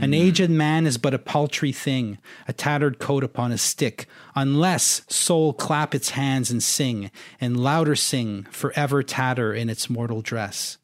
An 0.00 0.12
mm-hmm. 0.12 0.28
aged 0.28 0.50
man 0.50 0.86
is 0.86 0.96
but 0.96 1.12
a 1.12 1.18
paltry 1.18 1.72
thing, 1.72 2.18
a 2.46 2.52
tattered 2.52 3.00
coat 3.00 3.24
upon 3.24 3.50
a 3.50 3.58
stick, 3.58 4.06
unless 4.36 5.02
soul 5.08 5.52
clap 5.52 5.92
its 5.92 6.10
hands 6.10 6.52
and 6.52 6.62
sing, 6.62 7.10
and 7.40 7.58
louder 7.58 7.96
sing, 7.96 8.44
forever 8.44 9.02
tatter 9.02 9.52
in 9.52 9.68
its 9.68 9.90
mortal 9.90 10.22
dress. 10.22 10.78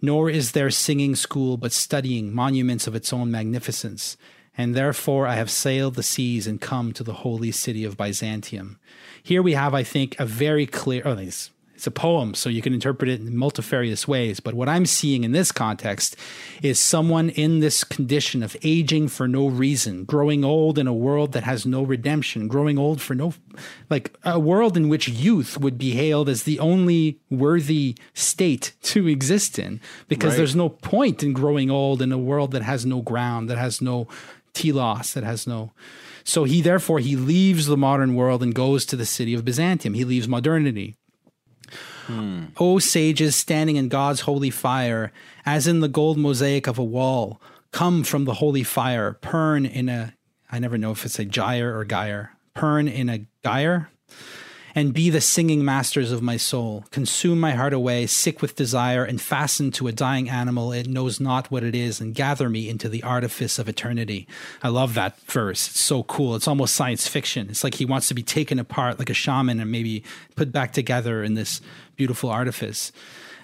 Nor 0.00 0.30
is 0.30 0.52
there 0.52 0.70
singing 0.70 1.14
school 1.14 1.58
but 1.58 1.72
studying 1.72 2.34
monuments 2.34 2.86
of 2.86 2.94
its 2.94 3.12
own 3.12 3.30
magnificence, 3.30 4.16
and 4.56 4.74
therefore 4.74 5.26
I 5.26 5.34
have 5.34 5.50
sailed 5.50 5.94
the 5.94 6.02
seas 6.02 6.46
and 6.46 6.58
come 6.58 6.92
to 6.94 7.04
the 7.04 7.14
holy 7.14 7.52
city 7.52 7.84
of 7.84 7.98
Byzantium. 7.98 8.78
Here 9.22 9.42
we 9.42 9.52
have, 9.52 9.74
I 9.74 9.82
think, 9.82 10.18
a 10.18 10.24
very 10.24 10.66
clear. 10.66 11.02
Oh, 11.04 11.12
it's, 11.12 11.50
it's 11.78 11.86
a 11.86 11.92
poem, 11.92 12.34
so 12.34 12.48
you 12.48 12.60
can 12.60 12.74
interpret 12.74 13.08
it 13.08 13.20
in 13.20 13.36
multifarious 13.36 14.08
ways. 14.08 14.40
But 14.40 14.54
what 14.54 14.68
I'm 14.68 14.84
seeing 14.84 15.22
in 15.22 15.30
this 15.30 15.52
context 15.52 16.16
is 16.60 16.76
someone 16.80 17.30
in 17.30 17.60
this 17.60 17.84
condition 17.84 18.42
of 18.42 18.56
aging 18.64 19.06
for 19.06 19.28
no 19.28 19.46
reason, 19.46 20.02
growing 20.04 20.44
old 20.44 20.76
in 20.76 20.88
a 20.88 20.92
world 20.92 21.30
that 21.34 21.44
has 21.44 21.64
no 21.64 21.84
redemption, 21.84 22.48
growing 22.48 22.78
old 22.78 23.00
for 23.00 23.14
no, 23.14 23.32
like 23.88 24.12
a 24.24 24.40
world 24.40 24.76
in 24.76 24.88
which 24.88 25.08
youth 25.08 25.56
would 25.60 25.78
be 25.78 25.92
hailed 25.92 26.28
as 26.28 26.42
the 26.42 26.58
only 26.58 27.20
worthy 27.30 27.94
state 28.12 28.72
to 28.82 29.06
exist 29.06 29.56
in, 29.56 29.80
because 30.08 30.30
Right. 30.30 30.38
there's 30.38 30.56
no 30.56 30.70
point 30.70 31.22
in 31.22 31.32
growing 31.32 31.70
old 31.70 32.02
in 32.02 32.10
a 32.10 32.18
world 32.18 32.50
that 32.50 32.62
has 32.62 32.84
no 32.84 33.02
ground, 33.02 33.48
that 33.48 33.58
has 33.58 33.80
no 33.80 34.08
telos, 34.52 35.14
that 35.14 35.22
has 35.22 35.46
no. 35.46 35.70
So 36.24 36.42
he 36.42 36.60
therefore 36.60 36.98
he 36.98 37.14
leaves 37.14 37.66
the 37.66 37.76
modern 37.76 38.16
world 38.16 38.42
and 38.42 38.52
goes 38.52 38.84
to 38.86 38.96
the 38.96 39.06
city 39.06 39.32
of 39.32 39.44
Byzantium. 39.44 39.94
He 39.94 40.04
leaves 40.04 40.26
modernity. 40.26 40.96
O 42.56 42.78
sages 42.78 43.36
standing 43.36 43.76
in 43.76 43.88
God's 43.88 44.22
holy 44.22 44.50
fire, 44.50 45.12
as 45.44 45.66
in 45.66 45.80
the 45.80 45.88
gold 45.88 46.18
mosaic 46.18 46.66
of 46.66 46.78
a 46.78 46.84
wall, 46.84 47.40
come 47.72 48.02
from 48.04 48.24
the 48.24 48.34
holy 48.34 48.62
fire, 48.62 49.12
perne 49.14 49.66
in 49.66 49.88
a, 49.88 50.14
I 50.50 50.58
never 50.58 50.78
know 50.78 50.92
if 50.92 51.04
it's 51.04 51.18
a 51.18 51.24
gyre 51.24 51.76
or 51.76 51.84
gyre, 51.84 52.32
perne 52.54 52.88
in 52.88 53.08
a 53.08 53.26
gyre, 53.44 53.90
and 54.78 54.94
be 54.94 55.10
the 55.10 55.20
singing 55.20 55.64
masters 55.64 56.12
of 56.12 56.22
my 56.22 56.36
soul. 56.36 56.84
Consume 56.92 57.40
my 57.40 57.50
heart 57.50 57.72
away, 57.72 58.06
sick 58.06 58.40
with 58.40 58.54
desire, 58.54 59.02
and 59.02 59.20
fasten 59.20 59.72
to 59.72 59.88
a 59.88 59.92
dying 59.92 60.30
animal 60.30 60.72
it 60.72 60.86
knows 60.86 61.18
not 61.18 61.50
what 61.50 61.64
it 61.64 61.74
is, 61.74 62.00
and 62.00 62.14
gather 62.14 62.48
me 62.48 62.68
into 62.68 62.88
the 62.88 63.02
artifice 63.02 63.58
of 63.58 63.68
eternity. 63.68 64.28
I 64.62 64.68
love 64.68 64.94
that 64.94 65.18
verse. 65.22 65.66
It's 65.66 65.80
so 65.80 66.04
cool. 66.04 66.36
It's 66.36 66.46
almost 66.46 66.76
science 66.76 67.08
fiction. 67.08 67.48
It's 67.50 67.64
like 67.64 67.74
he 67.74 67.84
wants 67.84 68.06
to 68.06 68.14
be 68.14 68.22
taken 68.22 68.60
apart 68.60 69.00
like 69.00 69.10
a 69.10 69.14
shaman 69.14 69.58
and 69.58 69.72
maybe 69.72 70.04
put 70.36 70.52
back 70.52 70.72
together 70.72 71.24
in 71.24 71.34
this 71.34 71.60
beautiful 71.96 72.30
artifice. 72.30 72.92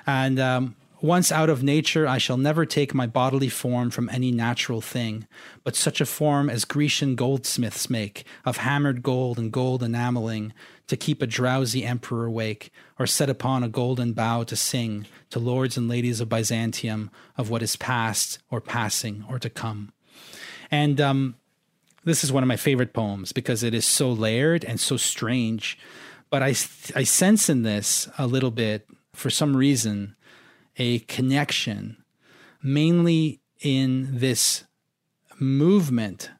And 0.06 0.38
um, 0.38 0.76
once 1.04 1.30
out 1.30 1.50
of 1.50 1.62
nature, 1.62 2.06
I 2.06 2.16
shall 2.16 2.38
never 2.38 2.64
take 2.64 2.94
my 2.94 3.06
bodily 3.06 3.50
form 3.50 3.90
from 3.90 4.08
any 4.08 4.30
natural 4.30 4.80
thing, 4.80 5.26
but 5.62 5.76
such 5.76 6.00
a 6.00 6.06
form 6.06 6.48
as 6.48 6.64
Grecian 6.64 7.14
goldsmiths 7.14 7.90
make, 7.90 8.24
of 8.46 8.58
hammered 8.58 9.02
gold 9.02 9.38
and 9.38 9.52
gold 9.52 9.82
enameling, 9.82 10.54
to 10.86 10.96
keep 10.96 11.22
a 11.22 11.26
drowsy 11.26 11.84
emperor 11.84 12.26
awake, 12.26 12.70
or 12.98 13.06
set 13.06 13.30
upon 13.30 13.62
a 13.62 13.68
golden 13.68 14.12
bough 14.12 14.44
to 14.44 14.56
sing 14.56 15.06
to 15.30 15.38
lords 15.38 15.76
and 15.76 15.88
ladies 15.88 16.20
of 16.20 16.28
Byzantium 16.28 17.10
of 17.36 17.48
what 17.50 17.62
is 17.62 17.76
past, 17.76 18.38
or 18.50 18.60
passing, 18.60 19.24
or 19.28 19.38
to 19.38 19.48
come. 19.48 19.92
And 20.70 21.00
um, 21.00 21.36
this 22.04 22.22
is 22.22 22.32
one 22.32 22.42
of 22.42 22.48
my 22.48 22.56
favorite 22.56 22.92
poems 22.92 23.32
because 23.32 23.62
it 23.62 23.74
is 23.74 23.86
so 23.86 24.12
layered 24.12 24.64
and 24.64 24.78
so 24.78 24.96
strange. 24.96 25.78
But 26.30 26.42
I, 26.42 26.48
I 26.94 27.04
sense 27.04 27.48
in 27.48 27.62
this 27.62 28.08
a 28.18 28.26
little 28.26 28.50
bit, 28.50 28.86
for 29.14 29.30
some 29.30 29.56
reason, 29.56 30.16
a 30.76 30.98
connection, 31.00 32.02
mainly 32.62 33.40
in 33.60 34.18
this 34.18 34.64
movement 35.38 36.30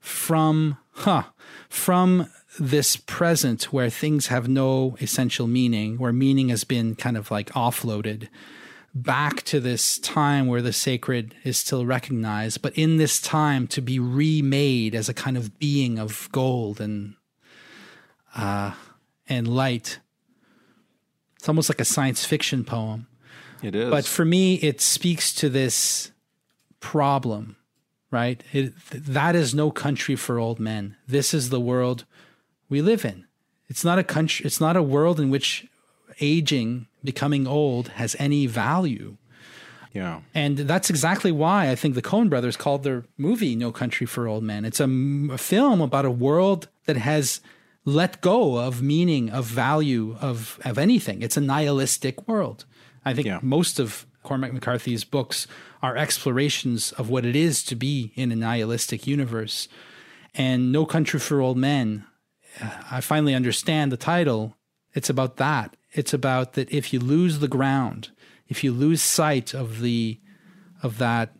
from, 0.00 0.76
huh, 0.90 1.24
from 1.68 2.28
this 2.58 2.96
present 2.96 3.72
where 3.72 3.90
things 3.90 4.28
have 4.28 4.48
no 4.48 4.96
essential 5.00 5.46
meaning, 5.46 5.98
where 5.98 6.12
meaning 6.12 6.48
has 6.50 6.64
been 6.64 6.94
kind 6.94 7.16
of 7.16 7.30
like 7.30 7.50
offloaded, 7.50 8.28
back 8.94 9.42
to 9.42 9.58
this 9.58 9.98
time 9.98 10.46
where 10.46 10.62
the 10.62 10.72
sacred 10.72 11.34
is 11.42 11.58
still 11.58 11.84
recognized, 11.84 12.62
but 12.62 12.76
in 12.78 12.96
this 12.96 13.20
time 13.20 13.66
to 13.66 13.80
be 13.80 13.98
remade 13.98 14.94
as 14.94 15.08
a 15.08 15.14
kind 15.14 15.36
of 15.36 15.58
being 15.58 15.98
of 15.98 16.28
gold 16.30 16.80
and 16.80 17.14
uh, 18.36 18.72
and 19.28 19.48
light. 19.48 20.00
It's 21.36 21.48
almost 21.48 21.68
like 21.68 21.80
a 21.80 21.84
science 21.84 22.24
fiction 22.24 22.64
poem. 22.64 23.06
It 23.62 23.74
is. 23.74 23.90
But 23.90 24.04
for 24.04 24.24
me, 24.24 24.54
it 24.56 24.80
speaks 24.80 25.32
to 25.34 25.48
this 25.48 26.10
problem, 26.80 27.56
right? 28.10 28.42
It, 28.52 28.74
that 28.90 29.36
is 29.36 29.54
no 29.54 29.70
country 29.70 30.16
for 30.16 30.38
old 30.38 30.58
men. 30.58 30.96
This 31.06 31.32
is 31.32 31.50
the 31.50 31.60
world 31.60 32.04
we 32.68 32.82
live 32.82 33.04
in. 33.04 33.26
It's 33.68 33.84
not 33.84 33.98
a 33.98 34.04
country. 34.04 34.44
It's 34.46 34.60
not 34.60 34.76
a 34.76 34.82
world 34.82 35.18
in 35.20 35.30
which 35.30 35.66
aging, 36.20 36.86
becoming 37.02 37.46
old, 37.46 37.88
has 37.88 38.14
any 38.18 38.46
value. 38.46 39.16
yeah. 39.92 40.20
And 40.34 40.58
that's 40.58 40.90
exactly 40.90 41.32
why 41.32 41.70
I 41.70 41.74
think 41.74 41.94
the 41.94 42.02
Coen 42.02 42.28
brothers 42.28 42.56
called 42.56 42.82
their 42.82 43.04
movie 43.16 43.54
No 43.56 43.72
Country 43.72 44.06
for 44.06 44.26
Old 44.28 44.42
Men. 44.44 44.64
It's 44.64 44.80
a 44.80 44.88
film 45.38 45.80
about 45.80 46.04
a 46.04 46.10
world 46.10 46.68
that 46.86 46.96
has 46.96 47.40
let 47.84 48.20
go 48.20 48.58
of 48.58 48.82
meaning, 48.82 49.30
of 49.30 49.44
value, 49.46 50.16
of, 50.20 50.58
of 50.64 50.78
anything. 50.78 51.22
It's 51.22 51.36
a 51.36 51.40
nihilistic 51.40 52.26
world. 52.28 52.64
I 53.04 53.12
think 53.14 53.26
Yeah. 53.26 53.40
most 53.42 53.78
of 53.78 54.06
Cormac 54.22 54.52
McCarthy's 54.52 55.04
books 55.04 55.46
are 55.82 55.96
explorations 55.96 56.92
of 56.92 57.10
what 57.10 57.26
it 57.26 57.36
is 57.36 57.62
to 57.64 57.74
be 57.76 58.12
in 58.14 58.32
a 58.32 58.36
nihilistic 58.36 59.06
universe. 59.06 59.68
And 60.34 60.72
No 60.72 60.86
Country 60.86 61.20
for 61.20 61.40
Old 61.40 61.56
Men, 61.58 62.04
I 62.90 63.00
finally 63.00 63.34
understand 63.34 63.90
the 63.92 63.96
title. 63.96 64.56
It's 64.94 65.10
about 65.10 65.36
that. 65.36 65.76
It's 65.92 66.12
about 66.14 66.52
that 66.54 66.70
if 66.72 66.92
you 66.92 67.00
lose 67.00 67.38
the 67.40 67.48
ground, 67.48 68.10
if 68.48 68.62
you 68.62 68.72
lose 68.72 69.02
sight 69.02 69.54
of 69.54 69.80
the 69.80 70.20
of 70.82 70.98
that 70.98 71.34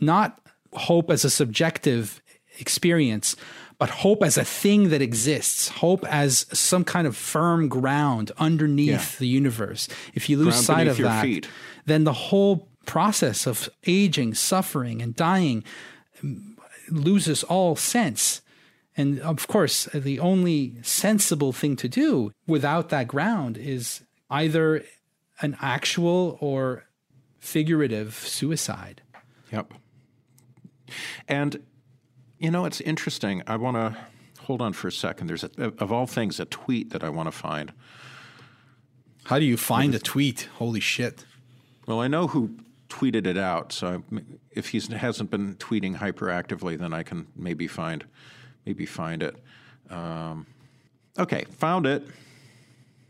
not 0.00 0.40
hope 0.72 1.10
as 1.10 1.24
a 1.24 1.30
subjective 1.30 2.22
experience, 2.58 3.36
but 3.78 3.90
hope 3.90 4.22
as 4.22 4.36
a 4.38 4.44
thing 4.44 4.90
that 4.90 5.02
exists, 5.02 5.68
hope 5.68 6.04
as 6.06 6.46
some 6.52 6.84
kind 6.84 7.06
of 7.06 7.16
firm 7.16 7.68
ground 7.68 8.30
underneath 8.38 9.14
Yeah. 9.14 9.18
the 9.18 9.28
universe. 9.28 9.88
If 10.14 10.28
you 10.28 10.36
lose 10.36 10.54
Ground 10.54 10.64
sight 10.64 10.88
of 10.88 10.98
that, 10.98 11.22
feet. 11.22 11.48
then 11.86 12.04
the 12.04 12.12
whole 12.12 12.68
process 12.86 13.46
of 13.46 13.68
aging, 13.86 14.34
suffering, 14.34 15.02
and 15.02 15.14
dying 15.14 15.64
mm, 16.22 16.56
loses 16.90 17.42
all 17.44 17.76
sense. 17.76 18.40
And 18.98 19.20
of 19.20 19.46
course, 19.46 19.84
the 19.94 20.18
only 20.18 20.74
sensible 20.82 21.52
thing 21.52 21.76
to 21.76 21.88
do 21.88 22.32
without 22.46 22.88
that 22.88 23.06
ground 23.08 23.56
is 23.56 24.02
either 24.28 24.84
an 25.40 25.56
actual 25.62 26.36
or 26.40 26.84
figurative 27.38 28.14
suicide. 28.14 29.00
Yep. 29.52 29.72
And 31.28 31.62
you 32.38 32.50
know, 32.50 32.64
it's 32.64 32.80
interesting. 32.80 33.42
I 33.46 33.56
want 33.56 33.76
to 33.76 33.96
hold 34.42 34.60
on 34.60 34.72
for 34.72 34.88
a 34.88 34.92
second. 34.92 35.28
There's, 35.28 35.44
a, 35.44 35.50
of 35.78 35.92
all 35.92 36.06
things, 36.06 36.40
a 36.40 36.44
tweet 36.44 36.90
that 36.90 37.04
I 37.04 37.08
want 37.08 37.26
to 37.26 37.32
find. 37.32 37.72
How 39.24 39.38
do 39.38 39.44
you 39.44 39.56
find 39.56 39.94
a 39.94 39.98
tweet? 39.98 40.48
Holy 40.54 40.80
shit. 40.80 41.24
Well, 41.86 42.00
I 42.00 42.08
know 42.08 42.28
who 42.28 42.56
tweeted 42.88 43.26
it 43.26 43.36
out, 43.36 43.72
so 43.72 44.02
if 44.50 44.70
he 44.70 44.80
hasn't 44.80 45.30
been 45.30 45.56
tweeting 45.56 45.98
hyperactively, 45.98 46.78
then 46.78 46.92
I 46.92 47.02
can 47.02 47.26
maybe 47.36 47.66
find 47.66 48.04
maybe 48.68 48.84
find 48.84 49.22
it. 49.22 49.34
Um, 49.88 50.46
okay, 51.18 51.44
found 51.52 51.86
it. 51.86 52.06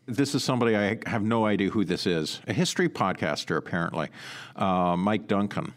This 0.06 0.36
is 0.36 0.44
somebody 0.44 0.76
I 0.76 0.98
have 1.06 1.22
no 1.22 1.46
idea 1.46 1.70
who 1.70 1.84
this 1.84 2.06
is. 2.06 2.40
A 2.46 2.52
history 2.52 2.88
podcaster, 2.88 3.56
apparently, 3.56 4.08
uh, 4.54 4.94
Mike 4.96 5.26
Duncan, 5.26 5.74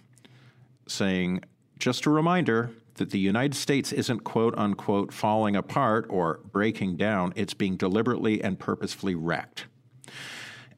saying, 0.87 1.41
"Just 1.79 2.05
a 2.05 2.11
reminder." 2.11 2.69
That 2.95 3.09
the 3.09 3.19
United 3.19 3.55
States 3.55 3.91
isn't 3.93 4.19
quote 4.19 4.53
unquote 4.57 5.11
falling 5.11 5.55
apart 5.55 6.05
or 6.09 6.41
breaking 6.51 6.97
down, 6.97 7.33
it's 7.35 7.55
being 7.55 7.75
deliberately 7.75 8.43
and 8.43 8.59
purposefully 8.59 9.15
wrecked. 9.15 9.65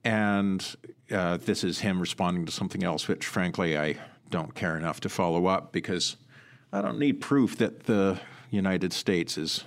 And 0.06 0.64
uh, 1.12 1.38
this 1.38 1.66
is 1.66 1.80
him 1.80 2.00
responding 2.00 2.46
to 2.46 2.52
something 2.52 2.84
else, 2.84 3.10
which 3.10 3.26
frankly 3.26 3.78
I 3.78 3.98
don't 4.30 4.56
care 4.56 4.78
enough 4.78 5.02
to 5.02 5.10
follow 5.10 5.48
up 5.48 5.74
because 5.74 6.16
I 6.72 6.82
don't 6.82 7.00
need 7.00 7.20
proof 7.20 7.58
that 7.58 7.84
the 7.84 8.22
United 8.56 8.94
States 8.94 9.38
is 9.38 9.64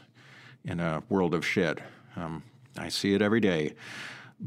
in 0.65 0.81
a 0.81 1.03
world 1.09 1.35
of 1.35 1.45
shit. 1.45 1.79
Um, 2.17 2.43
I 2.79 2.89
see 2.89 3.15
it 3.15 3.23
every 3.23 3.41
day. 3.41 3.75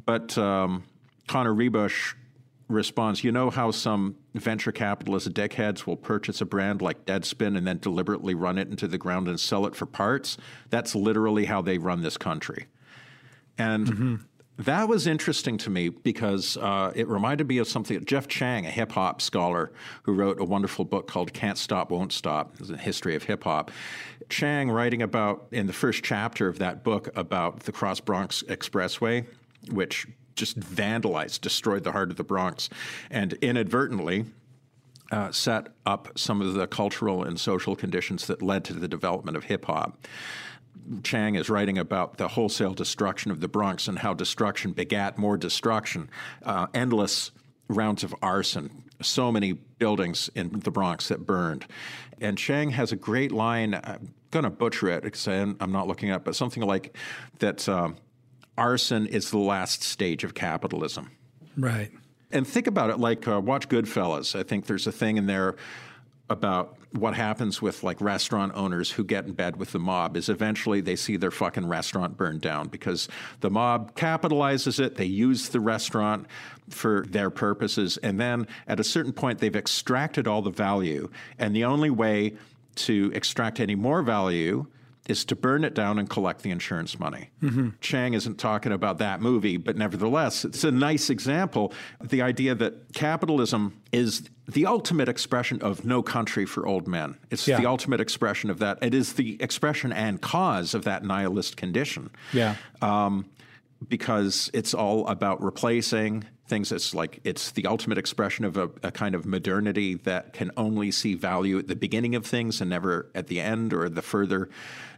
But 0.05 0.37
um, 0.37 0.83
Connor 1.27 1.53
Rebush 1.53 2.13
responds 2.67 3.23
You 3.23 3.31
know 3.31 3.49
how 3.49 3.71
some 3.71 4.15
venture 4.35 4.71
capitalist 4.71 5.33
dickheads 5.33 5.85
will 5.87 5.97
purchase 5.97 6.39
a 6.39 6.45
brand 6.45 6.81
like 6.81 7.05
Deadspin 7.05 7.57
and 7.57 7.65
then 7.65 7.79
deliberately 7.79 8.35
run 8.35 8.57
it 8.57 8.69
into 8.69 8.87
the 8.87 8.97
ground 8.97 9.27
and 9.27 9.39
sell 9.39 9.65
it 9.65 9.75
for 9.75 9.85
parts? 9.85 10.37
That's 10.69 10.95
literally 10.95 11.45
how 11.45 11.61
they 11.61 11.77
run 11.77 12.01
this 12.01 12.17
country. 12.17 12.67
And 13.57 14.19
that 14.59 14.89
was 14.89 15.07
interesting 15.07 15.57
to 15.59 15.69
me 15.69 15.87
because 15.87 16.57
uh, 16.57 16.91
it 16.93 17.07
reminded 17.07 17.47
me 17.47 17.59
of 17.59 17.67
something 17.67 18.03
Jeff 18.03 18.27
Chang, 18.27 18.65
a 18.65 18.69
hip 18.69 18.91
hop 18.91 19.21
scholar 19.21 19.71
who 20.03 20.13
wrote 20.13 20.39
a 20.39 20.43
wonderful 20.43 20.83
book 20.83 21.07
called 21.07 21.31
Can't 21.31 21.57
Stop, 21.57 21.91
Won't 21.91 22.11
Stop, 22.11 22.55
it's 22.59 22.69
a 22.69 22.77
history 22.77 23.15
of 23.15 23.23
hip 23.23 23.45
hop. 23.45 23.71
Chang, 24.27 24.69
writing 24.69 25.01
about 25.01 25.47
in 25.51 25.65
the 25.65 25.73
first 25.73 26.03
chapter 26.03 26.49
of 26.49 26.59
that 26.59 26.83
book 26.83 27.09
about 27.15 27.61
the 27.61 27.71
Cross 27.71 28.01
Bronx 28.01 28.43
Expressway, 28.43 29.25
which 29.71 30.05
just 30.35 30.59
vandalized, 30.59 31.39
destroyed 31.41 31.85
the 31.85 31.93
heart 31.93 32.11
of 32.11 32.17
the 32.17 32.23
Bronx, 32.23 32.69
and 33.09 33.33
inadvertently 33.41 34.25
uh, 35.11 35.31
set 35.31 35.67
up 35.85 36.17
some 36.17 36.41
of 36.41 36.53
the 36.53 36.67
cultural 36.67 37.23
and 37.23 37.39
social 37.39 37.75
conditions 37.75 38.27
that 38.27 38.41
led 38.41 38.63
to 38.65 38.73
the 38.73 38.87
development 38.87 39.37
of 39.37 39.45
hip 39.45 39.65
hop. 39.65 40.05
Chang 41.03 41.35
is 41.35 41.49
writing 41.49 41.77
about 41.77 42.17
the 42.17 42.27
wholesale 42.27 42.73
destruction 42.73 43.31
of 43.31 43.41
the 43.41 43.47
Bronx 43.47 43.87
and 43.87 43.99
how 43.99 44.13
destruction 44.13 44.71
begat 44.71 45.17
more 45.17 45.37
destruction, 45.37 46.09
uh, 46.43 46.67
endless 46.73 47.31
rounds 47.67 48.03
of 48.03 48.15
arson, 48.21 48.83
so 49.01 49.31
many 49.31 49.53
buildings 49.53 50.29
in 50.35 50.59
the 50.59 50.71
Bronx 50.71 51.07
that 51.09 51.25
burned. 51.25 51.65
And 52.19 52.37
Chang 52.37 52.71
has 52.71 52.91
a 52.91 52.95
great 52.95 53.31
line, 53.31 53.75
I'm 53.75 54.13
going 54.31 54.43
to 54.43 54.49
butcher 54.49 54.89
it 54.89 55.03
because 55.03 55.27
I'm 55.27 55.55
I'm 55.59 55.71
not 55.71 55.87
looking 55.87 56.11
up, 56.11 56.25
but 56.25 56.35
something 56.35 56.63
like 56.63 56.95
that 57.39 57.67
um, 57.69 57.97
arson 58.57 59.07
is 59.07 59.31
the 59.31 59.37
last 59.37 59.83
stage 59.83 60.23
of 60.23 60.33
capitalism. 60.33 61.11
Right. 61.57 61.91
And 62.31 62.47
think 62.47 62.67
about 62.67 62.89
it 62.89 62.99
like 62.99 63.27
uh, 63.27 63.39
watch 63.39 63.69
Goodfellas. 63.69 64.37
I 64.37 64.43
think 64.43 64.65
there's 64.65 64.85
a 64.85 64.91
thing 64.91 65.17
in 65.17 65.25
there 65.25 65.55
about 66.29 66.77
what 66.91 67.13
happens 67.13 67.61
with 67.61 67.83
like 67.83 67.99
restaurant 68.01 68.51
owners 68.55 68.91
who 68.91 69.03
get 69.03 69.25
in 69.25 69.33
bed 69.33 69.55
with 69.55 69.71
the 69.71 69.79
mob 69.79 70.17
is 70.17 70.29
eventually 70.29 70.81
they 70.81 70.95
see 70.95 71.17
their 71.17 71.31
fucking 71.31 71.67
restaurant 71.67 72.17
burned 72.17 72.41
down 72.41 72.67
because 72.67 73.07
the 73.41 73.49
mob 73.49 73.95
capitalizes 73.95 74.79
it, 74.79 74.95
they 74.95 75.05
use 75.05 75.49
the 75.49 75.59
restaurant 75.59 76.25
for 76.69 77.05
their 77.09 77.29
purposes, 77.29 77.97
and 77.97 78.19
then 78.19 78.47
at 78.67 78.79
a 78.79 78.83
certain 78.83 79.13
point 79.13 79.39
they've 79.39 79.55
extracted 79.55 80.27
all 80.27 80.41
the 80.41 80.49
value. 80.49 81.09
And 81.37 81.55
the 81.55 81.65
only 81.65 81.89
way 81.89 82.33
to 82.75 83.11
extract 83.13 83.59
any 83.59 83.75
more 83.75 84.01
value 84.01 84.65
is 85.09 85.25
to 85.25 85.35
burn 85.35 85.63
it 85.63 85.73
down 85.73 85.97
and 85.97 86.09
collect 86.09 86.43
the 86.43 86.51
insurance 86.51 86.99
money. 86.99 87.31
Mm-hmm. 87.41 87.69
Chang 87.81 88.13
isn't 88.13 88.37
talking 88.37 88.71
about 88.71 88.99
that 88.99 89.21
movie, 89.21 89.57
but 89.57 89.75
nevertheless, 89.75 90.45
it's 90.45 90.63
a 90.63 90.71
nice 90.71 91.09
example. 91.09 91.73
The 92.01 92.21
idea 92.21 92.53
that 92.55 92.93
capitalism 92.93 93.81
is 93.91 94.29
the 94.47 94.65
ultimate 94.67 95.09
expression 95.09 95.61
of 95.61 95.83
no 95.85 96.01
country 96.03 96.45
for 96.45 96.65
old 96.67 96.87
men. 96.87 97.17
It's 97.31 97.47
Yeah. 97.47 97.59
the 97.59 97.65
ultimate 97.65 97.99
expression 97.99 98.49
of 98.49 98.59
that. 98.59 98.77
It 98.81 98.93
is 98.93 99.13
the 99.13 99.41
expression 99.41 99.91
and 99.91 100.21
cause 100.21 100.73
of 100.73 100.83
that 100.85 101.03
nihilist 101.03 101.57
condition 101.57 102.11
Yeah. 102.31 102.55
Um, 102.81 103.25
because 103.87 104.49
it's 104.53 104.73
all 104.73 105.07
about 105.07 105.41
replacing 105.41 106.25
things. 106.47 106.71
It's 106.71 106.93
like 106.93 107.21
it's 107.23 107.51
the 107.51 107.67
ultimate 107.67 107.97
expression 107.97 108.43
of 108.43 108.57
a, 108.57 108.69
a 108.83 108.91
kind 108.91 109.15
of 109.15 109.25
modernity 109.25 109.95
that 109.95 110.33
can 110.33 110.51
only 110.57 110.91
see 110.91 111.13
value 111.13 111.59
at 111.59 111.67
the 111.67 111.75
beginning 111.75 112.15
of 112.15 112.25
things 112.25 112.59
and 112.59 112.69
never 112.69 113.09
at 113.15 113.27
the 113.27 113.39
end 113.39 113.73
or 113.73 113.87
the 113.87 114.01
further 114.01 114.49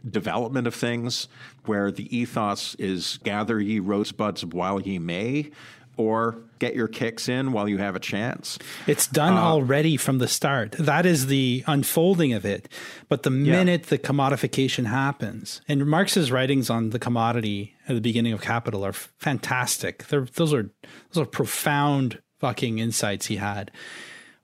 development 0.08 0.66
of 0.66 0.74
things, 0.74 1.28
where 1.66 1.92
the 1.92 2.16
ethos 2.16 2.74
is 2.76 3.18
gather 3.22 3.60
ye 3.60 3.78
rosebuds 3.78 4.44
while 4.44 4.80
ye 4.80 4.98
may. 4.98 5.50
Or 5.98 6.38
get 6.58 6.74
your 6.74 6.88
kicks 6.88 7.28
in 7.28 7.52
while 7.52 7.68
you 7.68 7.78
have 7.78 7.94
a 7.94 8.00
chance. 8.00 8.58
It's 8.86 9.06
done 9.06 9.34
uh, 9.34 9.42
already 9.42 9.96
from 9.96 10.18
the 10.18 10.28
start. 10.28 10.72
That 10.78 11.04
is 11.04 11.26
the 11.26 11.64
unfolding 11.66 12.32
of 12.32 12.46
it. 12.46 12.68
But 13.08 13.24
the 13.24 13.30
minute 13.30 13.84
the 13.84 13.98
commodification 13.98 14.86
happens, 14.86 15.60
and 15.68 15.84
Marx's 15.86 16.32
writings 16.32 16.70
on 16.70 16.90
the 16.90 16.98
commodity 16.98 17.74
at 17.88 17.94
the 17.94 18.00
beginning 18.00 18.32
of 18.32 18.40
Capital 18.40 18.86
are 18.86 18.92
fantastic. 18.92 20.06
They're, 20.06 20.24
those 20.24 20.54
are 20.54 20.70
those 21.10 21.22
are 21.24 21.26
profound 21.26 22.22
fucking 22.38 22.78
insights 22.78 23.26
he 23.26 23.36
had. 23.36 23.70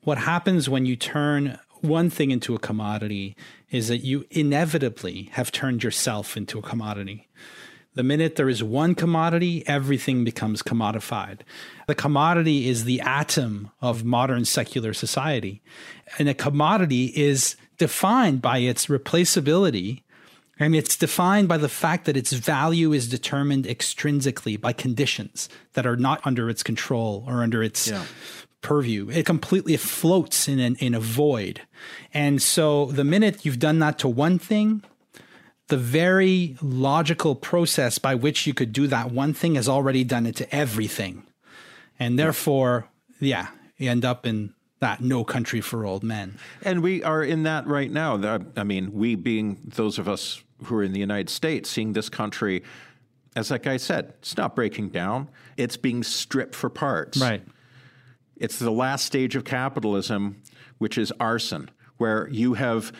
What 0.03 0.19
happens 0.19 0.69
when 0.69 0.87
you 0.87 0.97
turn 0.97 1.59
one 1.81 2.11
thing 2.11 2.31
into 2.31 2.55
a 2.55 2.59
commodity 2.59 3.37
is 3.71 3.89
that 3.89 3.99
you 3.99 4.25
inevitably 4.31 5.31
have 5.33 5.53
turned 5.53 5.83
yourself 5.83 6.37
into 6.37 6.59
a 6.59 6.63
commodity. 6.63 7.29
The 7.99 8.05
minute 8.05 8.37
there 8.37 8.49
is 8.49 8.63
one 8.63 8.95
commodity, 8.95 9.65
everything 9.67 10.23
becomes 10.23 10.63
commodified. 10.63 11.41
The 11.89 11.97
commodity 11.97 12.69
is 12.69 12.85
the 12.85 13.01
atom 13.01 13.73
of 13.81 14.05
modern 14.05 14.45
secular 14.45 14.95
society. 14.95 15.63
And 16.17 16.29
a 16.29 16.35
commodity 16.35 17.07
is 17.07 17.57
defined 17.77 18.41
by 18.41 18.59
its 18.59 18.87
replaceability. 18.87 20.05
And 20.61 20.77
it's 20.77 20.97
defined 20.97 21.49
by 21.49 21.57
the 21.57 21.69
fact 21.69 22.05
that 22.05 22.17
its 22.17 22.33
value 22.33 22.93
is 22.93 23.09
determined 23.09 23.65
extrinsically 23.65 24.61
by 24.61 24.73
conditions 24.73 25.49
that 25.73 25.85
are 25.85 25.97
not 25.97 26.25
under 26.25 26.49
its 26.49 26.63
control 26.63 27.25
or 27.27 27.43
under 27.43 27.65
its 27.65 27.89
purview. 28.61 29.11
It 29.11 29.27
completely 29.27 29.77
floats 29.77 30.47
in, 30.47 30.61
an, 30.61 30.77
in 30.77 30.95
a 30.95 31.01
void. 31.01 31.63
And 32.15 32.41
so 32.41 32.93
the 32.93 33.03
minute 33.03 33.45
you've 33.45 33.59
done 33.59 33.81
that 33.81 33.99
to 33.99 34.09
one 34.09 34.39
thing, 34.39 34.85
the 35.69 35.77
very 35.77 36.57
logical 36.61 37.35
process 37.35 37.99
by 37.99 38.15
which 38.15 38.47
you 38.47 38.55
could 38.55 38.73
do 38.73 38.87
that 38.87 39.11
one 39.11 39.33
thing 39.33 39.55
has 39.55 39.69
already 39.69 40.03
done 40.03 40.27
it 40.27 40.37
to 40.37 40.55
everything. 40.55 41.23
And 41.99 42.19
therefore, 42.19 42.89
yeah, 43.21 43.49
you 43.77 43.91
end 43.91 44.05
up 44.05 44.27
in 44.27 44.55
that 44.81 45.01
no 45.01 45.25
country 45.25 45.61
for 45.61 45.85
old 45.85 46.03
men. 46.03 46.39
And 46.63 46.83
we 46.83 47.03
are 47.03 47.23
in 47.23 47.43
that 47.43 47.67
right 47.67 47.91
now. 47.91 48.41
I 48.57 48.65
mean, 48.65 48.93
we 48.93 49.15
being 49.15 49.59
those 49.75 49.99
of 49.99 50.09
us 50.09 50.43
who 50.65 50.77
are 50.77 50.83
in 50.83 50.93
the 50.93 51.01
United 51.01 51.29
States, 51.29 51.69
seeing 51.69 51.93
this 51.93 52.09
country, 52.09 52.63
as 53.37 53.51
like 53.51 53.67
I 53.67 53.77
said, 53.77 54.15
it's 54.21 54.37
not 54.37 54.57
breaking 54.57 54.91
down, 54.91 55.29
it's 55.57 55.77
being 55.77 56.03
stripped 56.03 56.55
for 56.55 56.71
parts. 56.71 57.19
Right. 57.19 57.43
It's 58.37 58.59
the 58.59 58.71
last 58.71 59.05
stage 59.05 59.35
of 59.37 59.45
capitalism, 59.45 60.43
which 60.79 60.97
is 60.97 61.13
arson, 61.19 61.71
where 61.97 62.29
you 62.29 62.55
have 62.55 62.93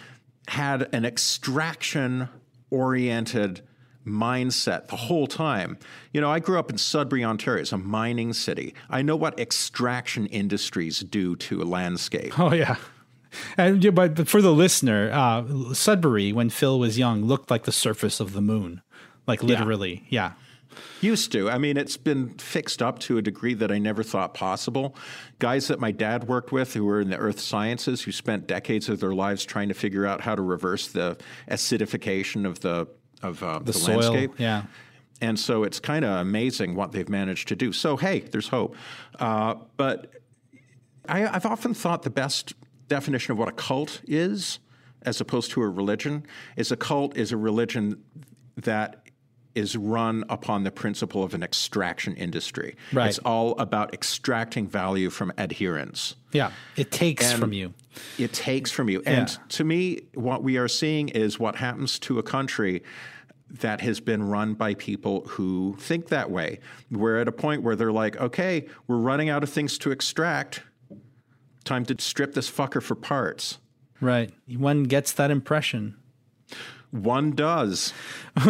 had 0.49 0.89
an 0.93 1.05
extraction 1.05 2.29
oriented 2.71 3.63
mindset 4.07 4.89
the 4.89 4.97
whole 4.97 5.27
time. 5.27 5.79
You 6.13 6.21
know, 6.21 6.31
I 6.31 6.39
grew 6.39 6.59
up 6.59 6.71
in 6.71 6.79
Sudbury, 6.79 7.25
Ontario. 7.25 7.61
It's 7.61 7.73
a 7.73 7.79
mining 7.79 8.33
city. 8.33 8.75
I 8.89 9.03
know 9.03 9.17
what 9.17 9.39
extraction 9.39 10.27
industries 10.27 11.01
do 11.01 11.37
to 11.37 11.63
a 11.63 11.65
landscape. 11.65 12.39
Oh, 12.39 12.55
yeah. 12.55 12.77
And, 13.59 13.85
yeah, 13.85 13.91
but, 13.91 14.15
but 14.15 14.29
for 14.29 14.41
the 14.41 14.53
listener, 14.53 15.11
uh, 15.13 15.75
Sudbury, 15.75 16.33
when 16.33 16.49
Phil 16.49 16.79
was 16.79 16.99
young, 16.99 17.25
looked 17.25 17.51
like 17.51 17.65
the 17.65 17.73
surface 17.73 18.21
of 18.21 18.33
the 18.33 18.41
moon. 18.41 18.81
Like 19.27 19.43
literally. 19.43 20.07
Yeah. 20.09 20.33
Used 21.01 21.33
to. 21.33 21.51
I 21.51 21.59
mean, 21.59 21.77
it's 21.77 21.97
been 21.97 22.31
fixed 22.39 22.83
up 22.83 22.99
to 23.01 23.19
a 23.19 23.23
degree 23.23 23.55
that 23.55 23.71
I 23.71 23.79
never 23.79 24.03
thought 24.03 24.35
possible. 24.35 24.95
Guys 25.39 25.69
that 25.69 25.81
my 25.81 25.91
dad 25.91 26.29
worked 26.29 26.53
with 26.53 26.75
who 26.75 26.85
were 26.85 27.01
in 27.01 27.11
the 27.11 27.17
earth 27.17 27.41
sciences, 27.41 28.03
who 28.03 28.13
spent 28.13 28.47
decades 28.47 28.89
of 28.89 29.01
their 29.01 29.15
lives 29.15 29.45
trying 29.45 29.69
to 29.69 29.75
figure 29.75 30.07
out 30.07 30.21
how 30.21 30.35
to 30.35 30.43
reverse 30.43 30.89
the 30.89 31.17
acidification 31.51 32.47
of 32.47 32.61
the 32.61 32.89
of 33.23 33.43
uh, 33.43 33.59
the, 33.59 33.73
soil, 33.73 33.99
landscape. 33.99 34.33
yeah. 34.39 34.65
And 35.21 35.39
so 35.39 35.65
it's 35.65 35.81
kind 35.81 36.05
of 36.05 36.21
amazing 36.21 36.77
what 36.77 36.93
they've 36.93 37.09
managed 37.09 37.49
to 37.49 37.57
do. 37.57 37.73
So 37.73 37.97
hey, 37.97 38.21
there's 38.21 38.49
hope. 38.49 38.77
Uh, 39.19 39.57
but 39.77 40.13
I, 41.09 41.27
I've 41.27 41.47
often 41.47 41.75
thought 41.75 42.03
the 42.03 42.11
best 42.11 42.55
definition 42.89 43.33
of 43.33 43.39
what 43.39 43.49
a 43.49 43.53
cult 43.53 44.01
is 44.07 44.61
as 45.03 45.21
opposed 45.21 45.51
to 45.53 45.63
a 45.63 45.69
religion 45.69 46.25
is 46.57 46.73
a 46.73 46.77
cult 46.77 47.17
is 47.17 47.33
a 47.33 47.37
religion 47.37 48.03
that 48.57 49.08
is 49.59 49.77
run 49.77 50.25
upon 50.29 50.63
the 50.65 50.71
principle 50.71 51.23
of 51.25 51.35
an 51.35 51.43
extraction 51.43 52.15
industry. 52.15 52.77
Right. 52.93 53.09
It's 53.09 53.19
all 53.21 53.59
about 53.59 53.93
extracting 53.93 54.67
value 54.69 55.11
from 55.11 55.33
adherents. 55.37 56.15
Yeah, 56.33 56.53
it 56.77 56.91
takes 56.91 57.31
And 57.33 57.41
from 57.41 57.53
you. 57.53 57.75
It 58.19 58.33
takes 58.33 58.71
from 58.71 58.89
you. 58.89 59.03
And 59.05 59.29
Yeah. 59.29 59.37
to 59.49 59.65
me, 59.65 60.03
what 60.15 60.43
we 60.43 60.57
are 60.59 60.69
seeing 60.69 61.09
is 61.09 61.39
what 61.39 61.57
happens 61.57 61.99
to 62.01 62.19
a 62.19 62.23
country 62.23 62.83
that 63.51 63.81
has 63.81 63.99
been 64.01 64.23
run 64.23 64.55
by 64.55 64.75
people 64.75 65.23
who 65.27 65.75
think 65.81 66.09
that 66.09 66.31
way. 66.31 66.61
We're 66.91 67.19
at 67.19 67.29
a 67.29 67.33
point 67.33 67.63
where 67.63 67.75
they're 67.77 67.93
like, 67.93 68.17
okay, 68.21 68.67
we're 68.87 68.99
running 68.99 69.29
out 69.31 69.43
of 69.43 69.49
things 69.51 69.79
to 69.79 69.91
extract. 69.91 70.63
Time 71.65 71.85
to 71.87 71.97
strip 71.99 72.35
this 72.35 72.51
fucker 72.51 72.83
for 72.83 72.95
parts. 72.95 73.59
Right. 74.01 74.31
One 74.47 74.85
gets 74.85 75.13
that 75.13 75.31
impression. 75.31 75.97
One 76.91 77.33
does. 77.33 77.93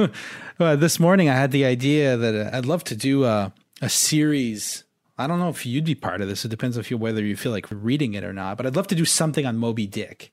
Uh, 0.60 0.74
this 0.74 0.98
morning, 0.98 1.28
I 1.28 1.34
had 1.34 1.52
the 1.52 1.64
idea 1.64 2.16
that 2.16 2.34
uh, 2.34 2.56
I'd 2.56 2.66
love 2.66 2.82
to 2.84 2.96
do 2.96 3.24
a, 3.24 3.52
a 3.80 3.88
series. 3.88 4.82
I 5.16 5.28
don't 5.28 5.38
know 5.38 5.50
if 5.50 5.64
you'd 5.64 5.84
be 5.84 5.94
part 5.94 6.20
of 6.20 6.26
this. 6.26 6.44
It 6.44 6.48
depends 6.48 6.76
if 6.76 6.90
you 6.90 6.98
whether 6.98 7.24
you 7.24 7.36
feel 7.36 7.52
like 7.52 7.66
reading 7.70 8.14
it 8.14 8.24
or 8.24 8.32
not. 8.32 8.56
But 8.56 8.66
I'd 8.66 8.74
love 8.74 8.88
to 8.88 8.96
do 8.96 9.04
something 9.04 9.46
on 9.46 9.56
Moby 9.56 9.86
Dick 9.86 10.32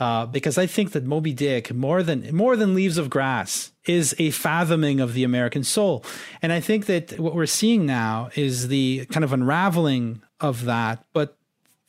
uh, 0.00 0.26
because 0.26 0.58
I 0.58 0.66
think 0.66 0.90
that 0.90 1.04
Moby 1.04 1.32
Dick, 1.32 1.72
more 1.72 2.02
than 2.02 2.34
more 2.34 2.56
than 2.56 2.74
Leaves 2.74 2.98
of 2.98 3.10
Grass, 3.10 3.70
is 3.84 4.12
a 4.18 4.32
fathoming 4.32 4.98
of 4.98 5.14
the 5.14 5.22
American 5.22 5.62
soul. 5.62 6.04
And 6.42 6.52
I 6.52 6.58
think 6.58 6.86
that 6.86 7.20
what 7.20 7.36
we're 7.36 7.46
seeing 7.46 7.86
now 7.86 8.30
is 8.34 8.66
the 8.66 9.06
kind 9.12 9.22
of 9.22 9.32
unraveling 9.32 10.20
of 10.40 10.64
that. 10.64 11.04
But 11.12 11.38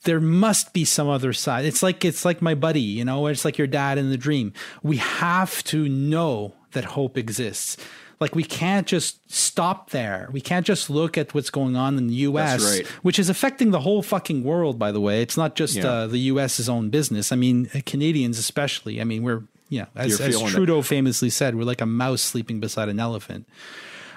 there 0.04 0.20
must 0.20 0.72
be 0.72 0.84
some 0.84 1.08
other 1.08 1.32
side. 1.32 1.64
It's 1.64 1.82
like 1.82 2.04
it's 2.04 2.24
like 2.24 2.40
my 2.40 2.54
buddy, 2.54 2.80
you 2.80 3.04
know, 3.04 3.26
it's 3.26 3.44
like 3.44 3.58
your 3.58 3.66
dad 3.66 3.98
in 3.98 4.08
the 4.08 4.16
dream. 4.16 4.52
We 4.84 4.98
have 4.98 5.64
to 5.64 5.88
know 5.88 6.54
that 6.72 6.84
hope 6.84 7.16
exists. 7.18 7.76
Like 8.20 8.34
we 8.34 8.44
can't 8.44 8.86
just 8.86 9.18
stop 9.32 9.90
there. 9.90 10.28
We 10.30 10.42
can't 10.42 10.66
just 10.66 10.90
look 10.90 11.16
at 11.16 11.32
what's 11.32 11.48
going 11.48 11.74
on 11.74 11.96
in 11.96 12.06
the 12.06 12.14
U.S., 12.14 12.62
right. 12.62 12.86
which 13.02 13.18
is 13.18 13.30
affecting 13.30 13.70
the 13.70 13.80
whole 13.80 14.02
fucking 14.02 14.44
world. 14.44 14.78
By 14.78 14.92
the 14.92 15.00
way, 15.00 15.22
it's 15.22 15.38
not 15.38 15.54
just 15.56 15.76
Yeah. 15.76 15.88
uh, 15.90 16.06
the 16.06 16.18
U.S.'s 16.18 16.68
own 16.68 16.90
business. 16.90 17.32
I 17.32 17.36
mean, 17.36 17.70
uh, 17.74 17.80
Canadians 17.86 18.38
especially. 18.38 19.00
I 19.00 19.04
mean, 19.04 19.22
we're 19.22 19.44
yeah, 19.70 19.86
as, 19.96 20.20
as 20.20 20.34
feeling 20.34 20.48
it. 20.48 20.50
Trudeau 20.50 20.82
famously 20.82 21.30
said, 21.30 21.54
we're 21.54 21.62
like 21.64 21.80
a 21.80 21.86
mouse 21.86 22.20
sleeping 22.20 22.58
beside 22.60 22.88
an 22.88 22.98
elephant 23.00 23.46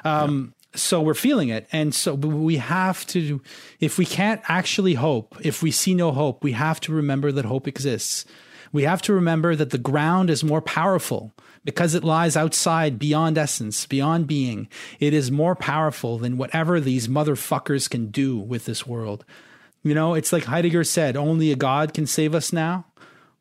Um. 0.04 0.54
so 0.76 1.00
we're 1.00 1.14
feeling 1.14 1.50
it 1.50 1.68
and 1.72 1.94
so 1.94 2.16
we 2.16 2.58
have 2.58 3.06
to 3.08 3.40
if 3.80 4.00
we 4.00 4.06
can't 4.06 4.42
actually 4.48 4.96
hope 4.96 5.38
if 5.42 5.62
we 5.62 5.70
see 5.70 5.94
no 5.94 6.12
hope 6.12 6.44
we 6.44 6.54
have 6.54 6.80
to 6.82 6.92
remember 6.92 7.32
that 7.32 7.46
hope 7.46 7.68
exists 7.68 8.26
we 8.72 8.82
have 8.84 9.02
to 9.04 9.14
remember 9.14 9.56
that 9.56 9.70
the 9.70 9.78
ground 9.78 10.32
is 10.32 10.44
more 10.44 10.62
powerful 10.62 11.32
because 11.64 11.96
it 11.96 12.04
lies 12.04 12.36
outside 12.36 13.00
beyond 13.00 13.38
essence 13.38 13.86
beyond 13.86 14.28
being 14.28 14.68
it 15.00 15.14
is 15.14 15.32
more 15.32 15.56
powerful 15.56 16.18
than 16.18 16.38
whatever 16.38 16.80
these 16.80 17.08
motherfuckers 17.08 17.90
can 17.90 18.08
do 18.08 18.38
with 18.38 18.66
this 18.66 18.86
world 18.86 19.26
you 19.84 19.94
know 19.94 20.14
it's 20.14 20.34
like 20.34 20.46
heidegger 20.46 20.84
said 20.84 21.16
only 21.16 21.52
a 21.52 21.56
god 21.56 21.94
can 21.94 22.06
save 22.06 22.36
us 22.36 22.54
now 22.54 22.86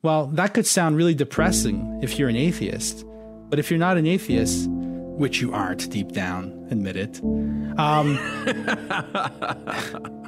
well 0.02 0.26
that 0.26 0.54
could 0.54 0.66
sound 0.66 0.96
really 0.96 1.14
depressing 1.14 2.00
if 2.02 2.18
you're 2.18 2.28
an 2.28 2.36
atheist 2.36 3.04
but 3.48 3.58
if 3.58 3.70
you're 3.70 3.78
not 3.78 3.96
an 3.96 4.06
atheist 4.06 4.68
which 5.22 5.40
you 5.40 5.52
aren't 5.52 5.90
deep 5.90 6.12
down, 6.12 6.66
admit 6.70 6.96
it. 6.96 7.20
Um, 7.78 8.18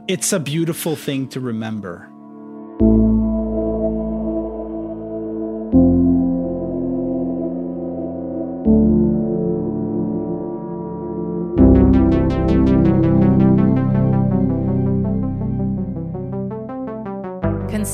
it's 0.09 0.33
a 0.33 0.39
beautiful 0.39 0.95
thing 0.97 1.29
to 1.29 1.41
remember. 1.41 2.09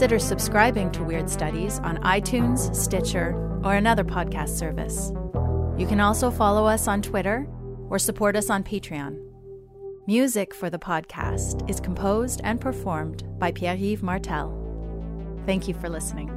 Consider 0.00 0.18
subscribing 0.18 0.90
to 0.92 1.04
Weird 1.04 1.28
Studies 1.28 1.78
on 1.80 1.98
iTunes, 1.98 2.74
Stitcher, 2.74 3.34
or 3.62 3.74
another 3.74 4.02
podcast 4.02 4.56
service. 4.56 5.12
You 5.78 5.86
can 5.86 6.00
also 6.00 6.30
follow 6.30 6.64
us 6.64 6.88
on 6.88 7.02
Twitter 7.02 7.46
or 7.90 7.98
support 7.98 8.34
us 8.34 8.48
on 8.48 8.64
Patreon. 8.64 9.20
Music 10.06 10.54
for 10.54 10.70
the 10.70 10.78
podcast 10.78 11.68
is 11.68 11.80
composed 11.80 12.40
and 12.44 12.58
performed 12.58 13.24
by 13.38 13.52
Pierre 13.52 13.76
Yves 13.76 14.02
Martel. 14.02 14.56
Thank 15.44 15.68
you 15.68 15.74
for 15.74 15.90
listening. 15.90 16.30